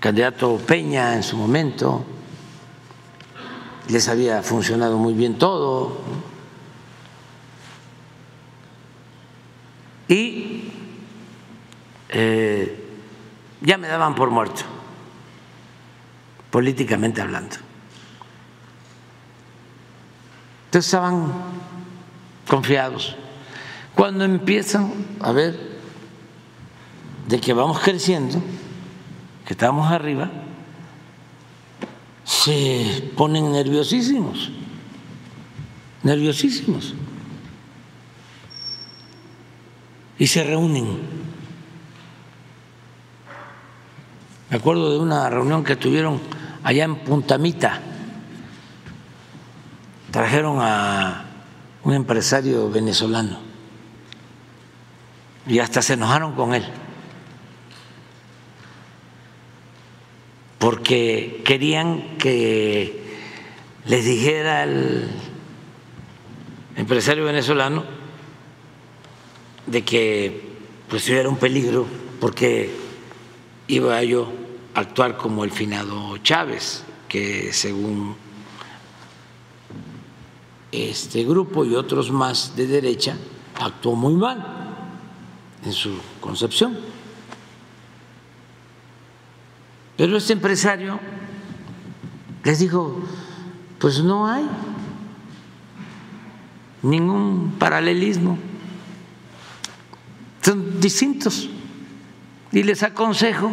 [0.00, 2.04] candidato Peña en su momento,
[3.88, 5.98] les había funcionado muy bien todo.
[10.08, 10.73] Y
[12.16, 12.72] eh,
[13.60, 14.62] ya me daban por muerto,
[16.50, 17.56] políticamente hablando.
[20.66, 21.32] Entonces estaban
[22.48, 23.16] confiados.
[23.96, 25.58] Cuando empiezan a ver
[27.26, 28.40] de que vamos creciendo,
[29.44, 30.30] que estamos arriba,
[32.22, 34.52] se ponen nerviosísimos,
[36.04, 36.94] nerviosísimos.
[40.16, 41.23] Y se reúnen.
[44.54, 46.20] Me acuerdo de una reunión que tuvieron
[46.62, 47.80] allá en Puntamita
[50.12, 51.24] trajeron a
[51.82, 53.36] un empresario venezolano
[55.48, 56.64] y hasta se enojaron con él
[60.60, 63.18] porque querían que
[63.86, 65.10] les dijera al
[66.76, 67.82] empresario venezolano
[69.66, 70.42] de que
[70.86, 71.88] pues era un peligro
[72.20, 72.70] porque
[73.66, 74.43] iba yo
[74.74, 78.16] actuar como el finado Chávez, que según
[80.72, 83.16] este grupo y otros más de derecha
[83.60, 84.44] actuó muy mal
[85.64, 86.76] en su concepción.
[89.96, 90.98] Pero este empresario
[92.42, 93.00] les dijo,
[93.78, 94.44] pues no hay
[96.82, 98.36] ningún paralelismo,
[100.42, 101.48] son distintos.
[102.50, 103.50] Y les aconsejo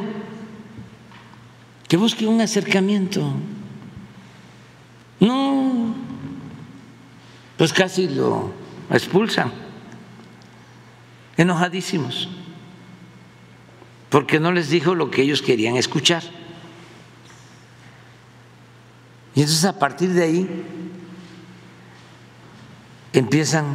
[1.92, 3.34] que busquen un acercamiento.
[5.20, 5.94] No.
[7.58, 8.50] Pues casi lo
[8.90, 9.52] expulsan,
[11.36, 12.30] enojadísimos,
[14.10, 16.24] porque no les dijo lo que ellos querían escuchar.
[19.36, 20.64] Y entonces a partir de ahí
[23.12, 23.66] empiezan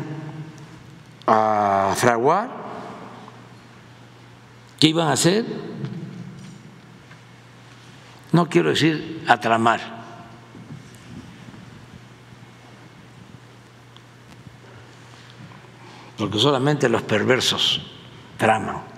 [1.26, 2.48] a fraguar.
[4.80, 5.44] Qué iban a hacer,
[8.36, 9.80] no quiero decir a tramar
[16.18, 17.80] porque solamente los perversos
[18.36, 18.96] traman.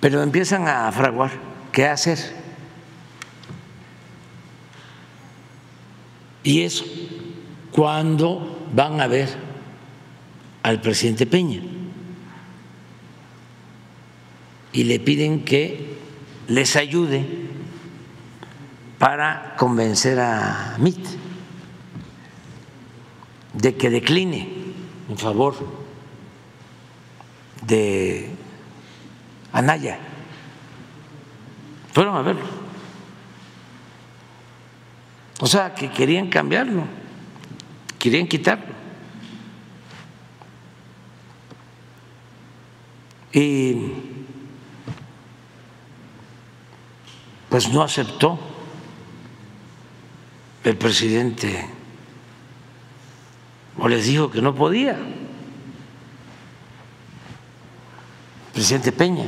[0.00, 1.30] pero empiezan a fraguar
[1.72, 2.18] qué hacer.
[6.42, 6.82] Y es
[7.70, 9.28] cuando van a ver
[10.62, 11.60] al presidente Peña
[14.72, 15.96] y le piden que
[16.48, 17.24] les ayude
[18.98, 21.06] para convencer a MIT
[23.54, 24.48] de que decline
[25.08, 25.54] en favor
[27.66, 28.30] de
[29.52, 29.98] Anaya.
[31.92, 32.44] Fueron a verlo.
[35.40, 36.84] O sea, que querían cambiarlo,
[37.98, 38.74] querían quitarlo.
[43.32, 44.09] Y
[47.50, 48.38] pues no aceptó
[50.64, 51.66] el presidente
[53.78, 54.96] o les dijo que no podía.
[58.52, 59.24] presidente Peña.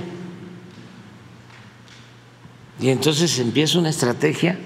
[2.79, 4.59] Y entonces empieza una estrategia,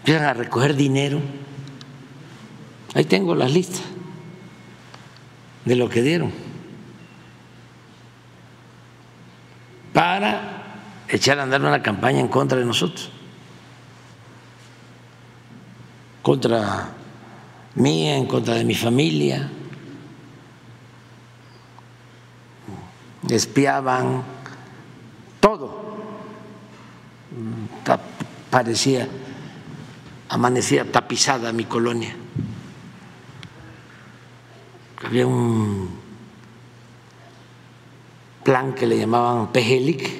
[0.00, 1.20] empiezan a recoger dinero.
[2.94, 3.82] Ahí tengo las listas
[5.64, 6.32] de lo que dieron
[9.92, 10.57] para
[11.08, 13.10] echar a andar una campaña en contra de nosotros,
[16.22, 16.90] contra
[17.74, 19.50] mí, en contra de mi familia.
[23.28, 24.22] espiaban,
[25.40, 25.88] todo.
[28.50, 29.08] Parecía,
[30.28, 32.14] amanecía tapizada mi colonia.
[35.04, 35.90] Había un
[38.44, 40.17] plan que le llamaban Pejelic.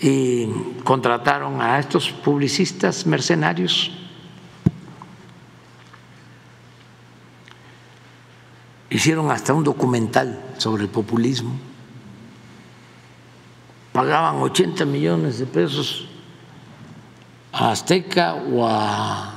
[0.00, 0.46] Y
[0.84, 3.90] contrataron a estos publicistas mercenarios.
[8.90, 11.52] Hicieron hasta un documental sobre el populismo,
[13.92, 16.06] pagaban 80 millones de pesos
[17.52, 19.34] a Azteca o a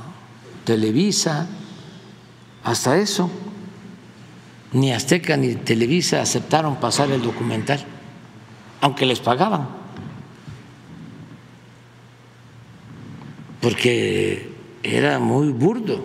[0.64, 1.48] Televisa,
[2.62, 3.30] hasta eso.
[4.72, 7.84] Ni Azteca ni Televisa aceptaron pasar el documental,
[8.80, 9.79] aunque les pagaban,
[13.60, 16.02] porque era muy burdo.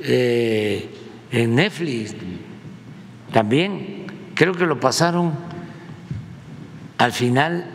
[0.00, 0.94] Eh,
[1.30, 2.14] en Netflix
[3.32, 5.32] también, creo que lo pasaron
[6.98, 7.74] al final.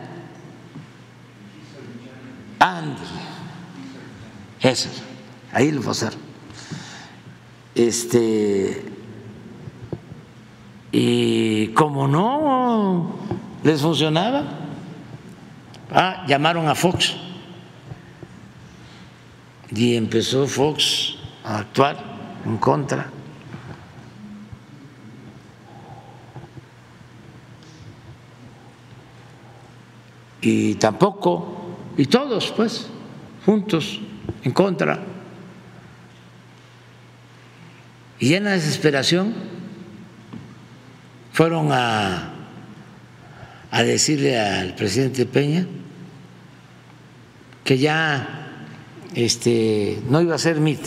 [4.60, 4.88] eso,
[5.52, 6.18] ahí lo pasaron.
[7.74, 8.82] Este,
[10.90, 13.18] y como no
[13.62, 14.63] les funcionaba,
[15.94, 17.14] ah, llamaron a Fox
[19.74, 21.96] y empezó Fox a actuar
[22.44, 23.10] en contra.
[30.40, 32.88] Y tampoco, y todos pues,
[33.46, 34.00] juntos,
[34.42, 35.00] en contra.
[38.18, 39.34] Y en la desesperación
[41.32, 42.34] fueron a,
[43.70, 45.66] a decirle al presidente Peña
[47.64, 48.50] que ya
[49.14, 50.80] este, no iba a ser MIT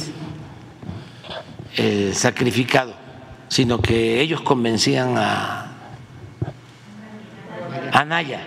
[1.77, 2.93] eh, sacrificado,
[3.47, 5.71] sino que ellos convencían a,
[7.91, 8.41] a Naya.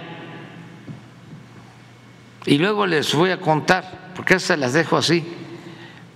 [2.46, 5.24] Y luego les voy a contar, porque se las dejo así,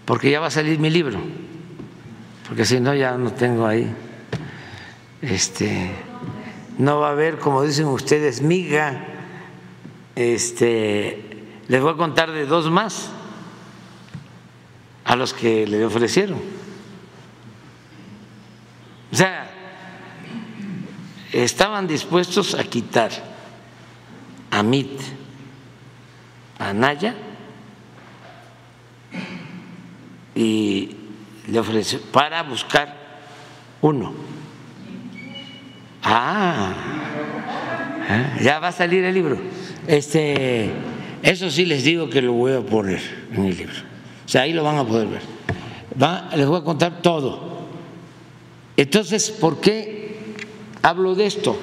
[0.04, 1.18] porque ya va a salir mi libro,
[2.48, 3.92] porque si no ya no tengo ahí,
[5.20, 5.90] este,
[6.78, 9.04] no va a haber, como dicen ustedes, miga,
[10.14, 11.33] este,
[11.68, 13.10] les voy a contar de dos más
[15.04, 16.38] a los que le ofrecieron.
[19.12, 19.50] O sea,
[21.32, 23.10] estaban dispuestos a quitar
[24.50, 25.00] a MIT,
[26.58, 27.14] a Naya,
[30.34, 30.96] y
[31.46, 32.96] le ofreció para buscar
[33.80, 34.14] uno.
[36.02, 36.72] Ah,
[38.08, 38.38] ¿eh?
[38.42, 39.38] ya va a salir el libro.
[39.86, 40.72] Este,
[41.24, 43.00] eso sí les digo que lo voy a poner
[43.32, 43.74] en el libro.
[44.24, 45.22] O sea, ahí lo van a poder ver.
[46.36, 47.54] les voy a contar todo
[48.76, 50.34] entonces, ¿por qué
[50.82, 51.56] hablo de esto?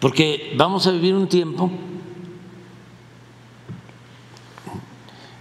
[0.00, 1.70] Porque vamos a vivir un tiempo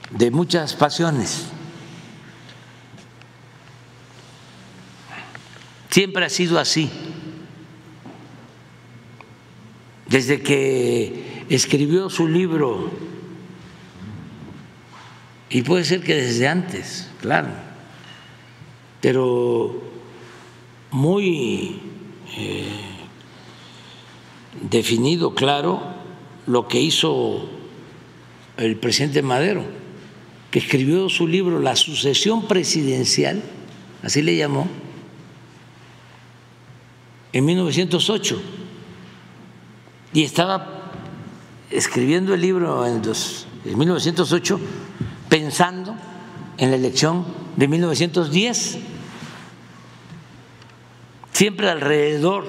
[0.09, 1.47] de muchas pasiones.
[5.89, 6.89] Siempre ha sido así.
[10.07, 12.91] Desde que escribió su libro.
[15.49, 17.49] Y puede ser que desde antes, claro,
[19.01, 19.83] pero
[20.91, 21.79] muy
[22.37, 22.65] eh,
[24.69, 25.81] definido, claro,
[26.47, 27.49] lo que hizo
[28.57, 29.63] el presidente Madero,
[30.51, 33.41] que escribió su libro La sucesión presidencial,
[34.01, 34.67] así le llamó,
[37.31, 38.41] en 1908,
[40.13, 40.82] y estaba
[41.73, 43.01] escribiendo el libro en,
[43.65, 44.59] en 1908
[45.27, 45.95] pensando
[46.57, 47.25] en la elección
[47.55, 48.77] de 1910,
[51.31, 52.45] siempre alrededor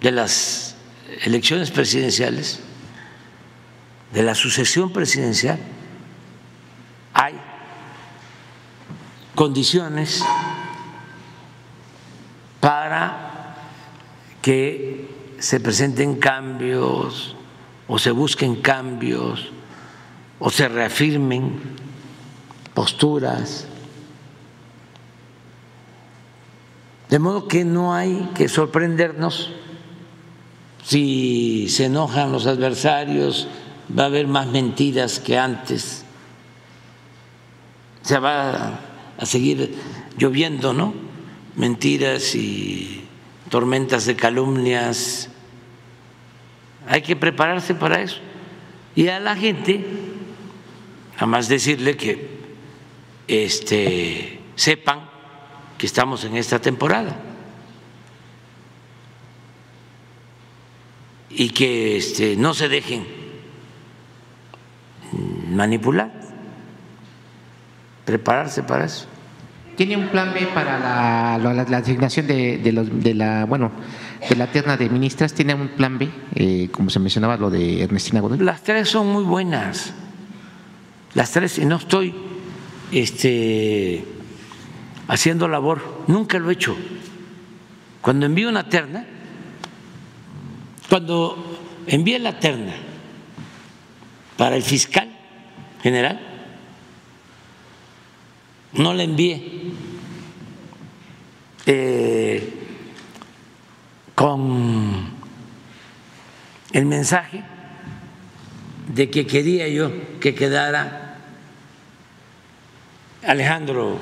[0.00, 0.76] de las
[1.24, 2.60] elecciones presidenciales,
[4.12, 5.58] de la sucesión presidencial,
[7.12, 7.34] hay
[9.34, 10.22] condiciones
[12.60, 13.56] para
[14.42, 15.08] que
[15.38, 17.35] se presenten cambios
[17.88, 19.48] o se busquen cambios
[20.38, 21.60] o se reafirmen
[22.74, 23.66] posturas.
[27.08, 29.50] De modo que no hay que sorprendernos
[30.86, 33.48] si se enojan los adversarios,
[33.96, 36.04] va a haber más mentiras que antes,
[38.02, 38.78] se va
[39.18, 39.74] a seguir
[40.16, 40.94] lloviendo, ¿no?
[41.56, 43.04] Mentiras y
[43.50, 45.28] tormentas de calumnias.
[46.88, 48.18] Hay que prepararse para eso.
[48.94, 49.84] Y a la gente
[51.24, 52.36] más decirle que
[53.28, 55.00] este, sepan
[55.78, 57.16] que estamos en esta temporada
[61.30, 63.06] y que este, no se dejen
[65.50, 66.12] manipular,
[68.04, 69.06] prepararse para eso.
[69.76, 70.78] ¿Tiene un plan B para
[71.38, 73.70] la, asignación de, los, de, la bueno
[74.34, 75.32] la terna de ministras?
[75.34, 78.38] ¿Tiene un plan B, eh, como se mencionaba lo de Ernestina Godoy?
[78.38, 79.94] Las tres son muy buenas
[81.16, 82.14] las tres, y no estoy
[82.92, 84.04] este,
[85.08, 86.76] haciendo labor, nunca lo he hecho.
[88.02, 89.06] Cuando envío una terna,
[90.90, 92.74] cuando envíe la terna
[94.36, 95.08] para el fiscal
[95.82, 96.20] general,
[98.74, 99.72] no la envié
[101.64, 102.65] eh,
[104.16, 105.10] con
[106.72, 107.44] el mensaje
[108.88, 111.18] de que quería yo que quedara
[113.22, 113.98] Alejandro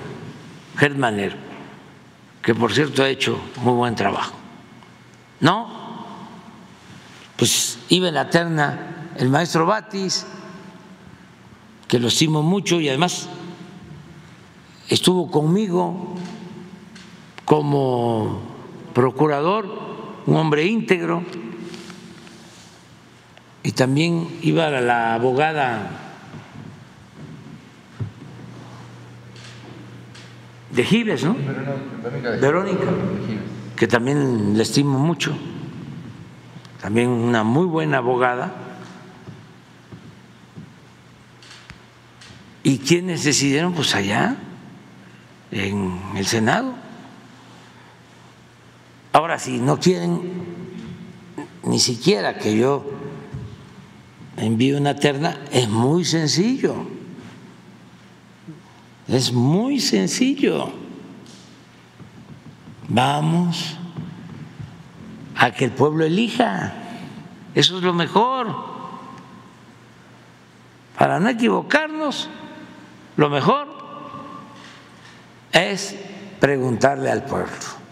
[0.77, 1.37] Germaner,
[2.43, 4.35] que por cierto ha hecho muy buen trabajo.
[5.41, 6.07] No,
[7.37, 10.27] pues iba en la terna el maestro Batis,
[11.89, 13.29] que lo estimo mucho y además
[14.89, 16.15] estuvo conmigo
[17.45, 18.43] como
[18.95, 19.94] procurador,
[20.27, 21.23] un hombre íntegro,
[23.63, 25.91] y también iba la abogada
[30.71, 31.37] de Gives, ¿no?
[32.41, 32.87] Verónica,
[33.77, 35.37] que también le estimo mucho,
[36.83, 38.53] también una muy buena abogada.
[42.63, 43.75] ¿Y quiénes decidieron?
[43.75, 44.37] Pues allá,
[45.53, 46.84] en el Senado.
[49.15, 50.21] Ahora, si no quieren
[51.63, 52.85] ni siquiera que yo
[54.37, 56.95] envíe una terna, es muy sencillo
[59.09, 60.71] es muy sencillo.
[62.89, 63.77] Vamos
[65.37, 66.73] a que el pueblo elija.
[67.55, 68.75] Eso es lo mejor.
[70.99, 72.29] Para no equivocarnos,
[73.17, 73.69] lo mejor
[75.53, 75.97] es
[76.41, 77.84] preguntarle al pueblo.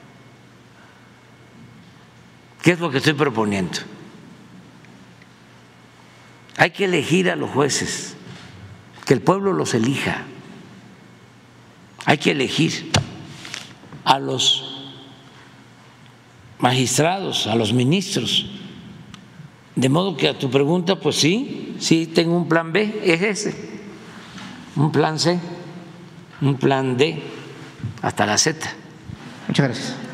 [2.62, 3.78] ¿Qué es lo que estoy proponiendo?
[6.56, 8.16] Hay que elegir a los jueces,
[9.05, 10.26] que el pueblo los elija
[12.05, 12.90] hay que elegir
[14.05, 14.93] a los
[16.59, 18.47] magistrados, a los ministros.
[19.76, 23.80] De modo que a tu pregunta, pues sí, sí tengo un plan B, es ese,
[24.76, 25.39] un plan C,
[26.40, 27.22] un plan D,
[28.02, 28.59] hasta la Z.
[29.48, 30.11] Muchas gracias.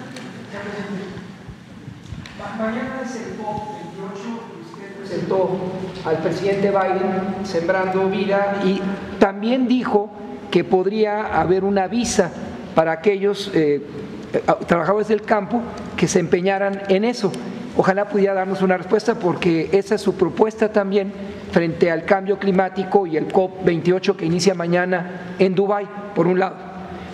[2.59, 4.18] El COP28
[4.72, 5.56] usted presentó
[6.05, 8.80] al presidente Biden sembrando vida y
[9.20, 10.10] también dijo
[10.51, 12.32] que podría haber una visa
[12.74, 13.80] para aquellos eh,
[14.32, 15.60] eh, trabajadores del campo
[15.97, 17.30] que se empeñaran en eso.
[17.76, 21.12] Ojalá pudiera darnos una respuesta porque esa es su propuesta también
[21.52, 26.67] frente al cambio climático y el COP28 que inicia mañana en Dubái, por un lado.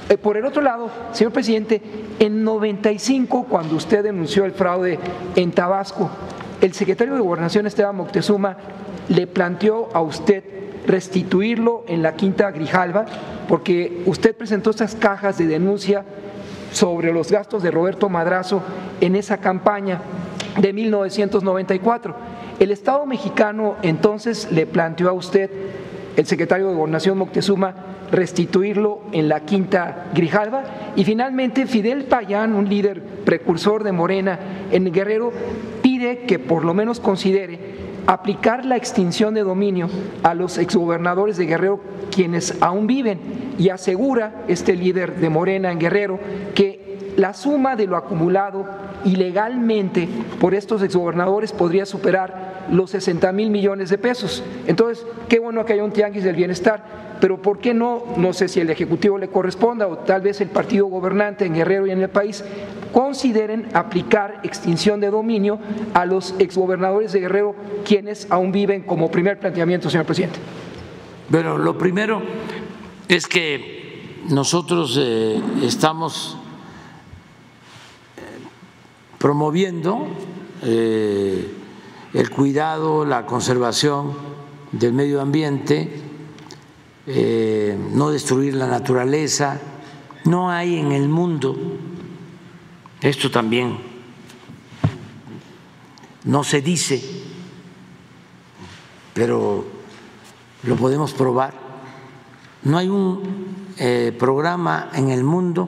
[0.09, 1.81] Eh, por el otro lado, señor presidente,
[2.19, 4.99] en 95, cuando usted denunció el fraude
[5.35, 6.11] en Tabasco,
[6.61, 8.57] el secretario de Gobernación, Esteban Moctezuma,
[9.09, 10.45] le planteó a usted
[10.87, 13.07] restituirlo en la Quinta Grijalva,
[13.49, 16.05] porque usted presentó estas cajas de denuncia
[16.73, 18.63] sobre los gastos de Roberto Madrazo
[19.01, 20.01] en esa campaña
[20.61, 22.15] de 1994.
[22.59, 25.51] El Estado mexicano entonces le planteó a usted,
[26.17, 27.75] el secretario de Gobernación Moctezuma,
[28.11, 30.65] restituirlo en la quinta Grijalva
[30.97, 34.39] y finalmente Fidel Payán, un líder precursor de Morena
[34.71, 35.33] en Guerrero,
[35.83, 37.75] pide que por lo menos considere
[38.07, 39.89] aplicar la extinción de dominio
[40.23, 41.81] a los exgobernadores de Guerrero
[42.11, 43.19] quienes aún viven
[43.59, 46.19] y asegura este líder de Morena en Guerrero
[46.55, 46.84] que
[47.17, 48.67] la suma de lo acumulado
[49.05, 50.09] ilegalmente
[50.41, 54.43] por estos exgobernadores podría superar los 60 mil millones de pesos.
[54.67, 56.83] Entonces, qué bueno que haya un tianguis del bienestar,
[57.21, 58.05] pero ¿por qué no?
[58.17, 61.87] No sé si el Ejecutivo le corresponda o tal vez el partido gobernante en Guerrero
[61.87, 62.45] y en el país
[62.93, 65.59] consideren aplicar extinción de dominio
[65.95, 67.55] a los exgobernadores de Guerrero
[67.85, 70.39] quienes aún viven como primer planteamiento, señor presidente.
[71.29, 72.23] Bueno, lo primero
[73.09, 76.39] es que nosotros eh, estamos
[79.25, 80.07] promoviendo
[80.61, 81.51] eh,
[82.13, 84.13] el cuidado, la conservación
[84.71, 85.91] del medio ambiente,
[87.07, 89.59] eh, no destruir la naturaleza.
[90.27, 91.57] No hay en el mundo,
[93.01, 93.79] esto también
[96.25, 97.03] no se dice,
[99.15, 99.65] pero
[100.65, 101.55] lo podemos probar,
[102.63, 103.23] no hay un
[103.79, 105.67] eh, programa en el mundo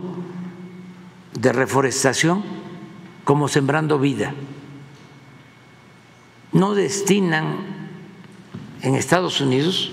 [1.32, 2.55] de reforestación
[3.26, 4.32] como Sembrando Vida.
[6.52, 7.56] No destinan
[8.82, 9.90] en Estados Unidos,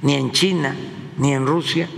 [0.00, 0.74] ni en China,
[1.18, 1.90] ni en Rusia,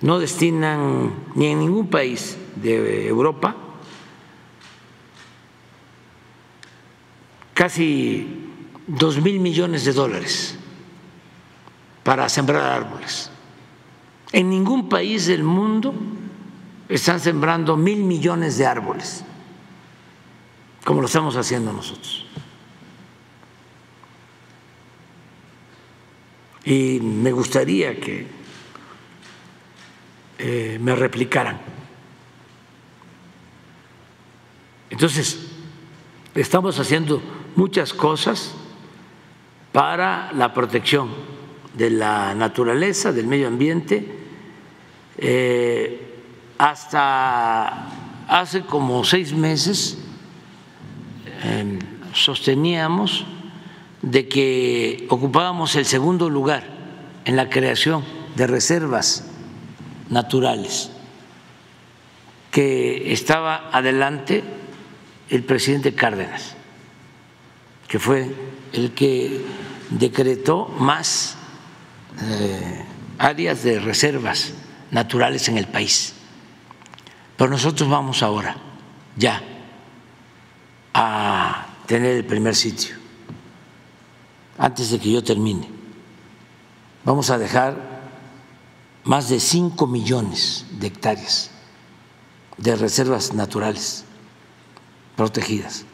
[0.00, 3.54] no destinan ni en ningún país de Europa
[7.52, 8.48] casi
[8.86, 10.56] dos mil millones de dólares
[12.02, 13.30] para sembrar árboles.
[14.32, 15.94] En ningún país del mundo
[16.88, 19.24] están sembrando mil millones de árboles,
[20.84, 22.26] como lo estamos haciendo nosotros.
[26.64, 28.26] Y me gustaría que
[30.38, 31.60] eh, me replicaran.
[34.90, 35.46] Entonces,
[36.34, 37.22] estamos haciendo
[37.54, 38.54] muchas cosas
[39.72, 41.10] para la protección
[41.74, 44.18] de la naturaleza, del medio ambiente.
[45.18, 46.05] Eh,
[46.58, 47.86] hasta
[48.28, 49.98] hace como seis meses
[51.42, 51.78] em,
[52.12, 53.24] sosteníamos
[54.02, 56.64] de que ocupábamos el segundo lugar
[57.24, 58.04] en la creación
[58.36, 59.24] de reservas
[60.10, 60.90] naturales,
[62.50, 64.44] que estaba adelante
[65.28, 66.54] el presidente Cárdenas,
[67.88, 68.32] que fue
[68.72, 69.44] el que
[69.90, 71.36] decretó más
[72.22, 72.84] eh,
[73.18, 74.52] áreas de reservas
[74.90, 76.15] naturales en el país.
[77.36, 78.56] Pero nosotros vamos ahora
[79.16, 79.42] ya
[80.94, 82.96] a tener el primer sitio,
[84.58, 85.68] antes de que yo termine.
[87.04, 87.76] Vamos a dejar
[89.04, 91.50] más de 5 millones de hectáreas
[92.56, 94.04] de reservas naturales
[95.14, 95.84] protegidas.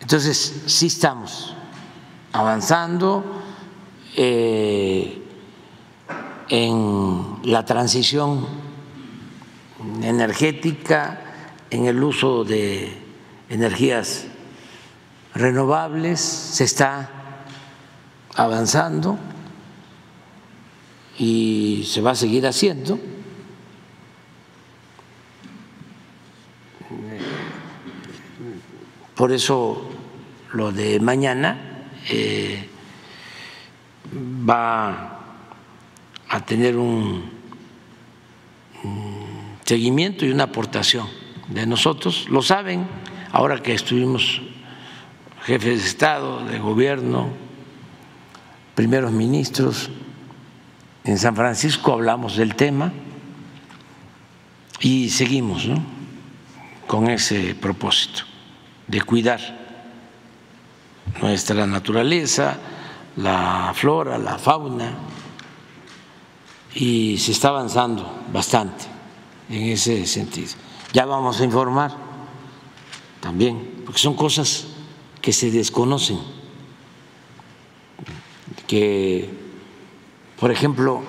[0.00, 1.54] Entonces, sí estamos
[2.32, 3.42] avanzando.
[4.16, 5.27] Eh,
[6.48, 8.46] en la transición
[10.02, 11.20] energética,
[11.70, 12.92] en el uso de
[13.48, 14.26] energías
[15.34, 17.10] renovables, se está
[18.34, 19.18] avanzando
[21.18, 22.98] y se va a seguir haciendo.
[29.14, 29.82] Por eso
[30.52, 32.68] lo de mañana eh,
[34.48, 35.17] va
[36.28, 37.38] a tener un,
[39.64, 41.06] seguimiento y una aportación
[41.48, 42.26] de nosotros.
[42.30, 42.86] Lo saben,
[43.32, 44.40] ahora que estuvimos
[45.44, 47.28] jefes de Estado, de gobierno,
[48.74, 49.90] primeros ministros,
[51.04, 52.92] en San Francisco hablamos del tema
[54.80, 55.68] y seguimos
[56.86, 58.22] con ese propósito
[58.86, 59.40] de cuidar
[61.20, 62.56] nuestra naturaleza,
[63.16, 64.92] la flora, la fauna
[66.74, 68.84] y se está avanzando bastante
[69.48, 70.52] en ese sentido.
[70.92, 71.94] Ya vamos a informar
[73.20, 74.66] también, porque son cosas
[75.20, 76.18] que se desconocen,
[78.66, 79.30] que,
[80.38, 81.02] por ejemplo,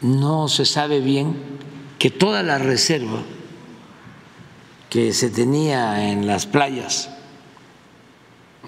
[0.00, 1.36] no se sabe bien
[1.98, 3.22] que toda la reserva
[4.90, 7.10] que se tenía en las playas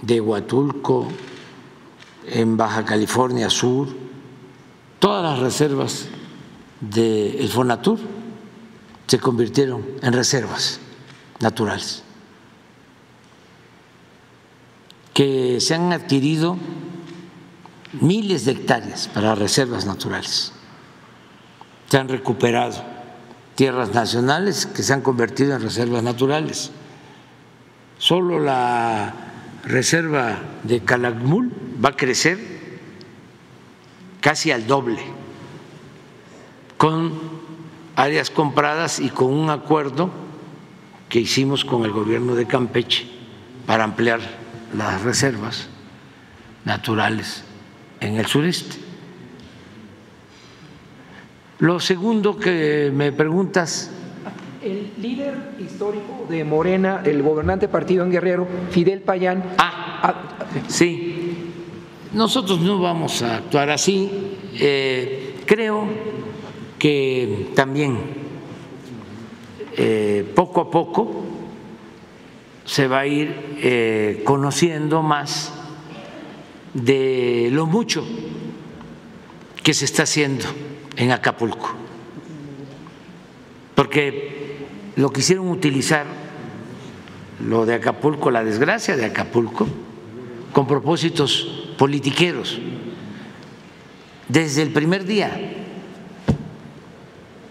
[0.02, 1.09] de Huatulco,
[2.27, 3.89] en Baja California Sur,
[5.01, 6.06] todas las reservas
[6.81, 7.98] del Fonatur
[9.06, 10.78] se convirtieron en reservas
[11.40, 12.05] naturales,
[15.12, 16.56] que se han adquirido
[18.01, 20.52] miles de hectáreas para reservas naturales,
[21.89, 22.85] se han recuperado
[23.56, 26.70] tierras nacionales que se han convertido en reservas naturales.
[27.98, 29.12] Solo la
[29.64, 31.52] reserva de Calakmul
[31.85, 32.60] va a crecer
[34.20, 35.01] casi al doble,
[36.76, 37.12] con
[37.97, 40.10] áreas compradas y con un acuerdo
[41.09, 43.06] que hicimos con el gobierno de Campeche
[43.66, 44.20] para ampliar
[44.76, 45.68] las reservas
[46.64, 47.44] naturales
[48.01, 48.76] en el sureste.
[51.59, 53.90] Lo segundo que me preguntas
[54.62, 59.42] el líder histórico de Morena, el gobernante partido en Guerrero, Fidel Payán.
[59.59, 60.14] Ah,
[60.68, 61.30] sí.
[62.12, 64.11] Nosotros no vamos a actuar así.
[64.55, 65.87] Eh, creo
[66.77, 67.99] que también
[69.77, 71.23] eh, poco a poco
[72.65, 75.53] se va a ir eh, conociendo más
[76.74, 78.05] de lo mucho
[79.62, 80.47] que se está haciendo
[80.97, 81.70] en Acapulco.
[83.77, 84.66] Porque
[84.97, 86.07] lo quisieron utilizar,
[87.47, 89.69] lo de Acapulco, la desgracia de Acapulco,
[90.53, 92.59] con propósitos politiqueros
[94.28, 95.32] desde el primer día.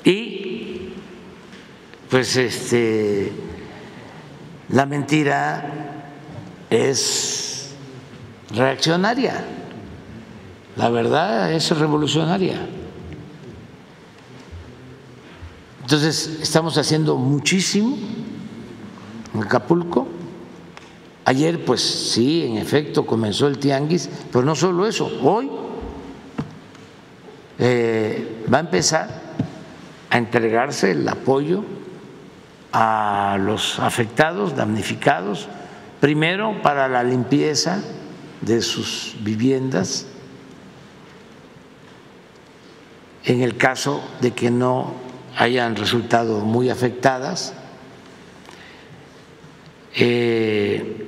[0.05, 0.89] Y
[2.11, 3.31] pues este
[4.69, 6.03] la mentira
[6.69, 7.71] es
[8.53, 9.43] reaccionaria,
[10.75, 12.67] la verdad es revolucionaria.
[15.81, 17.97] Entonces, estamos haciendo muchísimo
[19.33, 20.18] en Acapulco.
[21.29, 25.47] Ayer, pues sí, en efecto, comenzó el tianguis, pero no solo eso, hoy
[27.59, 29.21] eh, va a empezar
[30.09, 31.63] a entregarse el apoyo
[32.73, 35.47] a los afectados, damnificados,
[35.99, 37.79] primero para la limpieza
[38.41, 40.07] de sus viviendas,
[43.25, 44.95] en el caso de que no
[45.37, 47.53] hayan resultado muy afectadas.
[49.95, 50.98] Eh,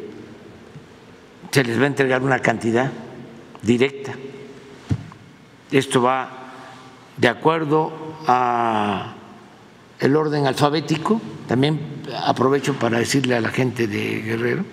[1.51, 2.91] se les va a entregar una cantidad
[3.61, 4.13] directa.
[5.71, 6.29] Esto va
[7.17, 7.91] de acuerdo
[8.27, 9.13] a
[9.99, 11.21] el orden alfabético.
[11.47, 11.79] También
[12.25, 14.65] aprovecho para decirle a la gente de Guerrero,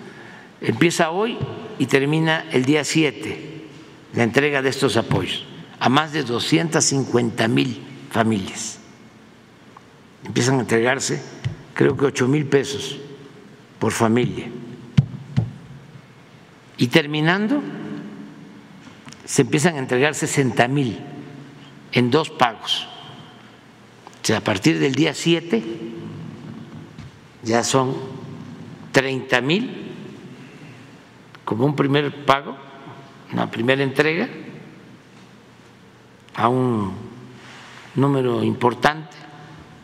[0.61, 1.37] empieza hoy
[1.77, 3.47] y termina el día 7
[4.13, 5.45] la entrega de estos apoyos
[5.79, 7.79] a más de 250 mil
[8.09, 8.79] familias
[10.25, 11.21] empiezan a entregarse
[11.73, 12.97] creo que ocho mil pesos
[13.79, 14.47] por familia.
[16.79, 17.61] Y terminando,
[19.25, 20.97] se empiezan a entregar 60 mil
[21.91, 22.87] en dos pagos.
[24.23, 25.61] O sea, a partir del día 7
[27.43, 27.95] ya son
[28.93, 29.91] 30 mil
[31.43, 32.55] como un primer pago,
[33.33, 34.29] una primera entrega
[36.33, 36.93] a un
[37.93, 39.17] número importante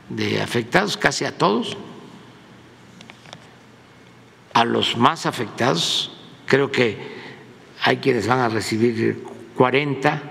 [0.07, 1.75] de afectados, casi a todos.
[4.53, 6.14] A los más afectados,
[6.45, 6.97] creo que
[7.83, 9.23] hay quienes van a recibir
[9.55, 10.21] 40,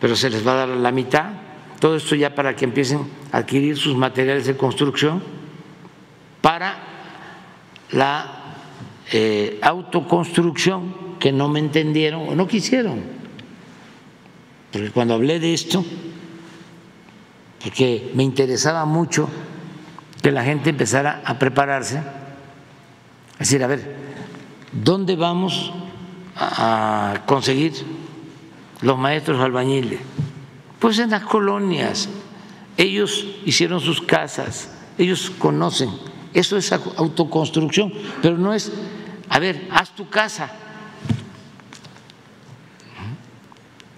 [0.00, 1.30] pero se les va a dar la mitad.
[1.80, 3.00] Todo esto ya para que empiecen
[3.32, 5.22] a adquirir sus materiales de construcción
[6.40, 6.76] para
[7.90, 8.40] la
[9.12, 13.02] eh, autoconstrucción que no me entendieron o no quisieron.
[14.72, 15.84] Porque cuando hablé de esto,
[17.62, 19.28] porque me interesaba mucho
[20.20, 21.98] que la gente empezara a prepararse,
[23.34, 24.03] es decir, a ver,
[24.82, 25.72] ¿dónde vamos
[26.36, 27.72] a conseguir
[28.82, 30.00] los maestros albañiles?
[30.78, 32.08] Pues en las colonias,
[32.76, 35.90] ellos hicieron sus casas, ellos conocen,
[36.32, 38.72] eso es autoconstrucción, pero no es,
[39.28, 40.50] a ver, haz tu casa.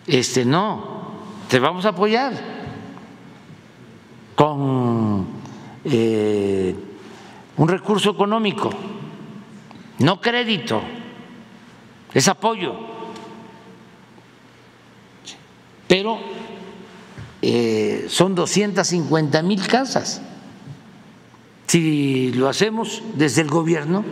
[0.07, 1.11] Este no,
[1.49, 2.33] te vamos a apoyar
[4.37, 5.27] con
[5.85, 6.77] eh,
[7.57, 8.71] un recurso económico,
[9.99, 10.83] no crédito,
[12.13, 12.75] es apoyo.
[15.89, 16.19] Pero
[17.43, 20.21] eh, son 250 mil casas.
[21.67, 24.05] Si lo hacemos desde el gobierno,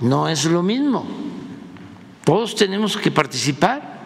[0.00, 1.06] no es lo mismo.
[2.24, 4.00] Todos tenemos que participar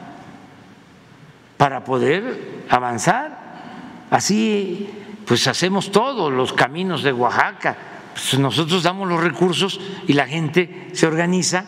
[1.56, 4.06] para poder avanzar.
[4.10, 4.88] Así
[5.26, 7.76] pues hacemos todos los caminos de Oaxaca,
[8.14, 11.66] pues nosotros damos los recursos y la gente se organiza.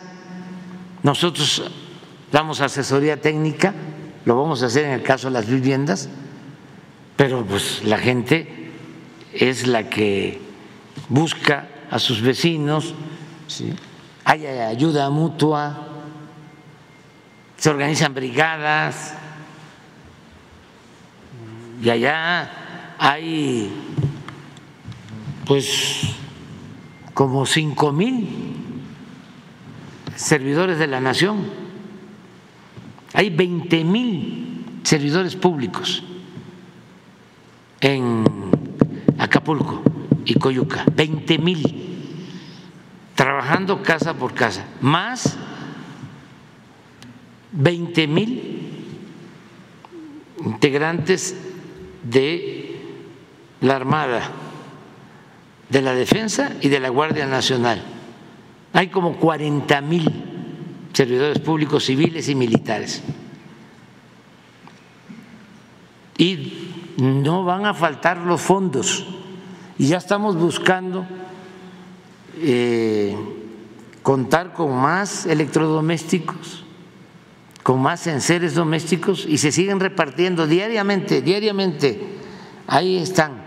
[1.03, 1.61] Nosotros
[2.31, 3.73] damos asesoría técnica,
[4.23, 6.09] lo vamos a hacer en el caso de las viviendas,
[7.17, 8.71] pero pues la gente
[9.33, 10.41] es la que
[11.09, 12.93] busca a sus vecinos,
[14.23, 15.89] hay ayuda mutua,
[17.57, 19.13] se organizan brigadas
[21.81, 23.71] y allá hay
[25.45, 26.15] pues
[27.17, 28.27] como cinco mil
[30.15, 31.49] servidores de la nación,
[33.11, 36.03] hay 20 mil servidores públicos
[37.81, 38.23] en
[39.17, 39.81] Acapulco
[40.25, 42.07] y Coyuca, 20 mil
[43.15, 45.39] trabajando casa por casa, más
[47.51, 48.61] 20 mil
[50.45, 51.35] integrantes
[52.03, 52.79] de
[53.61, 54.31] la Armada,
[55.69, 57.81] de la Defensa y de la Guardia Nacional.
[58.73, 60.11] Hay como 40 mil
[60.93, 63.03] servidores públicos civiles y militares.
[66.17, 69.05] Y no van a faltar los fondos.
[69.77, 71.05] Y ya estamos buscando
[72.41, 73.15] eh,
[74.01, 76.63] contar con más electrodomésticos,
[77.61, 82.15] con más enseres domésticos y se siguen repartiendo diariamente, diariamente.
[82.65, 83.43] Ahí están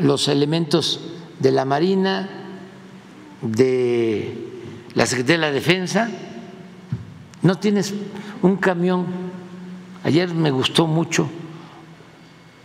[0.00, 2.28] los elementos de la Marina,
[3.42, 4.34] de
[4.94, 6.08] la Secretaría de la Defensa.
[7.42, 7.94] No tienes
[8.42, 9.06] un camión.
[10.02, 11.28] Ayer me gustó mucho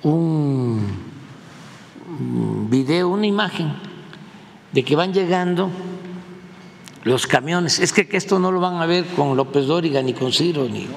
[0.03, 0.81] un
[2.69, 3.73] video, una imagen
[4.71, 5.69] de que van llegando
[7.03, 7.79] los camiones.
[7.79, 10.87] Es que, esto no lo van a ver con López Dóriga, ni con Ciro, ni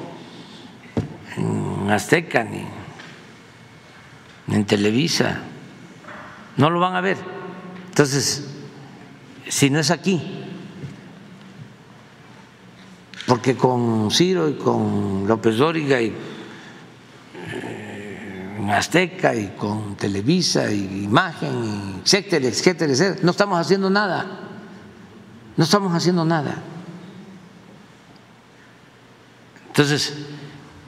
[1.36, 2.65] en Azteca, ni
[4.55, 5.40] en Televisa.
[6.57, 7.32] No lo van a ver.
[7.93, 8.47] Entonces,
[9.48, 10.19] si no es aquí,
[13.27, 16.10] porque con Ciro y con López Dóriga y
[18.59, 23.20] en Azteca y con Televisa y Imagen, etcétera, etcétera, etcétera.
[23.23, 24.40] No estamos haciendo nada.
[25.59, 26.62] No estamos haciendo nada.
[29.66, 30.14] Entonces,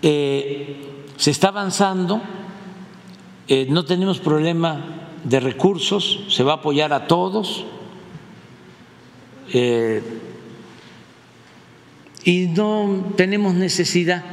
[0.00, 2.22] eh, se está avanzando,
[3.46, 7.64] eh, no tenemos problema de recursos, se va a apoyar a todos.
[9.52, 10.02] Eh,
[12.24, 14.24] y no tenemos necesidad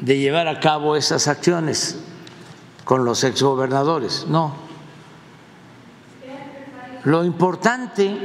[0.00, 1.98] de llevar a cabo esas acciones
[2.84, 4.54] con los exgobernadores, no.
[7.04, 8.16] Lo importante,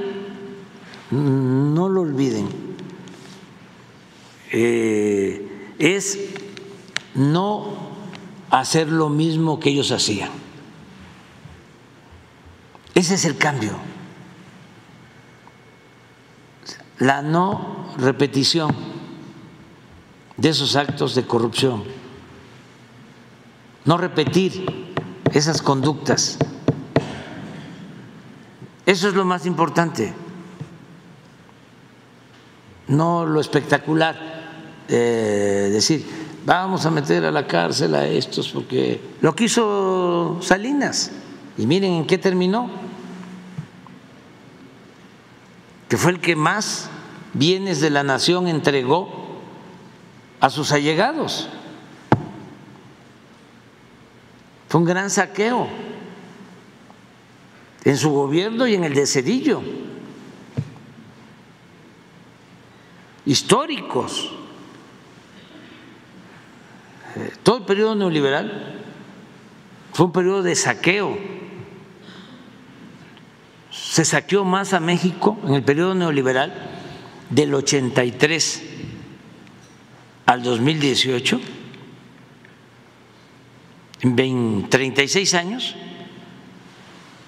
[1.11, 2.47] no lo olviden,
[4.51, 6.17] eh, es
[7.13, 7.89] no
[8.49, 10.48] hacer lo mismo que ellos hacían.
[12.99, 13.71] Ese es el cambio.
[16.97, 18.75] La no repetición
[20.35, 21.85] de esos actos de corrupción,
[23.85, 24.93] no repetir
[25.31, 26.39] esas conductas.
[28.85, 30.13] Eso es lo más importante,
[32.89, 34.17] no lo espectacular,
[34.89, 36.05] decir,
[36.45, 41.11] vamos a meter a la cárcel a estos porque lo quiso Salinas.
[41.57, 42.88] Y miren en qué terminó,
[45.89, 46.87] que fue el que más
[47.33, 49.09] bienes de la nación entregó
[50.39, 51.49] a sus allegados.
[54.69, 55.67] Fue un gran saqueo
[57.83, 59.63] en su gobierno y en el de Cedillo.
[63.25, 64.31] Históricos.
[67.15, 68.83] Eh, todo el periodo neoliberal
[69.91, 71.38] fue un periodo de saqueo.
[73.81, 76.53] Se saqueó más a México en el periodo neoliberal
[77.29, 78.63] del 83
[80.25, 81.41] al 2018,
[84.01, 85.75] en 36 años,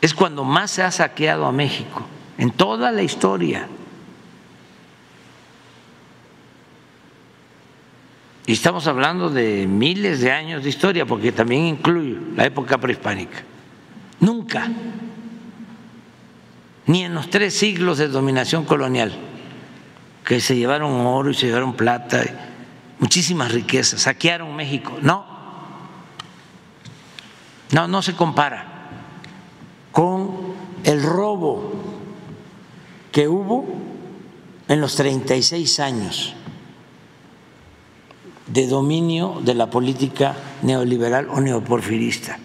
[0.02, 2.06] es cuando más se ha saqueado a México
[2.38, 3.68] en toda la historia.
[8.46, 13.44] Y estamos hablando de miles de años de historia, porque también incluye la época prehispánica.
[14.20, 14.70] Nunca,
[16.92, 19.14] ni en los tres siglos de dominación colonial,
[20.26, 22.22] que se llevaron oro y se llevaron plata
[23.00, 24.98] muchísimas riquezas, saquearon México.
[25.02, 25.26] No,
[27.72, 28.90] no, no se compara
[29.94, 30.54] con
[30.84, 31.72] el robo
[33.14, 33.66] que hubo
[34.68, 36.34] en los 36 años
[38.48, 42.38] de dominio de la política neoliberal o neoporfirista.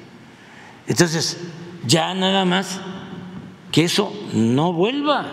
[0.87, 1.37] Entonces,
[1.85, 2.81] ya nada más
[3.77, 5.27] que eso no vuelva,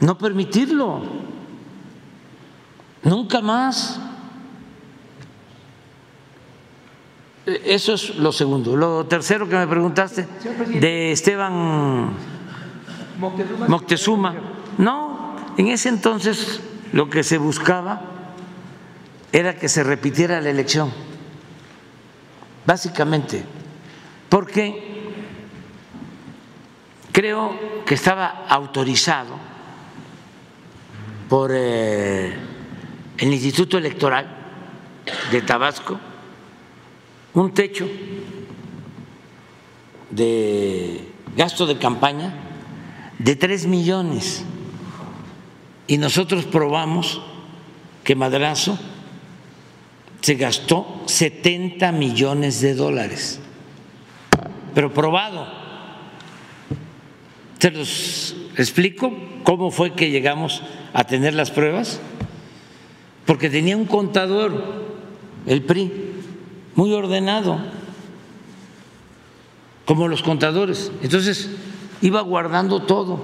[0.00, 1.00] no permitirlo,
[3.04, 3.98] nunca más.
[7.46, 8.76] Eso es lo segundo.
[8.76, 10.28] Lo tercero que me preguntaste
[10.78, 12.10] de Esteban
[13.66, 14.34] Moctezuma.
[14.76, 16.60] No, en ese entonces
[16.92, 18.02] lo que se buscaba
[19.32, 20.92] era que se repitiera la elección,
[22.66, 23.42] básicamente,
[24.28, 24.87] porque
[27.18, 29.34] creo que estaba autorizado
[31.28, 32.32] por eh,
[33.16, 34.24] el Instituto Electoral
[35.32, 35.98] de Tabasco
[37.34, 37.88] un techo
[40.10, 42.32] de gasto de campaña
[43.18, 44.44] de tres millones
[45.88, 47.20] y nosotros probamos
[48.04, 48.78] que Madrazo
[50.20, 53.40] se gastó 70 millones de dólares,
[54.72, 55.57] pero probado.
[57.58, 59.12] ¿Se los explico
[59.42, 60.62] cómo fue que llegamos
[60.92, 62.00] a tener las pruebas?
[63.26, 64.86] Porque tenía un contador,
[65.44, 65.92] el PRI,
[66.76, 67.58] muy ordenado,
[69.84, 70.92] como los contadores.
[71.02, 71.50] Entonces
[72.00, 73.20] iba guardando todo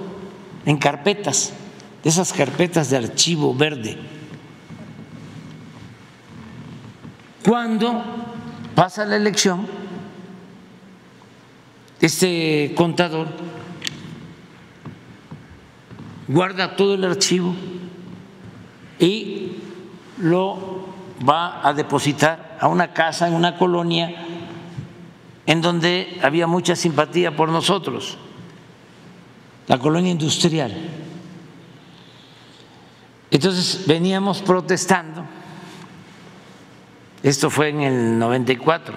[0.65, 1.53] en carpetas,
[2.03, 3.97] esas carpetas de archivo verde.
[7.45, 8.03] Cuando
[8.75, 9.65] pasa la elección,
[12.01, 13.27] este contador
[16.27, 17.53] guarda todo el archivo
[18.99, 19.57] y
[20.17, 20.85] lo
[21.27, 24.25] va a depositar a una casa en una colonia
[25.45, 28.17] en donde había mucha simpatía por nosotros,
[29.67, 30.73] la colonia industrial.
[33.29, 35.25] Entonces veníamos protestando,
[37.21, 38.95] esto fue en el 94,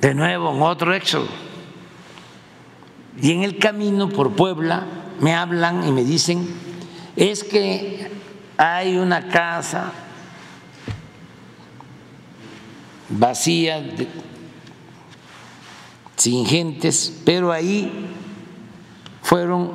[0.00, 1.28] de nuevo en otro éxodo,
[3.22, 4.86] y en el camino por Puebla
[5.20, 6.46] me hablan y me dicen,
[7.16, 8.10] es que
[8.56, 9.92] hay una casa
[13.10, 13.82] vacía,
[16.16, 18.08] sin gentes, pero ahí
[19.22, 19.72] fueron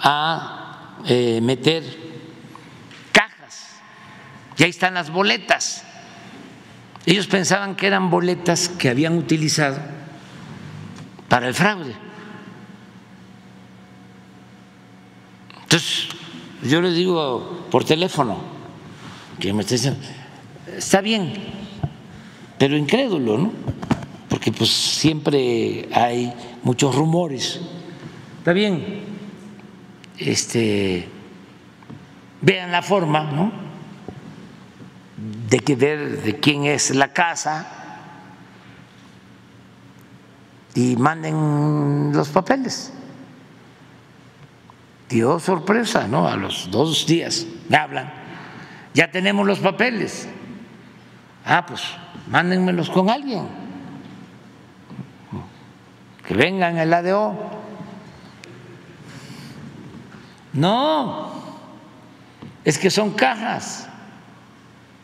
[0.00, 1.84] a eh, meter
[3.12, 3.76] cajas
[4.56, 5.84] y ahí están las boletas.
[7.04, 9.78] Ellos pensaban que eran boletas que habían utilizado
[11.28, 12.01] para el fraude.
[15.72, 16.08] Entonces,
[16.64, 18.36] yo le digo por teléfono
[19.40, 20.00] que me está diciendo,
[20.76, 21.32] está bien,
[22.58, 23.52] pero incrédulo, ¿no?
[24.28, 26.30] Porque pues siempre hay
[26.62, 27.58] muchos rumores.
[28.36, 29.00] Está bien,
[30.18, 31.08] este,
[32.42, 33.50] vean la forma, ¿no?
[35.48, 37.66] De que ver de quién es la casa
[40.74, 42.92] y manden los papeles
[45.12, 46.26] dio sorpresa, ¿no?
[46.26, 48.12] A los dos días me hablan,
[48.94, 50.28] ya tenemos los papeles.
[51.44, 51.82] Ah, pues
[52.28, 53.46] mándenmelos con alguien.
[56.26, 57.34] Que vengan el ADO.
[60.52, 61.32] No,
[62.64, 63.88] es que son cajas.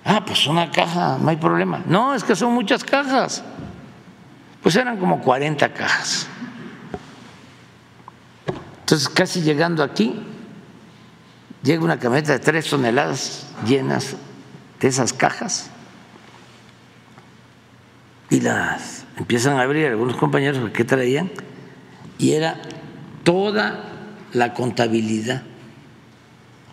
[0.05, 1.83] Ah, pues una caja, no hay problema.
[1.87, 3.45] No, es que son muchas cajas.
[4.63, 6.29] Pues eran como 40 cajas.
[8.89, 10.15] Entonces, casi llegando aquí,
[11.63, 14.17] llega una camioneta de tres toneladas llenas
[14.81, 15.69] de esas cajas
[18.31, 21.31] y las empiezan a abrir algunos compañeros que traían
[22.17, 22.63] y era
[23.25, 23.85] toda
[24.33, 25.43] la contabilidad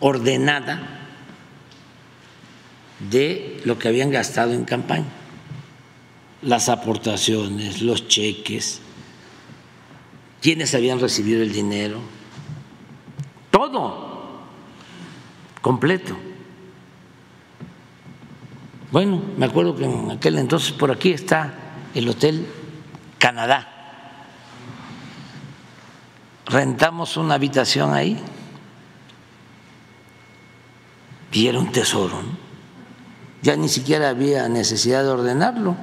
[0.00, 1.02] ordenada
[3.10, 5.04] de lo que habían gastado en campaña,
[6.40, 8.80] las aportaciones, los cheques,
[10.40, 11.98] quiénes habían recibido el dinero,
[13.50, 14.40] todo
[15.60, 16.16] completo.
[18.92, 21.54] Bueno, me acuerdo que en aquel entonces por aquí está
[21.94, 22.46] el Hotel
[23.18, 23.72] Canadá.
[26.46, 28.18] Rentamos una habitación ahí
[31.32, 32.16] y era un tesoro.
[33.42, 35.76] Ya ni siquiera había necesidad de ordenarlo.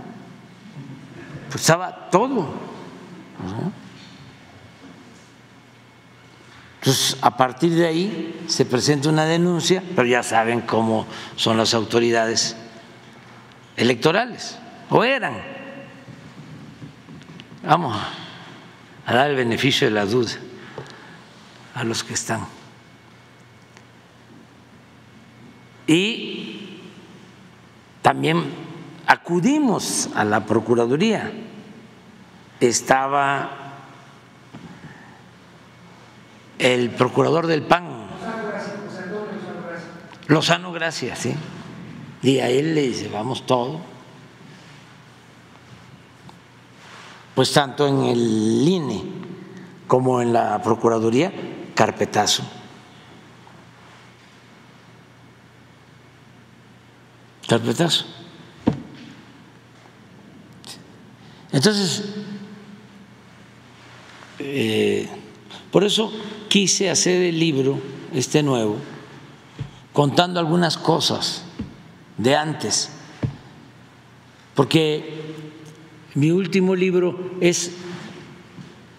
[1.50, 2.48] Pues estaba todo.
[6.84, 11.08] Entonces, a partir de ahí se presenta una denuncia, pero ya saben cómo
[11.38, 12.58] son las autoridades
[13.78, 14.58] electorales,
[14.90, 15.42] o eran.
[17.64, 17.98] Vamos
[19.06, 20.34] a, dar el beneficio de la duda
[21.74, 22.46] a los que están.
[25.88, 26.82] Y
[28.02, 28.44] también
[29.08, 31.32] acudimos a la Procuraduría
[32.60, 33.63] estaba
[36.64, 38.08] el procurador del PAN,
[40.28, 41.36] Lozano Gracias, sí.
[42.22, 43.82] Y a él le llevamos todo.
[47.36, 49.04] Pues tanto en el INE
[49.88, 51.34] como en la Procuraduría,
[51.76, 52.44] carpetazo.
[57.46, 58.06] Carpetazo.
[61.52, 62.06] Entonces,
[64.40, 65.10] eh,
[65.70, 66.12] por eso
[66.54, 67.80] quise hacer el libro,
[68.14, 68.78] este nuevo,
[69.92, 71.46] contando algunas cosas
[72.20, 72.92] de antes,
[74.54, 75.34] porque
[76.14, 77.72] mi último libro es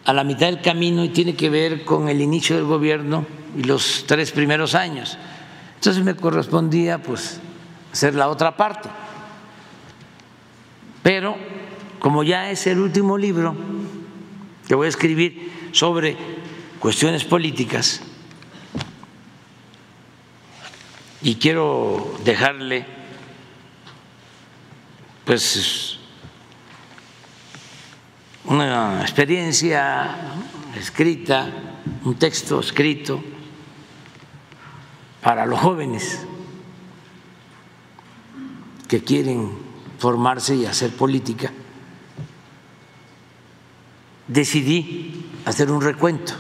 [0.05, 3.25] a la mitad del camino y tiene que ver con el inicio del gobierno
[3.57, 5.17] y los tres primeros años.
[5.77, 7.39] Entonces me correspondía pues
[7.93, 8.89] hacer la otra parte.
[11.05, 11.37] Pero
[12.01, 13.55] como ya es el último libro
[14.67, 16.34] que voy a escribir sobre
[16.85, 18.03] cuestiones políticas,
[21.23, 22.85] y quiero dejarle
[25.25, 25.99] pues
[28.45, 30.15] una experiencia
[30.79, 31.49] escrita,
[32.05, 33.25] un texto escrito
[35.23, 36.27] para los jóvenes
[38.87, 39.57] que quieren
[39.99, 41.51] formarse y hacer política,
[44.29, 46.35] decidí hacer un recuento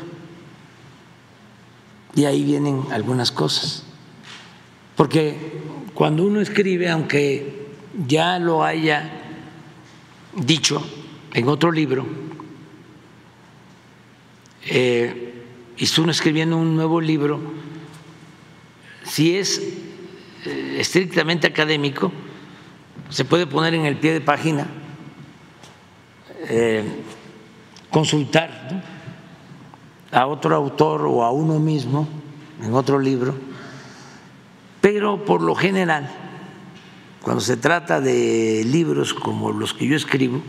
[2.15, 3.85] y ahí vienen algunas cosas.
[4.97, 5.61] Porque
[5.95, 7.69] cuando uno escribe, aunque
[8.07, 9.11] ya lo haya
[10.35, 10.85] dicho
[11.33, 12.07] en otro libro,
[14.67, 15.35] eh,
[15.77, 17.41] y uno escribiendo un nuevo libro,
[19.05, 19.61] si es
[20.47, 22.13] eh, estrictamente académico,
[23.11, 24.67] se puede poner en el pie de página,
[26.49, 26.85] eh,
[27.91, 28.94] consultar
[30.15, 32.09] a otro autor o a uno mismo
[32.63, 33.35] en otro libro
[34.85, 36.11] pero por lo general,
[37.23, 40.43] cuando se trata de libros como los que yo escribo,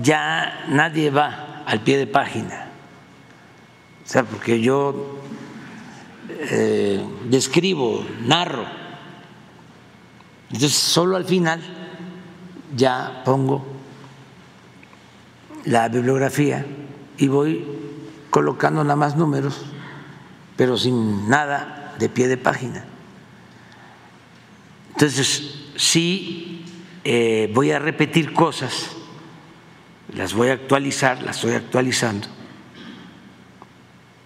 [0.00, 2.68] ya nadie va al pie de página.
[4.06, 5.18] O sea, porque yo
[6.28, 8.64] eh, describo, narro.
[10.52, 11.60] Entonces, solo al final
[12.76, 13.66] ya pongo
[15.64, 16.66] la bibliografía
[17.18, 17.64] y voy
[18.30, 19.64] colocando nada más números
[20.56, 22.84] pero sin nada de pie de página.
[24.90, 26.64] Entonces, sí
[27.04, 28.90] eh, voy a repetir cosas,
[30.14, 32.28] las voy a actualizar, las estoy actualizando,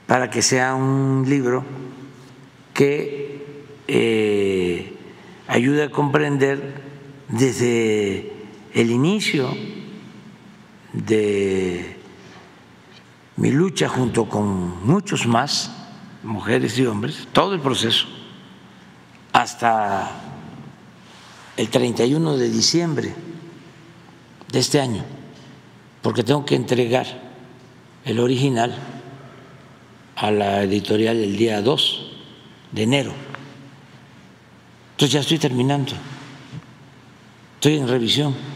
[0.06, 1.64] para que sea un libro
[2.74, 4.94] que eh,
[5.46, 6.82] ayude a comprender
[7.28, 8.32] desde
[8.74, 9.56] el inicio
[10.97, 11.97] de
[13.36, 15.70] mi lucha junto con muchos más
[16.23, 18.06] mujeres y hombres, todo el proceso,
[19.32, 20.10] hasta
[21.56, 23.14] el 31 de diciembre
[24.51, 25.05] de este año,
[26.01, 27.06] porque tengo que entregar
[28.05, 28.74] el original
[30.16, 32.12] a la editorial el día 2
[32.73, 33.12] de enero.
[34.93, 35.93] Entonces ya estoy terminando,
[37.56, 38.56] estoy en revisión.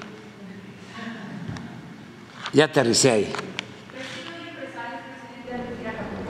[2.53, 3.33] Ya aterricé ahí.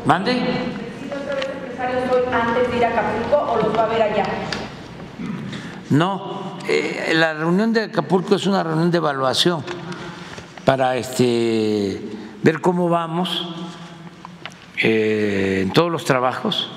[0.05, 0.31] ¿Mande?
[4.01, 4.25] allá?
[5.89, 9.63] No, eh, la reunión de Acapulco es una reunión de evaluación
[10.63, 12.01] para este,
[12.43, 13.47] ver cómo vamos
[14.77, 16.69] eh, en todos los trabajos.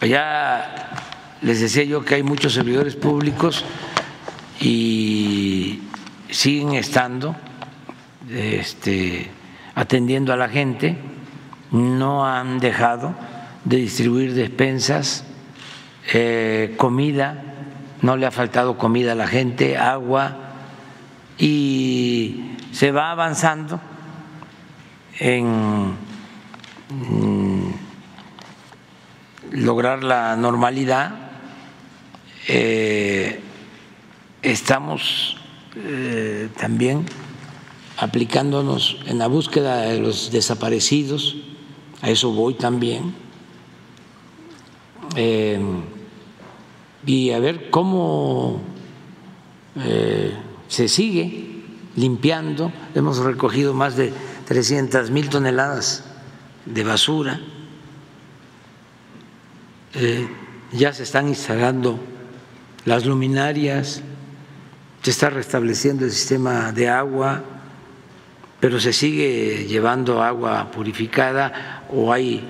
[0.00, 0.90] Ya
[1.42, 3.64] les decía yo que hay muchos servidores públicos
[4.60, 5.82] y
[6.30, 7.36] siguen estando
[8.34, 9.30] este,
[9.74, 10.96] atendiendo a la gente,
[11.70, 13.14] no han dejado
[13.64, 15.24] de distribuir despensas,
[16.12, 17.42] eh, comida,
[18.02, 20.36] no le ha faltado comida a la gente, agua,
[21.38, 23.80] y se va avanzando
[25.18, 25.94] en
[26.90, 27.70] mm,
[29.52, 31.14] lograr la normalidad.
[32.48, 33.40] Eh,
[34.42, 35.38] estamos
[35.76, 37.06] eh, también
[37.96, 41.36] aplicándonos en la búsqueda de los desaparecidos,
[42.02, 43.14] a eso voy también,
[45.16, 45.60] eh,
[47.06, 48.60] y a ver cómo
[49.76, 50.32] eh,
[50.68, 51.62] se sigue
[51.96, 52.72] limpiando.
[52.94, 54.12] Hemos recogido más de
[54.46, 56.04] 300 mil toneladas
[56.66, 57.40] de basura.
[59.94, 60.28] Eh,
[60.72, 62.00] ya se están instalando
[62.84, 64.02] las luminarias,
[65.02, 67.44] se está restableciendo el sistema de agua,
[68.64, 72.40] pero se sigue llevando agua purificada o hay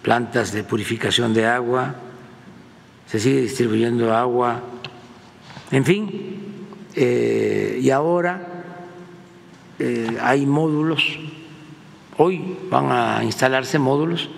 [0.00, 1.94] plantas de purificación de agua,
[3.06, 4.62] se sigue distribuyendo agua,
[5.70, 6.10] en fin,
[6.94, 8.64] eh, y ahora
[9.78, 11.18] eh, hay módulos,
[12.16, 14.30] hoy van a instalarse módulos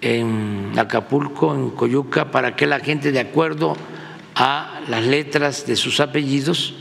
[0.00, 3.76] en Acapulco, en Coyuca, para que la gente, de acuerdo
[4.34, 6.72] a las letras de sus apellidos,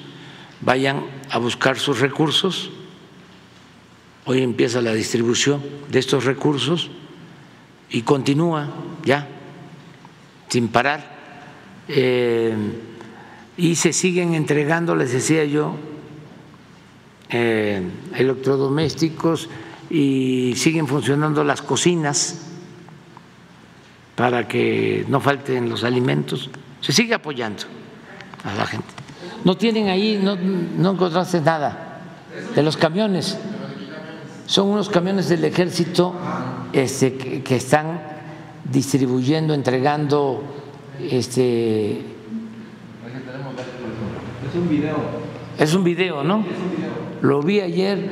[0.61, 2.71] vayan a buscar sus recursos.
[4.27, 5.61] Hoy empieza la distribución
[5.91, 6.89] de estos recursos
[7.91, 8.69] y continúa
[9.03, 9.27] ya,
[10.49, 11.13] sin parar.
[11.87, 12.55] Eh,
[13.55, 15.75] y se siguen entregando, les decía yo,
[17.29, 17.83] eh,
[18.15, 19.47] electrodomésticos
[19.91, 22.47] y siguen funcionando las cocinas
[24.15, 26.49] para que no falten los alimentos.
[26.81, 27.65] Se sigue apoyando
[28.43, 28.87] a la gente.
[29.43, 32.01] No tienen ahí, no, no encontraste nada
[32.55, 33.37] de los camiones.
[34.45, 36.13] Son unos camiones del ejército
[36.71, 37.99] este, que, que están
[38.71, 40.43] distribuyendo, entregando
[41.01, 42.01] este,
[44.55, 44.95] es un video.
[45.57, 46.45] Es un video, ¿no?
[47.21, 48.09] Lo vi ayer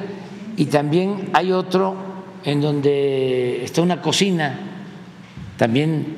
[0.57, 1.95] y también hay otro
[2.43, 4.59] en donde está una cocina,
[5.57, 6.17] también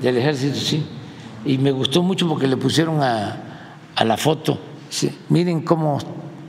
[0.00, 0.86] del ejército, sí.
[1.44, 4.58] Y me gustó mucho porque le pusieron a, a la foto.
[4.88, 5.98] Sí, miren cómo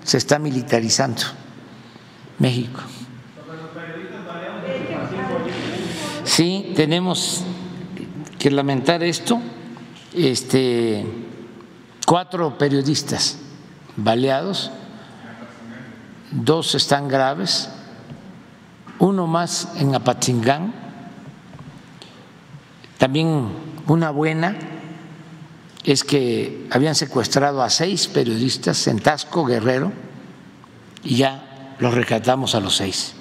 [0.04, 1.24] se está militarizando
[2.40, 2.82] México.
[6.24, 7.44] Sí, tenemos
[8.40, 9.40] que lamentar esto.
[10.14, 11.06] Este
[12.06, 13.38] cuatro periodistas
[13.96, 14.72] baleados,
[16.32, 17.70] dos están graves,
[19.00, 20.74] uno más en Apatzingán,
[22.98, 23.48] también
[23.88, 24.56] una buena
[25.84, 29.92] es que habían secuestrado a seis periodistas en Tasco Guerrero
[31.04, 31.53] y ya
[31.84, 33.14] los rescatamos a los seis.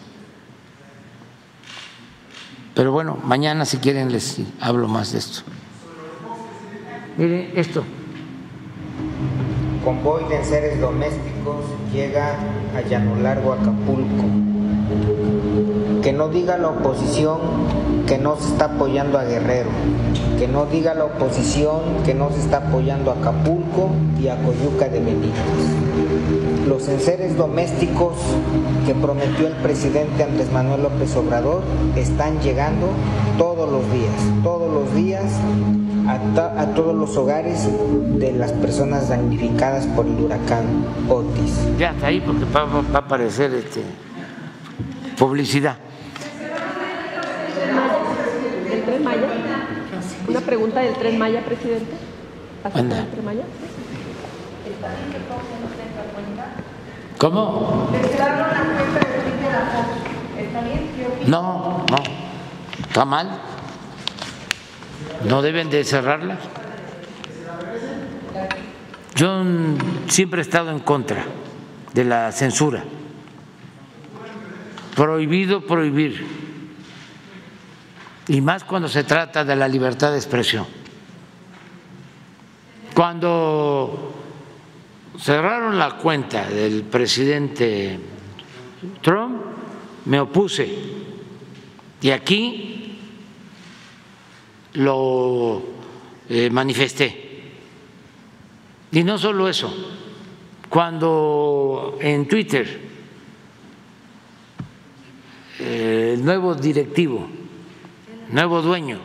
[2.74, 5.42] Pero bueno, mañana si quieren les hablo más de esto.
[7.18, 7.84] Miren esto
[9.84, 12.36] convoy de seres domésticos llega
[12.76, 14.24] a Llano Largo, Acapulco.
[16.02, 17.38] Que no diga la oposición
[18.06, 19.70] que no se está apoyando a Guerrero.
[20.38, 23.90] Que no diga la oposición que no se está apoyando a Acapulco
[24.20, 25.32] y a Coyuca de Benítez.
[26.66, 28.14] Los enseres domésticos
[28.86, 31.62] que prometió el presidente Andrés Manuel López Obrador
[31.96, 32.88] están llegando
[33.38, 35.24] todos los días, todos los días
[36.08, 37.68] a, todos los hogares
[38.18, 40.64] de las personas damnificadas por el huracán
[41.08, 41.60] Otis.
[41.78, 42.62] Ya está ahí porque va,
[42.94, 43.82] a aparecer este,
[45.18, 45.76] publicidad.
[48.82, 49.28] ¿El tren Maya?
[50.28, 51.92] Una pregunta del tren Maya, presidente.
[52.62, 53.44] Tren Maya?
[57.18, 57.88] ¿Cómo?
[61.26, 61.96] No, no.
[62.88, 63.40] Está mal
[65.24, 66.38] no deben de cerrarla.
[69.14, 69.44] Yo
[70.08, 71.24] siempre he estado en contra
[71.92, 72.82] de la censura.
[74.96, 76.51] Prohibido prohibir.
[78.28, 80.66] Y más cuando se trata de la libertad de expresión.
[82.94, 84.12] Cuando
[85.18, 87.98] cerraron la cuenta del presidente
[89.00, 89.42] Trump,
[90.04, 90.68] me opuse.
[92.00, 92.98] Y aquí
[94.74, 95.62] lo
[96.28, 97.30] eh, manifesté.
[98.90, 99.72] Y no solo eso,
[100.68, 102.80] cuando en Twitter
[105.58, 107.26] eh, el nuevo directivo,
[108.32, 108.98] nuevo dueño,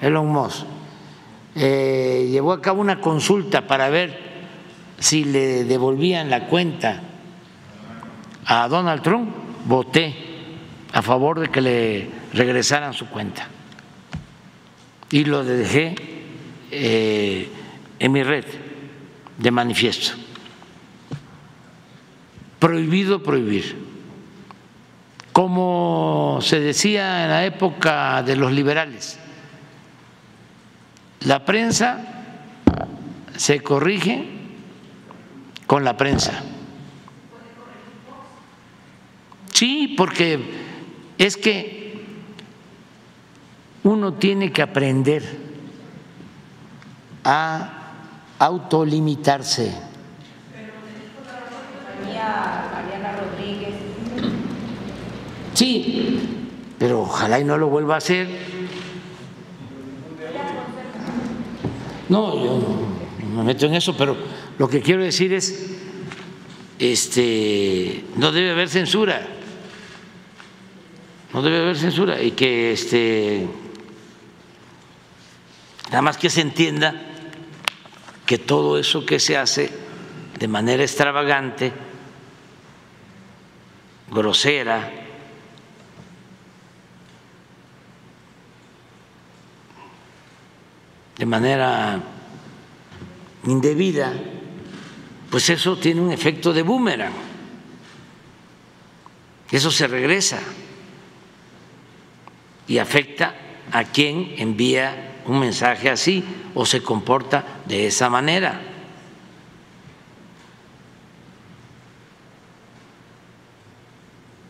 [0.00, 0.66] Elon Musk,
[1.54, 4.32] eh, llevó a cabo una consulta para ver
[4.98, 7.00] si le devolvían la cuenta
[8.44, 9.30] a Donald Trump,
[9.64, 10.14] voté
[10.92, 13.48] a favor de que le regresaran su cuenta
[15.10, 15.94] y lo dejé
[16.70, 17.48] eh,
[17.98, 18.44] en mi red
[19.38, 20.16] de manifiesto.
[22.58, 23.91] Prohibido prohibir.
[25.32, 29.18] Como se decía en la época de los liberales,
[31.20, 32.00] la prensa
[33.36, 34.26] se corrige
[35.66, 36.42] con la prensa.
[39.52, 40.38] Sí, porque
[41.16, 42.04] es que
[43.84, 45.22] uno tiene que aprender
[47.24, 47.70] a
[48.38, 49.72] autolimitarse.
[55.54, 56.18] Sí,
[56.78, 58.28] pero ojalá y no lo vuelva a hacer.
[62.08, 62.60] No, yo
[63.30, 64.16] no me meto en eso, pero
[64.58, 65.70] lo que quiero decir es,
[66.78, 69.26] este, no debe haber censura,
[71.32, 73.46] no debe haber censura y que, este,
[75.88, 76.94] nada más que se entienda
[78.26, 79.70] que todo eso que se hace
[80.38, 81.72] de manera extravagante,
[84.10, 85.01] grosera,
[91.22, 92.02] de manera
[93.44, 94.12] indebida,
[95.30, 97.12] pues eso tiene un efecto de boomerang.
[99.48, 100.40] Eso se regresa
[102.66, 103.36] y afecta
[103.70, 106.24] a quien envía un mensaje así
[106.56, 108.60] o se comporta de esa manera.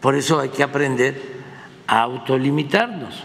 [0.01, 1.21] Por eso hay que aprender
[1.87, 3.25] a autolimitarnos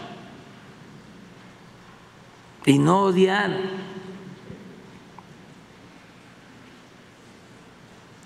[2.64, 3.50] y no odiar.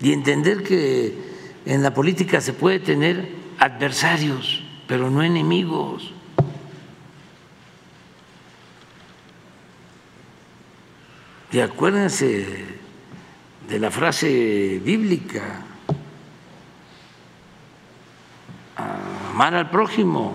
[0.01, 1.17] Y entender que
[1.65, 6.13] en la política se puede tener adversarios, pero no enemigos.
[11.51, 12.65] Y acuérdense
[13.69, 15.61] de la frase bíblica,
[18.75, 20.33] amar al prójimo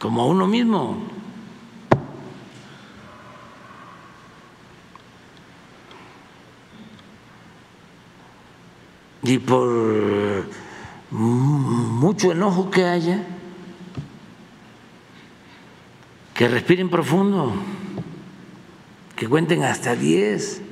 [0.00, 1.09] como a uno mismo.
[9.22, 10.46] Y por
[11.10, 13.26] mucho enojo que haya,
[16.34, 17.52] que respiren profundo,
[19.16, 20.62] que cuenten hasta diez.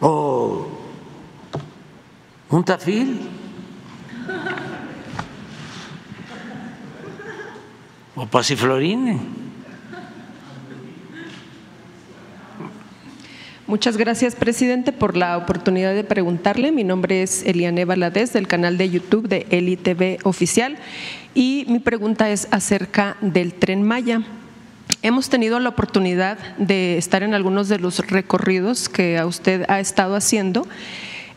[0.00, 0.68] O
[2.50, 3.28] un tafil.
[8.14, 9.41] O pasiflorine.
[13.72, 16.72] Muchas gracias, presidente, por la oportunidad de preguntarle.
[16.72, 20.76] Mi nombre es Eliane Valadez, del canal de YouTube de Eli TV Oficial,
[21.34, 24.20] y mi pregunta es acerca del Tren Maya.
[25.00, 30.16] Hemos tenido la oportunidad de estar en algunos de los recorridos que usted ha estado
[30.16, 30.66] haciendo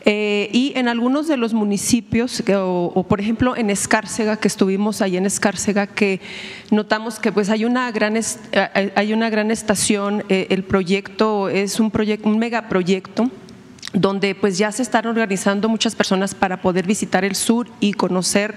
[0.08, 5.16] eh, y en algunos de los municipios, o, por ejemplo en Escárcega, que estuvimos ahí
[5.16, 6.20] en Escárcega, que
[6.70, 11.80] notamos que pues hay una gran, eh, hay una gran estación, eh, el proyecto es
[11.80, 13.32] un, proyecto, un megaproyecto
[13.94, 18.54] donde pues ya se están organizando muchas personas para poder visitar el sur y conocer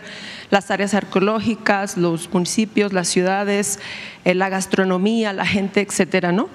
[0.51, 3.79] las áreas arqueológicas, los municipios, las ciudades,
[4.23, 6.47] la gastronomía, la gente, etcétera, ¿no?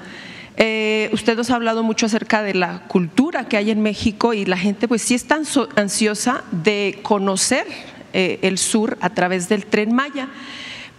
[0.57, 4.45] Eh, usted nos ha hablado mucho acerca de la cultura que hay en México y
[4.45, 5.41] la gente pues sí está
[5.77, 7.67] ansiosa de conocer
[8.13, 10.29] eh, el sur a través del tren Maya.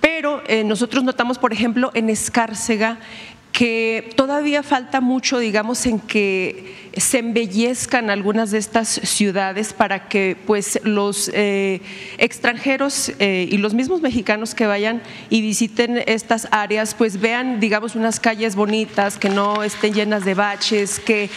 [0.01, 2.99] Pero eh, nosotros notamos, por ejemplo, en Escárcega
[3.53, 10.37] que todavía falta mucho, digamos, en que se embellezcan algunas de estas ciudades para que
[10.45, 11.81] pues los eh,
[12.17, 17.95] extranjeros eh, y los mismos mexicanos que vayan y visiten estas áreas pues vean digamos
[17.95, 21.29] unas calles bonitas que no estén llenas de baches que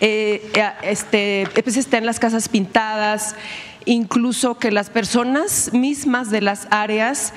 [0.00, 0.50] eh,
[0.82, 3.36] este, pues estén las casas pintadas
[3.86, 7.34] incluso que las personas mismas de las áreas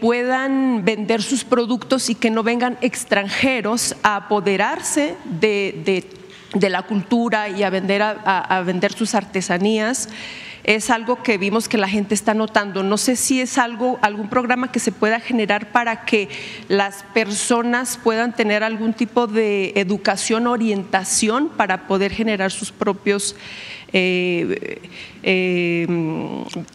[0.00, 6.02] puedan vender sus productos y que no vengan extranjeros a apoderarse de,
[6.60, 10.08] la cultura y a vender, a, vender sus artesanías
[10.64, 12.82] es algo que vimos que la gente está notando.
[12.82, 16.28] No sé si es algo, algún programa que se pueda generar para que
[16.68, 23.36] las personas puedan tener algún tipo de educación, orientación para poder generar sus propios
[23.92, 24.80] eh,
[25.22, 25.86] eh,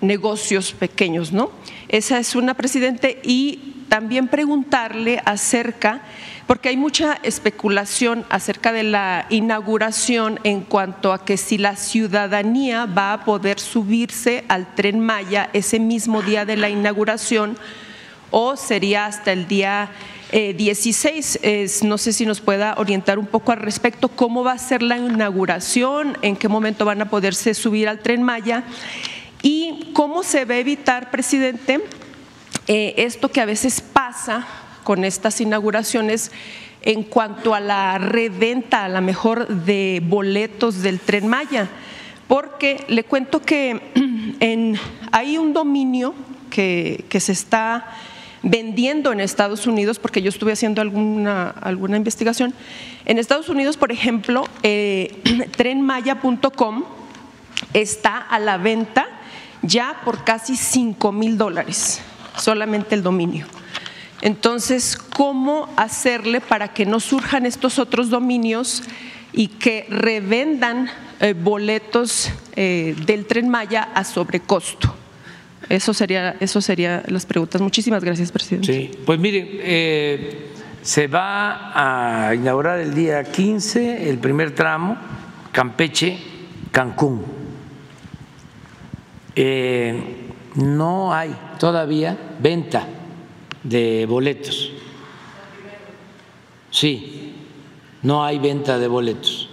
[0.02, 1.52] negocios pequeños, ¿no?
[1.88, 6.04] Esa es una, presidente, y también preguntarle acerca,
[6.50, 12.88] porque hay mucha especulación acerca de la inauguración en cuanto a que si la ciudadanía
[12.88, 17.56] va a poder subirse al tren Maya ese mismo día de la inauguración
[18.32, 19.92] o sería hasta el día
[20.32, 21.40] 16.
[21.44, 24.82] Eh, no sé si nos pueda orientar un poco al respecto, cómo va a ser
[24.82, 28.64] la inauguración, en qué momento van a poderse subir al tren Maya
[29.44, 31.80] y cómo se va a evitar, presidente,
[32.68, 34.48] eh, esto que a veces pasa
[34.90, 36.32] con estas inauguraciones
[36.82, 41.70] en cuanto a la reventa, a la mejor, de boletos del tren Maya,
[42.28, 43.80] porque le cuento que
[45.12, 46.16] hay un dominio
[46.50, 47.86] que, que se está
[48.42, 52.56] vendiendo en Estados Unidos, porque yo estuve haciendo alguna, alguna investigación.
[53.06, 55.22] En Estados Unidos, por ejemplo, eh,
[55.56, 56.84] trenmaya.com
[57.76, 59.06] está a la venta
[59.62, 62.02] ya por casi 5 mil dólares,
[62.36, 63.46] solamente el dominio.
[64.22, 68.84] Entonces, ¿cómo hacerle para que no surjan estos otros dominios
[69.32, 70.90] y que revendan
[71.20, 74.94] eh, boletos eh, del tren Maya a sobrecosto?
[75.70, 77.62] Eso sería, eso sería las preguntas.
[77.62, 78.74] Muchísimas gracias, presidente.
[78.74, 84.98] Sí, pues miren, eh, se va a inaugurar el día 15 el primer tramo,
[85.52, 86.18] Campeche,
[86.72, 87.40] Cancún.
[90.56, 92.86] No hay todavía venta
[93.64, 94.72] de boletos.
[96.72, 97.36] Sí,
[98.04, 99.50] no hay venta de boletos.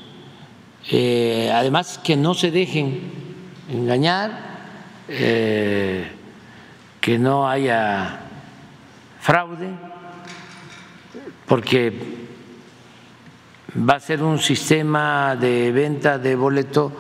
[0.90, 3.00] Eh, además, que no se dejen
[3.68, 4.56] engañar
[5.08, 6.10] eh,
[7.00, 8.20] que no haya
[9.20, 9.70] fraude,
[11.46, 11.92] porque
[13.76, 16.92] va a ser un sistema de venta de boleto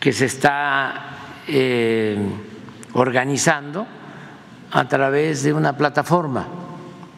[0.00, 2.16] que se está eh,
[2.92, 3.86] organizando
[4.70, 6.46] a través de una plataforma,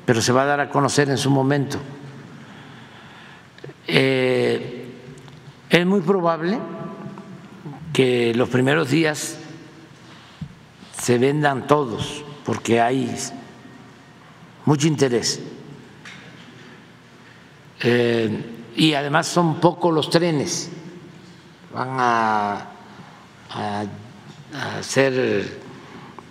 [0.07, 1.79] pero se va a dar a conocer en su momento.
[3.87, 4.95] Eh,
[5.69, 6.59] es muy probable
[7.93, 9.39] que los primeros días
[10.97, 13.15] se vendan todos, porque hay
[14.65, 15.41] mucho interés.
[17.83, 18.45] Eh,
[18.77, 20.71] y además son pocos los trenes,
[21.73, 22.67] van a,
[23.51, 23.85] a,
[24.83, 25.60] ser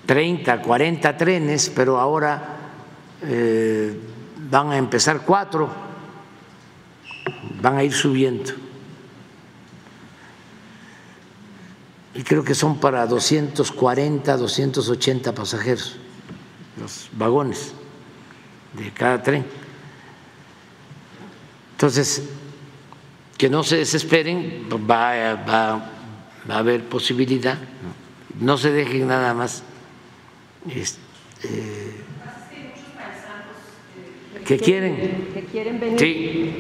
[0.10, 2.58] 30, 40 trenes, pero ahora
[3.22, 3.96] eh,
[4.50, 5.70] van a empezar cuatro,
[7.62, 8.52] van a ir subiendo.
[12.16, 15.96] y creo que son para 240, 280 pasajeros,
[16.80, 17.74] los vagones
[18.74, 19.46] de cada tren.
[21.74, 22.24] Entonces,
[23.38, 25.92] que no se desesperen, va, va,
[26.50, 27.60] a haber posibilidad,
[28.40, 29.64] no se dejen nada más.
[30.68, 30.86] Eh,
[34.46, 36.00] que quieren, que quieren venir.
[36.00, 36.54] Sí,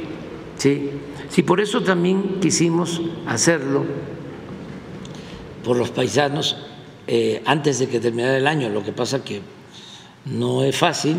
[0.58, 0.90] sí,
[1.30, 3.86] sí, por eso también quisimos hacerlo
[5.64, 6.56] por los paisanos
[7.08, 8.70] eh, antes de que terminara el año.
[8.70, 9.42] Lo que pasa que
[10.26, 11.18] no es fácil,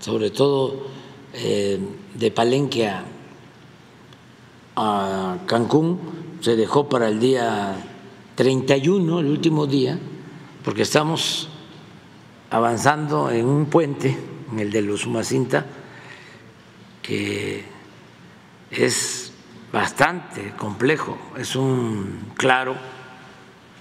[0.00, 0.86] sobre todo
[1.34, 1.78] eh,
[2.14, 3.04] de Palenque a,
[4.76, 5.98] a Cancún,
[6.40, 7.76] se dejó para el día
[8.34, 9.98] 31, el último día,
[10.66, 11.48] porque estamos
[12.50, 14.18] avanzando en un puente,
[14.50, 15.64] en el de los Sumacinta,
[17.00, 17.64] que
[18.72, 19.32] es
[19.72, 22.74] bastante complejo, es un claro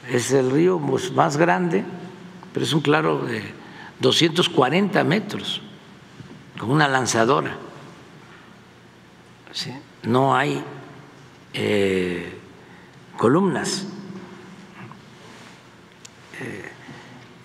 [0.08, 1.84] es el río pues, más grande,
[2.54, 3.42] pero es un claro de
[4.00, 5.64] 240 metros,
[6.60, 7.58] con una lanzadora.
[10.04, 10.64] No hay
[11.52, 12.38] eh,
[13.18, 13.88] columnas.
[16.40, 16.75] Eh,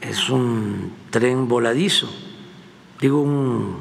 [0.01, 2.11] es un tren voladizo,
[3.01, 3.79] digo un,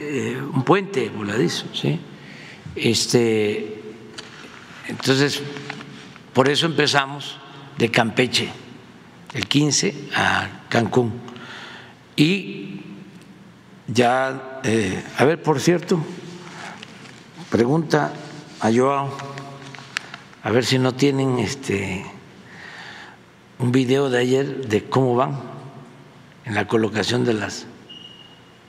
[0.00, 2.00] eh, un puente voladizo, ¿sí?
[2.74, 3.82] Este,
[4.86, 5.42] entonces,
[6.32, 7.36] por eso empezamos
[7.76, 8.48] de Campeche
[9.34, 11.12] el 15 a Cancún.
[12.16, 12.80] Y
[13.86, 16.00] ya, eh, a ver, por cierto,
[17.50, 18.12] pregunta
[18.60, 19.16] a Joao,
[20.42, 22.04] a ver si no tienen este
[23.58, 25.40] un video de ayer de cómo van
[26.44, 27.66] en la colocación de las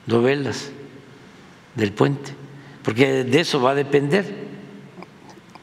[0.05, 0.71] novelas
[1.75, 2.31] del puente,
[2.83, 4.25] porque de eso va a depender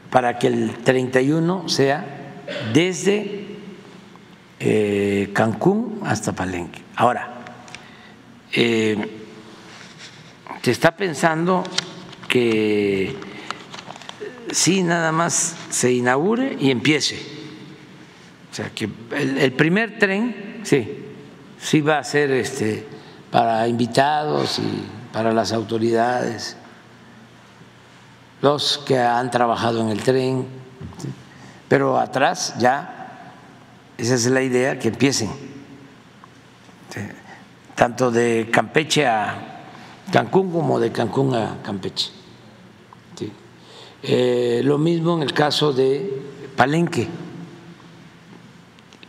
[0.09, 2.05] para que el 31 sea
[2.73, 3.45] desde
[4.59, 6.81] eh, Cancún hasta Palenque.
[6.95, 7.29] Ahora,
[8.53, 8.97] eh,
[10.61, 11.63] se está pensando
[12.27, 13.15] que
[14.51, 17.36] sí, nada más se inaugure y empiece.
[18.57, 21.05] O sea, que el, primer tren, sí,
[21.59, 22.87] sí va a ser este,
[23.29, 26.57] para invitados y para las autoridades.
[28.41, 30.47] Los que han trabajado en el tren,
[31.67, 33.35] pero atrás ya,
[33.95, 35.29] esa es la idea, que empiecen,
[37.75, 39.35] tanto de Campeche a
[40.11, 42.09] Cancún como de Cancún a Campeche.
[44.01, 46.23] Eh, lo mismo en el caso de
[46.55, 47.07] Palenque,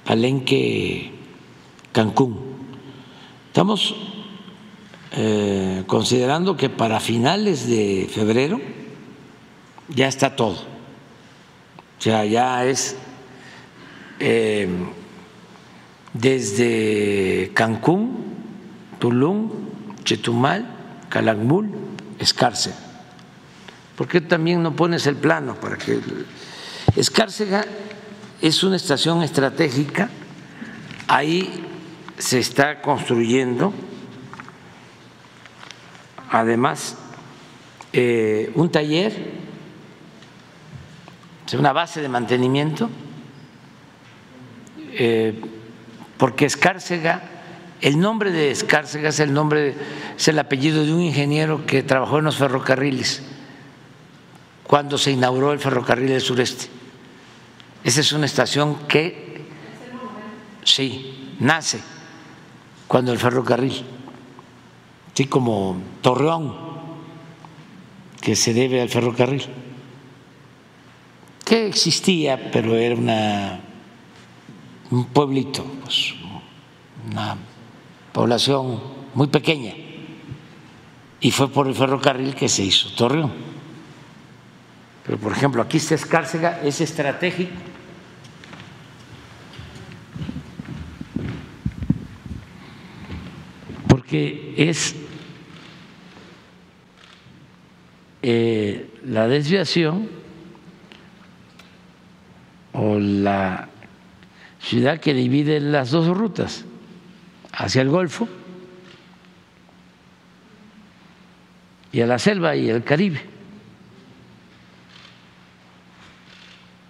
[0.08, 1.12] Palenque,
[1.92, 2.38] Cancún.
[3.48, 3.94] Estamos
[5.12, 8.58] eh, considerando que para finales de febrero
[9.88, 10.54] ya está todo.
[11.98, 12.96] O sea, ya es
[14.18, 14.66] eh,
[16.14, 18.34] desde Cancún,
[18.98, 19.50] Tulum,
[20.04, 21.68] Chetumal, Calakmul,
[22.18, 22.76] Escárcega.
[23.94, 26.00] ¿Por qué también no pones el plano para que
[26.96, 27.66] Escárcega
[28.40, 30.08] es una estación estratégica,
[31.08, 31.64] ahí
[32.18, 33.72] se está construyendo
[36.30, 36.96] además
[37.92, 39.38] eh, un taller,
[41.54, 42.90] una base de mantenimiento,
[44.92, 45.40] eh,
[46.18, 47.22] porque Escárcega,
[47.80, 49.74] el nombre de Escárcega es el nombre,
[50.16, 53.22] es el apellido de un ingeniero que trabajó en los ferrocarriles
[54.64, 56.77] cuando se inauguró el ferrocarril del sureste.
[57.88, 59.40] Esa es una estación que
[60.62, 61.80] sí nace
[62.86, 63.82] cuando el ferrocarril
[65.14, 66.54] así como Torreón,
[68.20, 69.42] que se debe al ferrocarril,
[71.46, 73.60] que existía, pero era una,
[74.90, 76.12] un pueblito, pues,
[77.10, 77.38] una
[78.12, 78.82] población
[79.14, 79.72] muy pequeña,
[81.22, 83.32] y fue por el ferrocarril que se hizo Torreón.
[85.06, 87.67] Pero, por ejemplo, aquí está Escárcega, es estratégico.
[94.08, 94.96] Porque es
[98.20, 100.08] Eh, la desviación
[102.72, 103.68] o la
[104.60, 106.64] ciudad que divide las dos rutas
[107.52, 108.28] hacia el Golfo
[111.92, 113.22] y a la selva y el Caribe.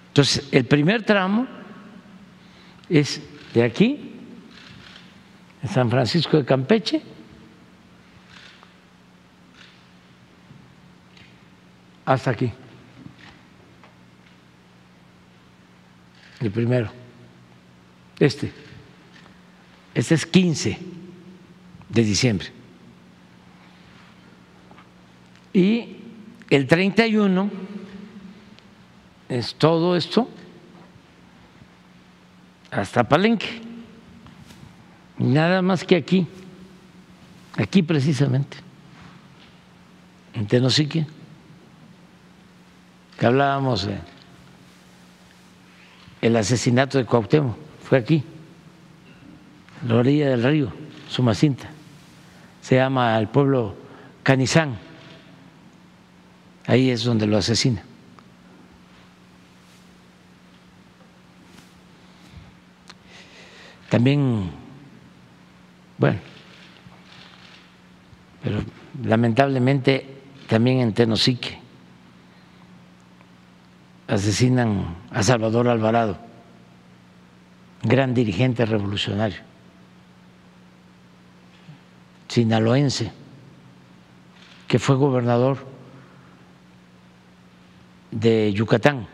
[0.09, 1.47] Entonces, el primer tramo
[2.89, 3.21] es
[3.53, 4.08] de aquí,
[5.73, 7.03] San Francisco de Campeche,
[12.05, 12.51] hasta aquí.
[16.41, 16.91] El primero.
[18.19, 18.53] Este.
[19.95, 20.79] Este es 15
[21.89, 22.49] de diciembre.
[25.53, 25.97] Y
[26.51, 27.51] el 31
[29.29, 30.31] es todo esto
[32.71, 33.68] hasta Palenque.
[35.19, 36.27] Nada más que aquí,
[37.57, 38.57] aquí precisamente,
[40.35, 41.07] en Tenosique
[43.19, 43.99] que hablábamos de
[46.21, 48.25] el asesinato de Cuauhtémoc, fue aquí,
[49.83, 50.73] en la orilla del río,
[51.09, 51.71] Sumacinta.
[52.61, 53.77] Se llama el pueblo
[54.23, 54.77] Canizán.
[56.67, 57.83] Ahí es donde lo asesina.
[63.89, 64.51] También,
[65.99, 66.19] bueno,
[68.43, 68.63] pero
[69.03, 70.07] lamentablemente
[70.49, 71.59] también en Tenosique
[74.07, 76.19] asesinan a Salvador Alvarado,
[77.83, 79.41] gran dirigente revolucionario,
[82.29, 83.13] sinaloense,
[84.67, 85.59] que fue gobernador
[88.11, 89.07] de Yucatán,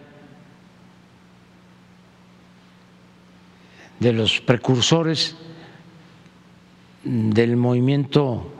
[3.98, 5.36] de los precursores
[7.04, 8.50] del movimiento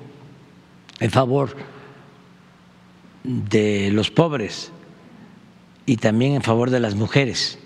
[1.01, 1.57] en favor
[3.25, 4.71] de los pobres
[5.87, 7.59] y también en favor de las mujeres.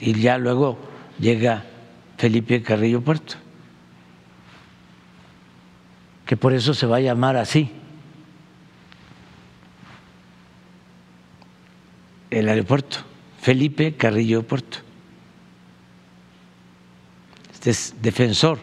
[0.00, 0.78] Y ya luego
[1.18, 1.64] llega
[2.16, 3.34] Felipe Carrillo Puerto,
[6.24, 7.72] que por eso se va a llamar así.
[12.30, 12.98] El aeropuerto,
[13.40, 14.87] Felipe Carrillo Puerto.
[17.58, 18.60] Este es defensor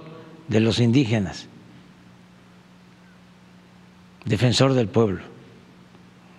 [0.47, 1.47] de los indígenas,
[4.23, 5.35] defensor del pueblo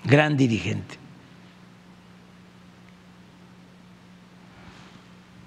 [0.06, 0.96] gran dirigente.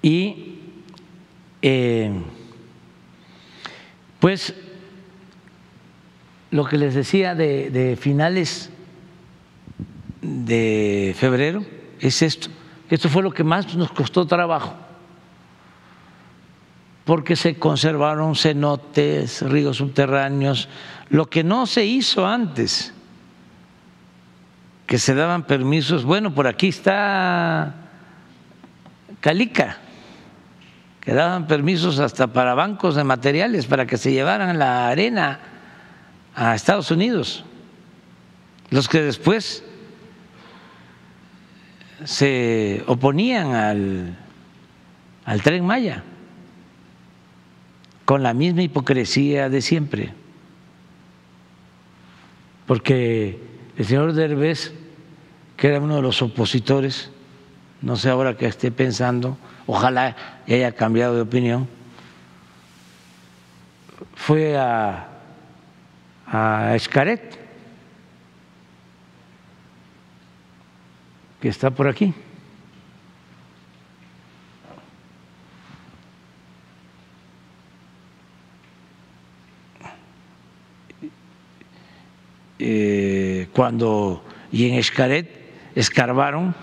[0.02, 0.58] Y
[1.62, 2.10] eh,
[4.18, 4.54] pues
[6.50, 8.70] lo que les decía de, de, finales
[10.22, 11.64] de febrero
[12.00, 12.48] es esto.
[12.88, 14.74] Esto fue lo que más nos costó trabajo,
[17.10, 20.68] porque se conservaron cenotes, ríos subterráneos,
[21.08, 22.94] lo que no se hizo antes
[24.86, 27.74] que se daban permisos, bueno, por aquí está
[29.18, 29.78] Calica,
[31.00, 35.40] que daban permisos hasta para bancos de materiales para que se llevaran la arena
[36.36, 37.44] a Estados Unidos,
[38.70, 39.64] los que después
[42.04, 44.16] se oponían al,
[45.24, 46.04] al tren Maya.
[48.10, 50.12] Con la misma hipocresía de siempre.
[52.66, 53.38] Porque
[53.76, 54.72] el señor Derbez,
[55.56, 57.12] que era uno de los opositores,
[57.80, 60.16] no sé ahora que esté pensando, ojalá
[60.48, 61.68] haya cambiado de opinión,
[64.16, 65.08] fue a,
[66.26, 67.38] a Escaret,
[71.40, 72.12] que está por aquí.
[82.62, 84.22] Eh, cuando
[84.52, 85.26] y en Escaret
[85.74, 86.54] escarbaron,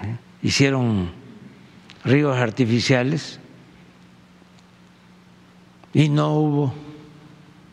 [0.00, 0.16] ¿eh?
[0.40, 1.10] hicieron
[2.04, 3.40] ríos artificiales
[5.92, 6.74] y no hubo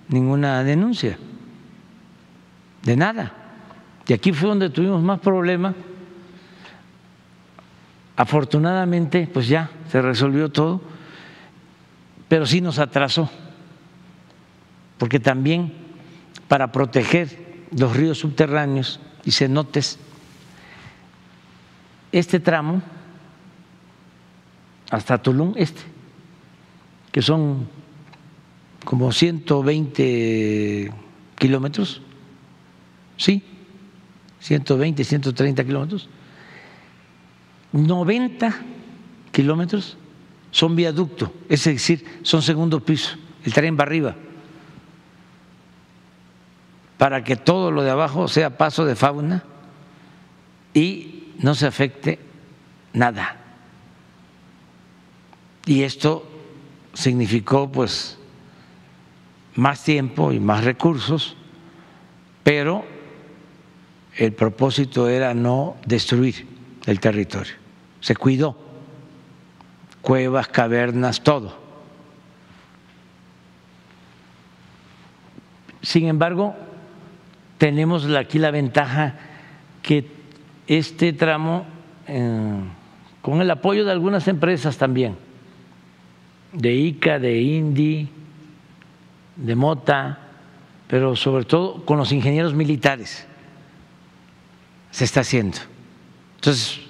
[0.07, 1.19] ninguna denuncia
[2.81, 3.33] de nada.
[4.07, 5.75] Y aquí fue donde tuvimos más problemas.
[8.15, 10.81] Afortunadamente, pues ya se resolvió todo,
[12.27, 13.29] pero sí nos atrasó,
[14.97, 15.82] porque también
[16.53, 19.97] para proteger los ríos subterráneos y cenotes,
[22.11, 22.79] este tramo
[24.91, 25.81] hasta Tulum, este,
[27.11, 27.67] que son
[28.85, 30.93] como 120
[31.39, 32.03] kilómetros,
[33.17, 33.41] sí,
[34.39, 36.07] 120, 130 kilómetros,
[37.71, 38.55] 90
[39.31, 39.97] kilómetros
[40.51, 44.15] son viaducto, es decir, son segundo piso, el tren va arriba,
[47.03, 49.43] para que todo lo de abajo sea paso de fauna
[50.73, 52.17] y no se afecte
[52.93, 53.35] nada.
[55.65, 56.25] Y esto
[56.93, 58.17] significó pues
[59.55, 61.35] más tiempo y más recursos,
[62.41, 62.85] pero
[64.15, 66.47] el propósito era no destruir
[66.85, 67.55] el territorio.
[67.99, 68.55] Se cuidó,
[70.01, 71.53] cuevas, cavernas, todo.
[75.81, 76.55] Sin embargo,
[77.63, 79.15] tenemos aquí la ventaja
[79.81, 80.05] que
[80.67, 81.65] este tramo,
[82.09, 82.59] eh,
[83.21, 85.15] con el apoyo de algunas empresas también,
[86.51, 88.09] de ICA, de INDI,
[89.37, 90.19] de Mota,
[90.89, 93.25] pero sobre todo con los ingenieros militares,
[94.91, 95.59] se está haciendo.
[96.35, 96.81] Entonces,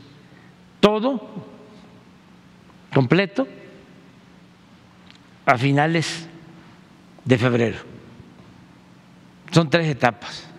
[0.80, 1.22] todo
[2.92, 3.48] completo
[5.46, 6.28] a finales
[7.26, 7.78] de febrero.
[9.52, 10.50] Son tres etapas.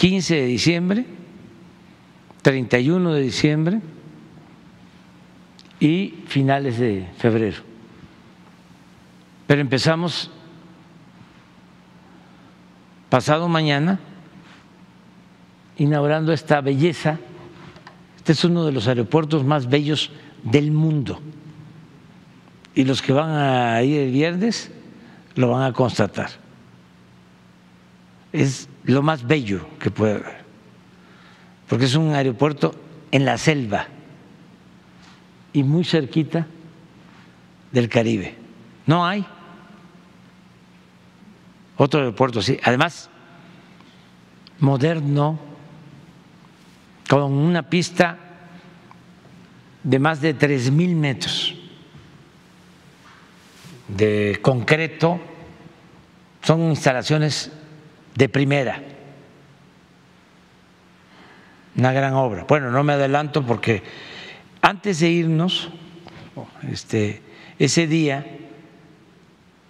[0.00, 1.04] 15 de diciembre,
[2.40, 3.80] 31 de diciembre
[5.78, 7.58] y finales de febrero.
[9.46, 10.30] Pero empezamos
[13.10, 14.00] pasado mañana
[15.76, 17.18] inaugurando esta belleza.
[18.16, 20.12] Este es uno de los aeropuertos más bellos
[20.42, 21.20] del mundo.
[22.74, 24.70] Y los que van a ir el viernes
[25.34, 26.30] lo van a constatar.
[28.32, 30.44] Es lo más bello que puede haber,
[31.68, 32.74] porque es un aeropuerto
[33.10, 33.86] en la selva
[35.52, 36.46] y muy cerquita
[37.72, 38.36] del Caribe.
[38.86, 39.24] No hay
[41.76, 42.58] otro aeropuerto así.
[42.62, 43.08] Además,
[44.58, 45.38] moderno,
[47.08, 48.18] con una pista
[49.82, 51.54] de más de tres mil metros
[53.88, 55.20] de concreto,
[56.42, 57.50] son instalaciones
[58.20, 58.82] de primera,
[61.74, 62.44] una gran obra.
[62.46, 63.82] Bueno, no me adelanto porque
[64.60, 65.70] antes de irnos,
[66.70, 67.22] este,
[67.58, 68.26] ese día,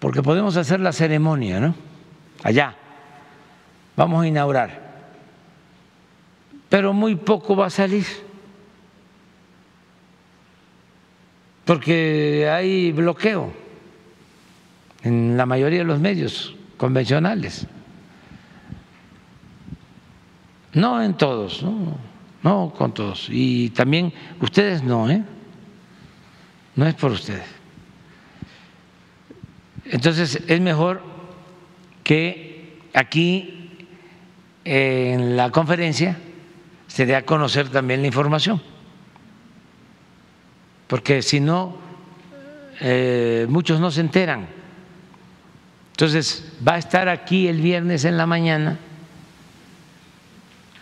[0.00, 1.76] porque podemos hacer la ceremonia, ¿no?
[2.42, 2.74] Allá,
[3.96, 4.90] vamos a inaugurar
[6.70, 8.06] pero muy poco va a salir,
[11.64, 13.52] porque hay bloqueo
[15.02, 17.66] en la mayoría de los medios convencionales.
[20.72, 21.96] No en todos, no,
[22.42, 23.26] no con todos.
[23.28, 25.22] Y también ustedes no, ¿eh?
[26.76, 27.44] No es por ustedes.
[29.84, 31.02] Entonces es mejor
[32.04, 33.86] que aquí
[34.64, 36.16] en la conferencia
[36.86, 38.62] se dé a conocer también la información.
[40.86, 41.76] Porque si no,
[42.80, 44.48] eh, muchos no se enteran.
[45.92, 48.78] Entonces, va a estar aquí el viernes en la mañana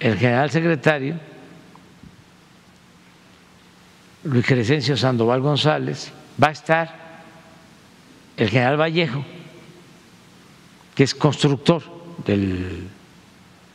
[0.01, 1.17] el general secretario
[4.25, 6.13] Luis Crescencio Sandoval González,
[6.43, 6.95] va a estar
[8.37, 9.25] el general Vallejo,
[10.95, 11.83] que es constructor
[12.27, 12.89] del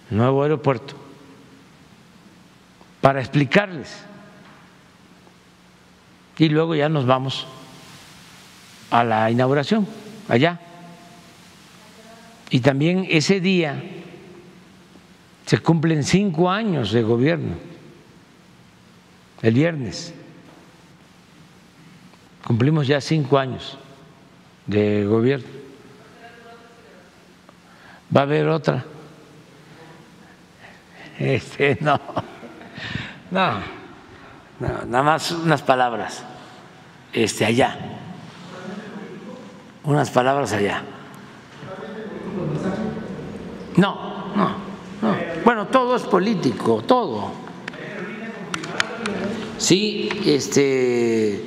[0.09, 0.95] nuevo aeropuerto,
[3.01, 4.03] para explicarles.
[6.37, 7.47] Y luego ya nos vamos
[8.91, 9.87] a la inauguración
[10.27, 10.59] allá.
[12.49, 13.81] Y también ese día
[15.45, 17.55] se cumplen cinco años de gobierno,
[19.41, 20.13] el viernes.
[22.45, 23.77] Cumplimos ya cinco años
[24.67, 25.47] de gobierno.
[28.15, 28.83] Va a haber otra.
[31.17, 31.99] Este, no,
[33.31, 33.51] no,
[34.59, 36.23] no, nada más unas palabras.
[37.11, 37.77] Este, allá,
[39.83, 40.81] unas palabras allá.
[43.77, 44.49] No, no,
[45.01, 45.32] no.
[45.43, 47.31] Bueno, todo es político, todo.
[49.57, 51.43] Sí, este,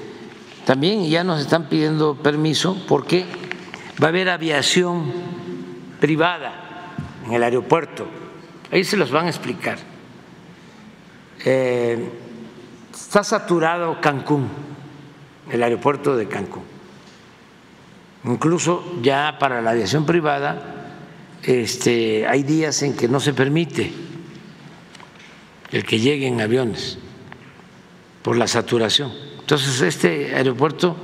[0.65, 3.27] también ya nos están pidiendo permiso porque
[4.03, 5.13] va a haber aviación
[6.01, 6.95] privada
[7.27, 8.07] en el aeropuerto
[8.71, 9.79] Ahí se los van a explicar.
[11.45, 12.11] Eh,
[12.93, 14.49] está saturado Cancún,
[15.51, 16.65] el aeropuerto de Cancún.
[18.25, 20.76] Incluso ya para la aviación privada
[21.47, 23.93] este, hay días en que no se permite
[25.71, 26.99] el que lleguen aviones
[28.23, 29.13] por la saturación.
[29.39, 30.97] Entonces este aeropuerto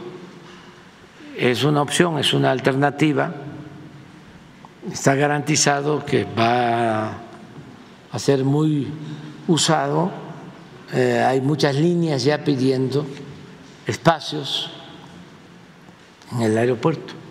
[1.38, 3.32] es una opción, es una alternativa.
[4.90, 7.18] Está garantizado que va
[8.10, 8.88] a ser muy
[9.46, 10.10] usado.
[10.92, 13.06] Eh, hay muchas líneas ya pidiendo
[13.86, 14.70] espacios
[16.32, 17.21] en el aeropuerto.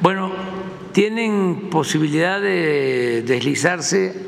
[0.00, 0.30] Bueno,
[0.92, 4.26] tienen posibilidad de deslizarse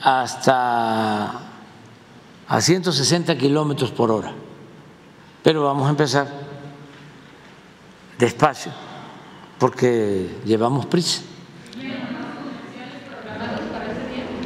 [0.00, 1.40] hasta
[2.46, 4.32] a 160 kilómetros por hora,
[5.42, 6.28] pero vamos a empezar
[8.18, 8.72] despacio
[9.58, 11.22] porque llevamos prisa.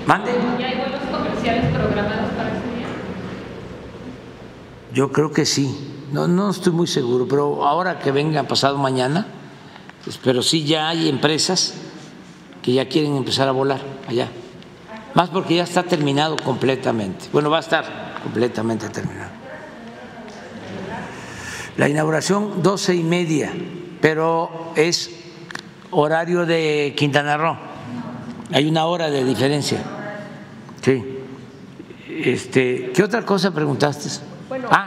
[0.07, 0.31] ¿Mande?
[0.59, 2.87] ¿Ya hay vuelos comerciales programados para ese día?
[4.95, 5.93] Yo creo que sí.
[6.13, 9.27] No, no estoy muy seguro, pero ahora que venga pasado mañana,
[10.07, 11.75] pues, pero sí ya hay empresas
[12.63, 14.29] que ya quieren empezar a volar allá.
[15.15, 17.25] Más porque ya está terminado completamente.
[17.33, 19.33] Bueno, va a estar completamente terminado.
[21.77, 23.53] La inauguración doce y media,
[24.01, 25.11] pero es
[25.91, 27.57] horario de Quintana Roo.
[28.53, 29.83] Hay una hora de diferencia.
[30.83, 31.03] Sí.
[32.09, 34.09] Este, ¿Qué otra cosa preguntaste?
[34.71, 34.87] ah,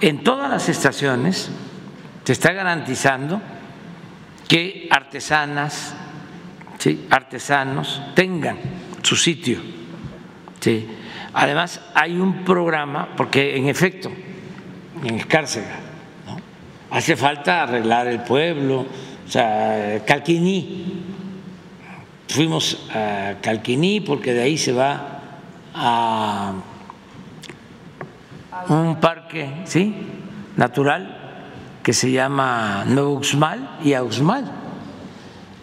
[0.00, 1.50] en todas las estaciones
[2.24, 3.40] se está garantizando
[4.48, 5.94] que artesanas,
[6.78, 7.06] ¿sí?
[7.10, 8.58] artesanos tengan
[9.02, 9.60] su sitio.
[10.60, 10.88] ¿sí?
[11.32, 14.10] Además, hay un programa, porque en efecto,
[15.02, 15.76] en Escárcega,
[16.90, 18.86] hace falta arreglar el pueblo,
[19.26, 21.02] o sea, Calquiní,
[22.28, 25.20] fuimos a Calquiní porque de ahí se va
[25.74, 26.52] a
[28.68, 29.94] un parque ¿sí?
[30.56, 31.13] natural
[31.84, 34.50] que se llama Nuevo Uxmal y Auxmal.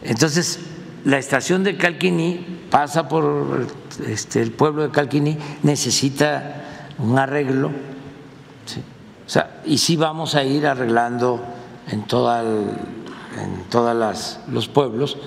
[0.03, 0.59] Entonces,
[1.03, 3.66] la estación de Calquiní pasa por
[4.08, 10.67] este, el pueblo de Calquiní, necesita un arreglo, o sea, y sí vamos a ir
[10.67, 11.43] arreglando
[11.90, 15.17] en, toda en los pueblos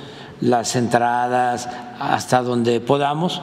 [0.40, 3.42] las entradas hasta donde podamos.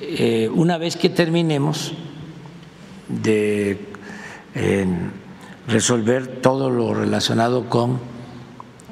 [0.00, 1.94] Eh, una vez que terminemos
[3.08, 3.88] de
[5.68, 8.00] resolver todo lo relacionado con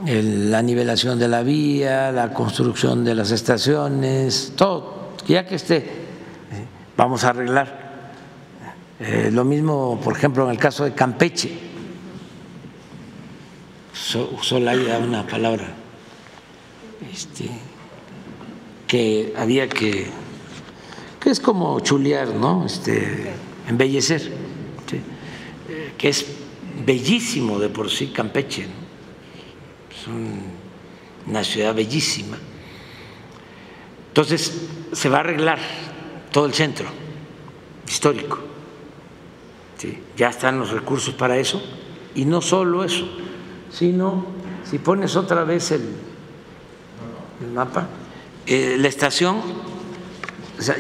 [0.05, 5.85] la nivelación de la vía, la construcción de las estaciones, todo, ya que esté, eh,
[6.97, 7.87] vamos a arreglar.
[9.01, 11.51] Eh, lo mismo, por ejemplo, en el caso de Campeche,
[14.39, 15.67] usó la una palabra
[17.13, 17.51] este,
[18.87, 20.09] que había que,
[21.19, 22.65] que es como chulear, ¿no?
[22.67, 23.33] Este,
[23.67, 24.31] embellecer,
[25.69, 26.36] eh, que es
[26.85, 30.07] bellísimo de por sí Campeche, es
[31.27, 32.37] una ciudad bellísima.
[34.09, 35.59] Entonces se va a arreglar
[36.33, 36.87] todo el centro
[37.87, 38.41] histórico.
[40.17, 41.63] Ya están los recursos para eso.
[42.15, 43.07] Y no solo eso,
[43.71, 44.27] sino
[44.69, 45.83] si pones otra vez el,
[47.43, 47.89] el mapa,
[48.47, 49.37] eh, la estación,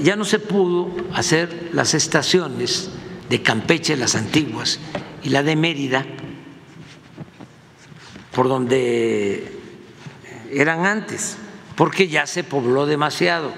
[0.03, 2.91] ya no se pudo hacer las estaciones
[3.29, 4.79] de Campeche, las antiguas,
[5.27, 6.07] y la de Mérida,
[8.33, 9.59] por donde
[10.53, 11.37] eran antes,
[11.75, 13.53] porque ya se pobló demasiado.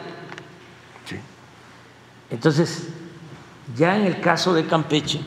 [2.30, 2.88] Entonces,
[3.76, 5.20] ya en el caso de Campeche,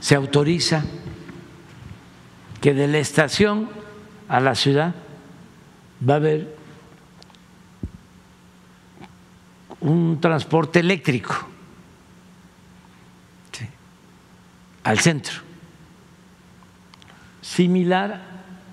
[0.00, 0.82] se autoriza
[2.60, 3.68] que de la estación
[4.26, 4.92] a la ciudad
[6.02, 6.56] va a haber
[9.78, 11.46] un transporte eléctrico.
[14.86, 15.40] Al centro,
[17.40, 18.20] similar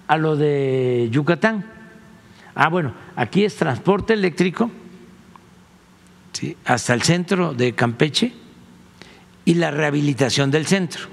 [0.07, 1.65] a lo de Yucatán.
[2.53, 4.69] Ah, bueno, aquí es transporte eléctrico
[6.33, 6.55] ¿sí?
[6.65, 8.31] hasta el centro de Campeche
[9.43, 11.07] y la rehabilitación del centro,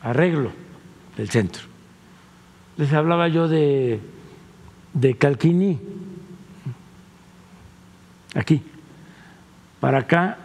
[0.00, 0.52] arreglo
[1.18, 1.64] del centro.
[2.78, 4.00] Les hablaba yo de,
[4.94, 5.78] de Calquiní,
[8.34, 8.62] aquí,
[9.78, 10.38] para acá,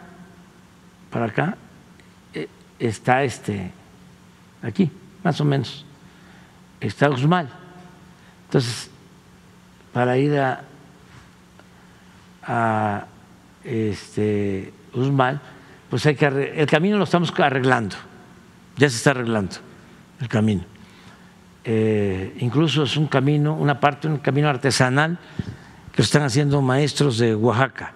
[1.10, 1.58] para acá
[2.80, 3.72] está este,
[4.61, 4.90] aquí,
[5.24, 5.85] más o menos,
[6.80, 7.49] está Uxmal.
[8.45, 8.90] Entonces,
[9.93, 10.64] para ir a,
[12.43, 13.06] a
[13.64, 14.74] este,
[15.90, 17.95] pues hay que el camino lo estamos arreglando,
[18.77, 19.56] ya se está arreglando
[20.19, 20.64] el camino.
[21.64, 25.19] Eh, incluso es un camino, una parte, un camino artesanal
[25.91, 27.93] que están haciendo maestros de Oaxaca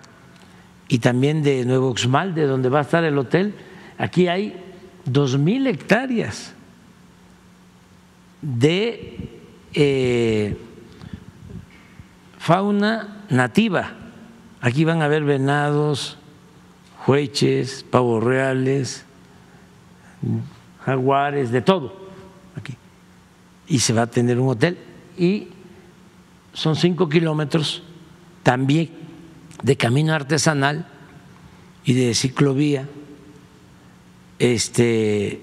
[0.87, 3.55] y también de Nuevo Uxmal, de donde va a estar el hotel.
[3.97, 4.61] Aquí hay
[5.05, 6.53] dos mil hectáreas
[8.41, 9.29] de
[9.73, 10.57] eh,
[12.37, 13.93] fauna nativa.
[14.61, 16.17] Aquí van a haber venados,
[17.05, 19.05] jueches, pavos reales,
[20.85, 22.09] jaguares, de todo
[22.55, 22.75] aquí.
[23.67, 24.77] Y se va a tener un hotel
[25.17, 25.49] y
[26.53, 27.83] son cinco kilómetros
[28.43, 28.89] también
[29.61, 30.85] de camino artesanal
[31.85, 32.87] y de ciclovía
[34.43, 35.39] este,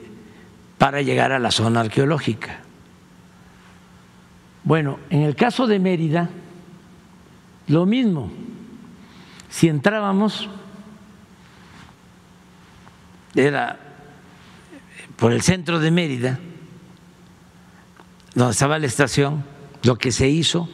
[0.77, 2.61] para llegar a la zona arqueológica.
[4.63, 6.29] Bueno, en el caso de Mérida,
[7.67, 8.31] lo mismo.
[9.49, 10.51] Si entrábamos
[13.35, 13.79] era
[15.17, 16.39] por el centro de Mérida,
[18.35, 19.45] donde estaba la estación,
[19.83, 20.69] lo que se hizo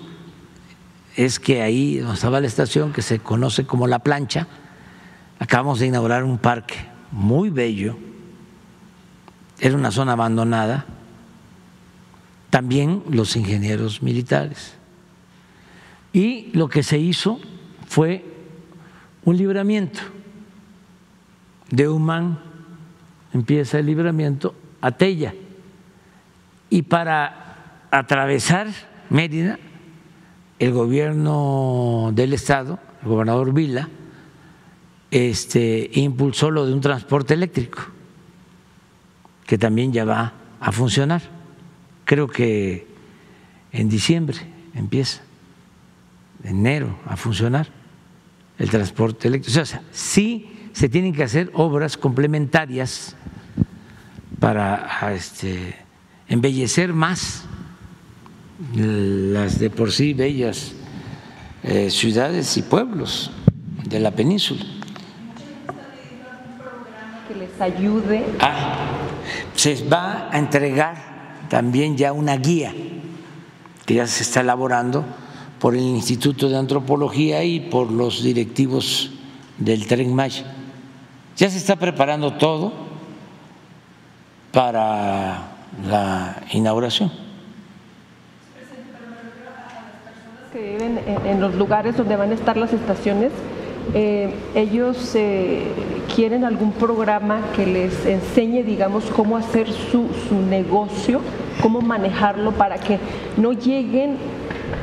[1.14, 4.48] es que ahí donde estaba la estación, que se conoce como La Plancha,
[5.38, 6.74] acabamos de inaugurar un parque
[7.12, 7.96] muy bello,
[9.58, 10.86] era una zona abandonada,
[12.50, 14.74] también los ingenieros militares.
[16.12, 17.40] Y lo que se hizo
[17.86, 18.24] fue
[19.24, 20.00] un libramiento
[21.70, 22.38] de Humán
[23.32, 25.34] empieza el libramiento a Tella.
[26.70, 28.68] Y para atravesar
[29.10, 29.58] Mérida,
[30.58, 33.88] el gobierno del estado, el gobernador Vila,
[35.10, 37.82] este, impulsó lo de un transporte eléctrico,
[39.47, 41.23] que también ya va a funcionar.
[42.05, 42.86] Creo que
[43.73, 44.39] en diciembre
[44.75, 45.23] empieza,
[46.44, 47.68] enero, a funcionar
[48.58, 49.60] el transporte eléctrico.
[49.60, 53.16] O sea, sí se tienen que hacer obras complementarias
[54.39, 55.75] para este,
[56.28, 57.44] embellecer más
[58.75, 60.73] las de por sí bellas
[61.62, 63.31] eh, ciudades y pueblos
[63.84, 64.65] de la península.
[67.39, 68.24] Les ayude.
[68.40, 68.86] Ah,
[69.55, 70.97] se va a entregar
[71.48, 72.73] también ya una guía
[73.84, 75.05] que ya se está elaborando
[75.58, 79.10] por el Instituto de Antropología y por los directivos
[79.58, 80.56] del Tren Maya
[81.36, 82.73] ya se está preparando todo
[84.52, 85.48] para
[85.86, 87.12] la inauguración.
[90.52, 93.32] Que viven en los lugares donde van a estar las estaciones,
[93.94, 95.62] eh, ellos eh,
[96.15, 101.20] quieren algún programa que les enseñe, digamos, cómo hacer su, su negocio,
[101.62, 102.98] cómo manejarlo para que
[103.36, 104.16] no lleguen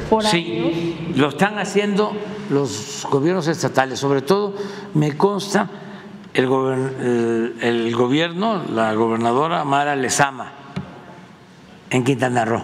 [0.09, 2.14] por Sí, lo están haciendo
[2.49, 4.53] los gobiernos estatales, sobre todo
[4.93, 5.69] me consta
[6.33, 6.48] el,
[7.95, 10.51] gobierno, la gobernadora Mara Lezama
[11.90, 12.64] en Quintana Roo,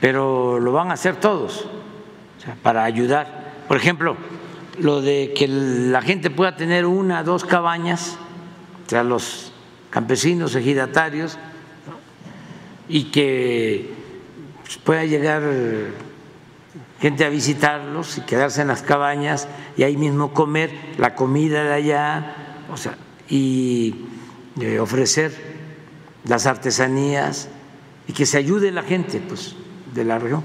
[0.00, 1.66] pero lo van a hacer todos
[2.62, 3.42] para ayudar.
[3.68, 4.16] Por ejemplo,
[4.82, 8.18] lo de que la gente pueda tener una, dos cabañas,
[8.92, 9.52] o los
[9.90, 11.38] campesinos, ejidatarios,
[12.88, 13.94] y que
[14.64, 15.42] pues, pueda llegar
[17.00, 19.46] gente a visitarlos y quedarse en las cabañas
[19.76, 22.34] y ahí mismo comer la comida de allá,
[22.70, 22.96] o sea,
[23.28, 23.94] y
[24.60, 25.32] eh, ofrecer
[26.24, 27.48] las artesanías
[28.08, 29.54] y que se ayude la gente pues,
[29.94, 30.42] de la región.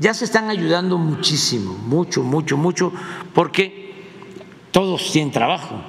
[0.00, 2.92] Ya se están ayudando muchísimo, mucho, mucho, mucho,
[3.34, 3.94] porque
[4.70, 5.80] todos tienen trabajo,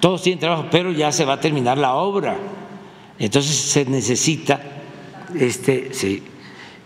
[0.00, 2.36] todos tienen trabajo, pero ya se va a terminar la obra.
[3.18, 4.60] Entonces se necesita
[5.34, 6.22] este, sí,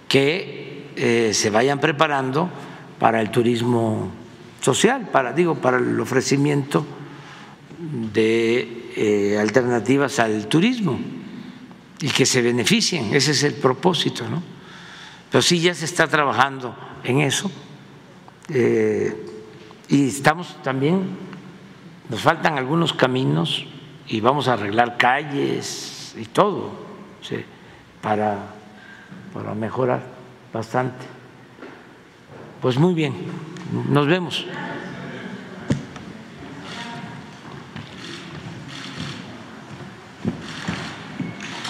[0.08, 2.50] que eh, se vayan preparando
[2.98, 4.10] para el turismo
[4.60, 6.86] social, para, digo, para el ofrecimiento
[8.12, 10.98] de eh, alternativas al turismo
[12.00, 14.59] y que se beneficien, ese es el propósito, ¿no?
[15.30, 17.50] Pero sí ya se está trabajando en eso
[18.48, 19.26] eh,
[19.88, 21.16] y estamos también,
[22.08, 23.64] nos faltan algunos caminos
[24.08, 26.72] y vamos a arreglar calles y todo
[28.02, 28.38] para,
[29.32, 30.02] para mejorar
[30.52, 31.06] bastante.
[32.60, 33.14] Pues muy bien,
[33.88, 34.46] nos vemos.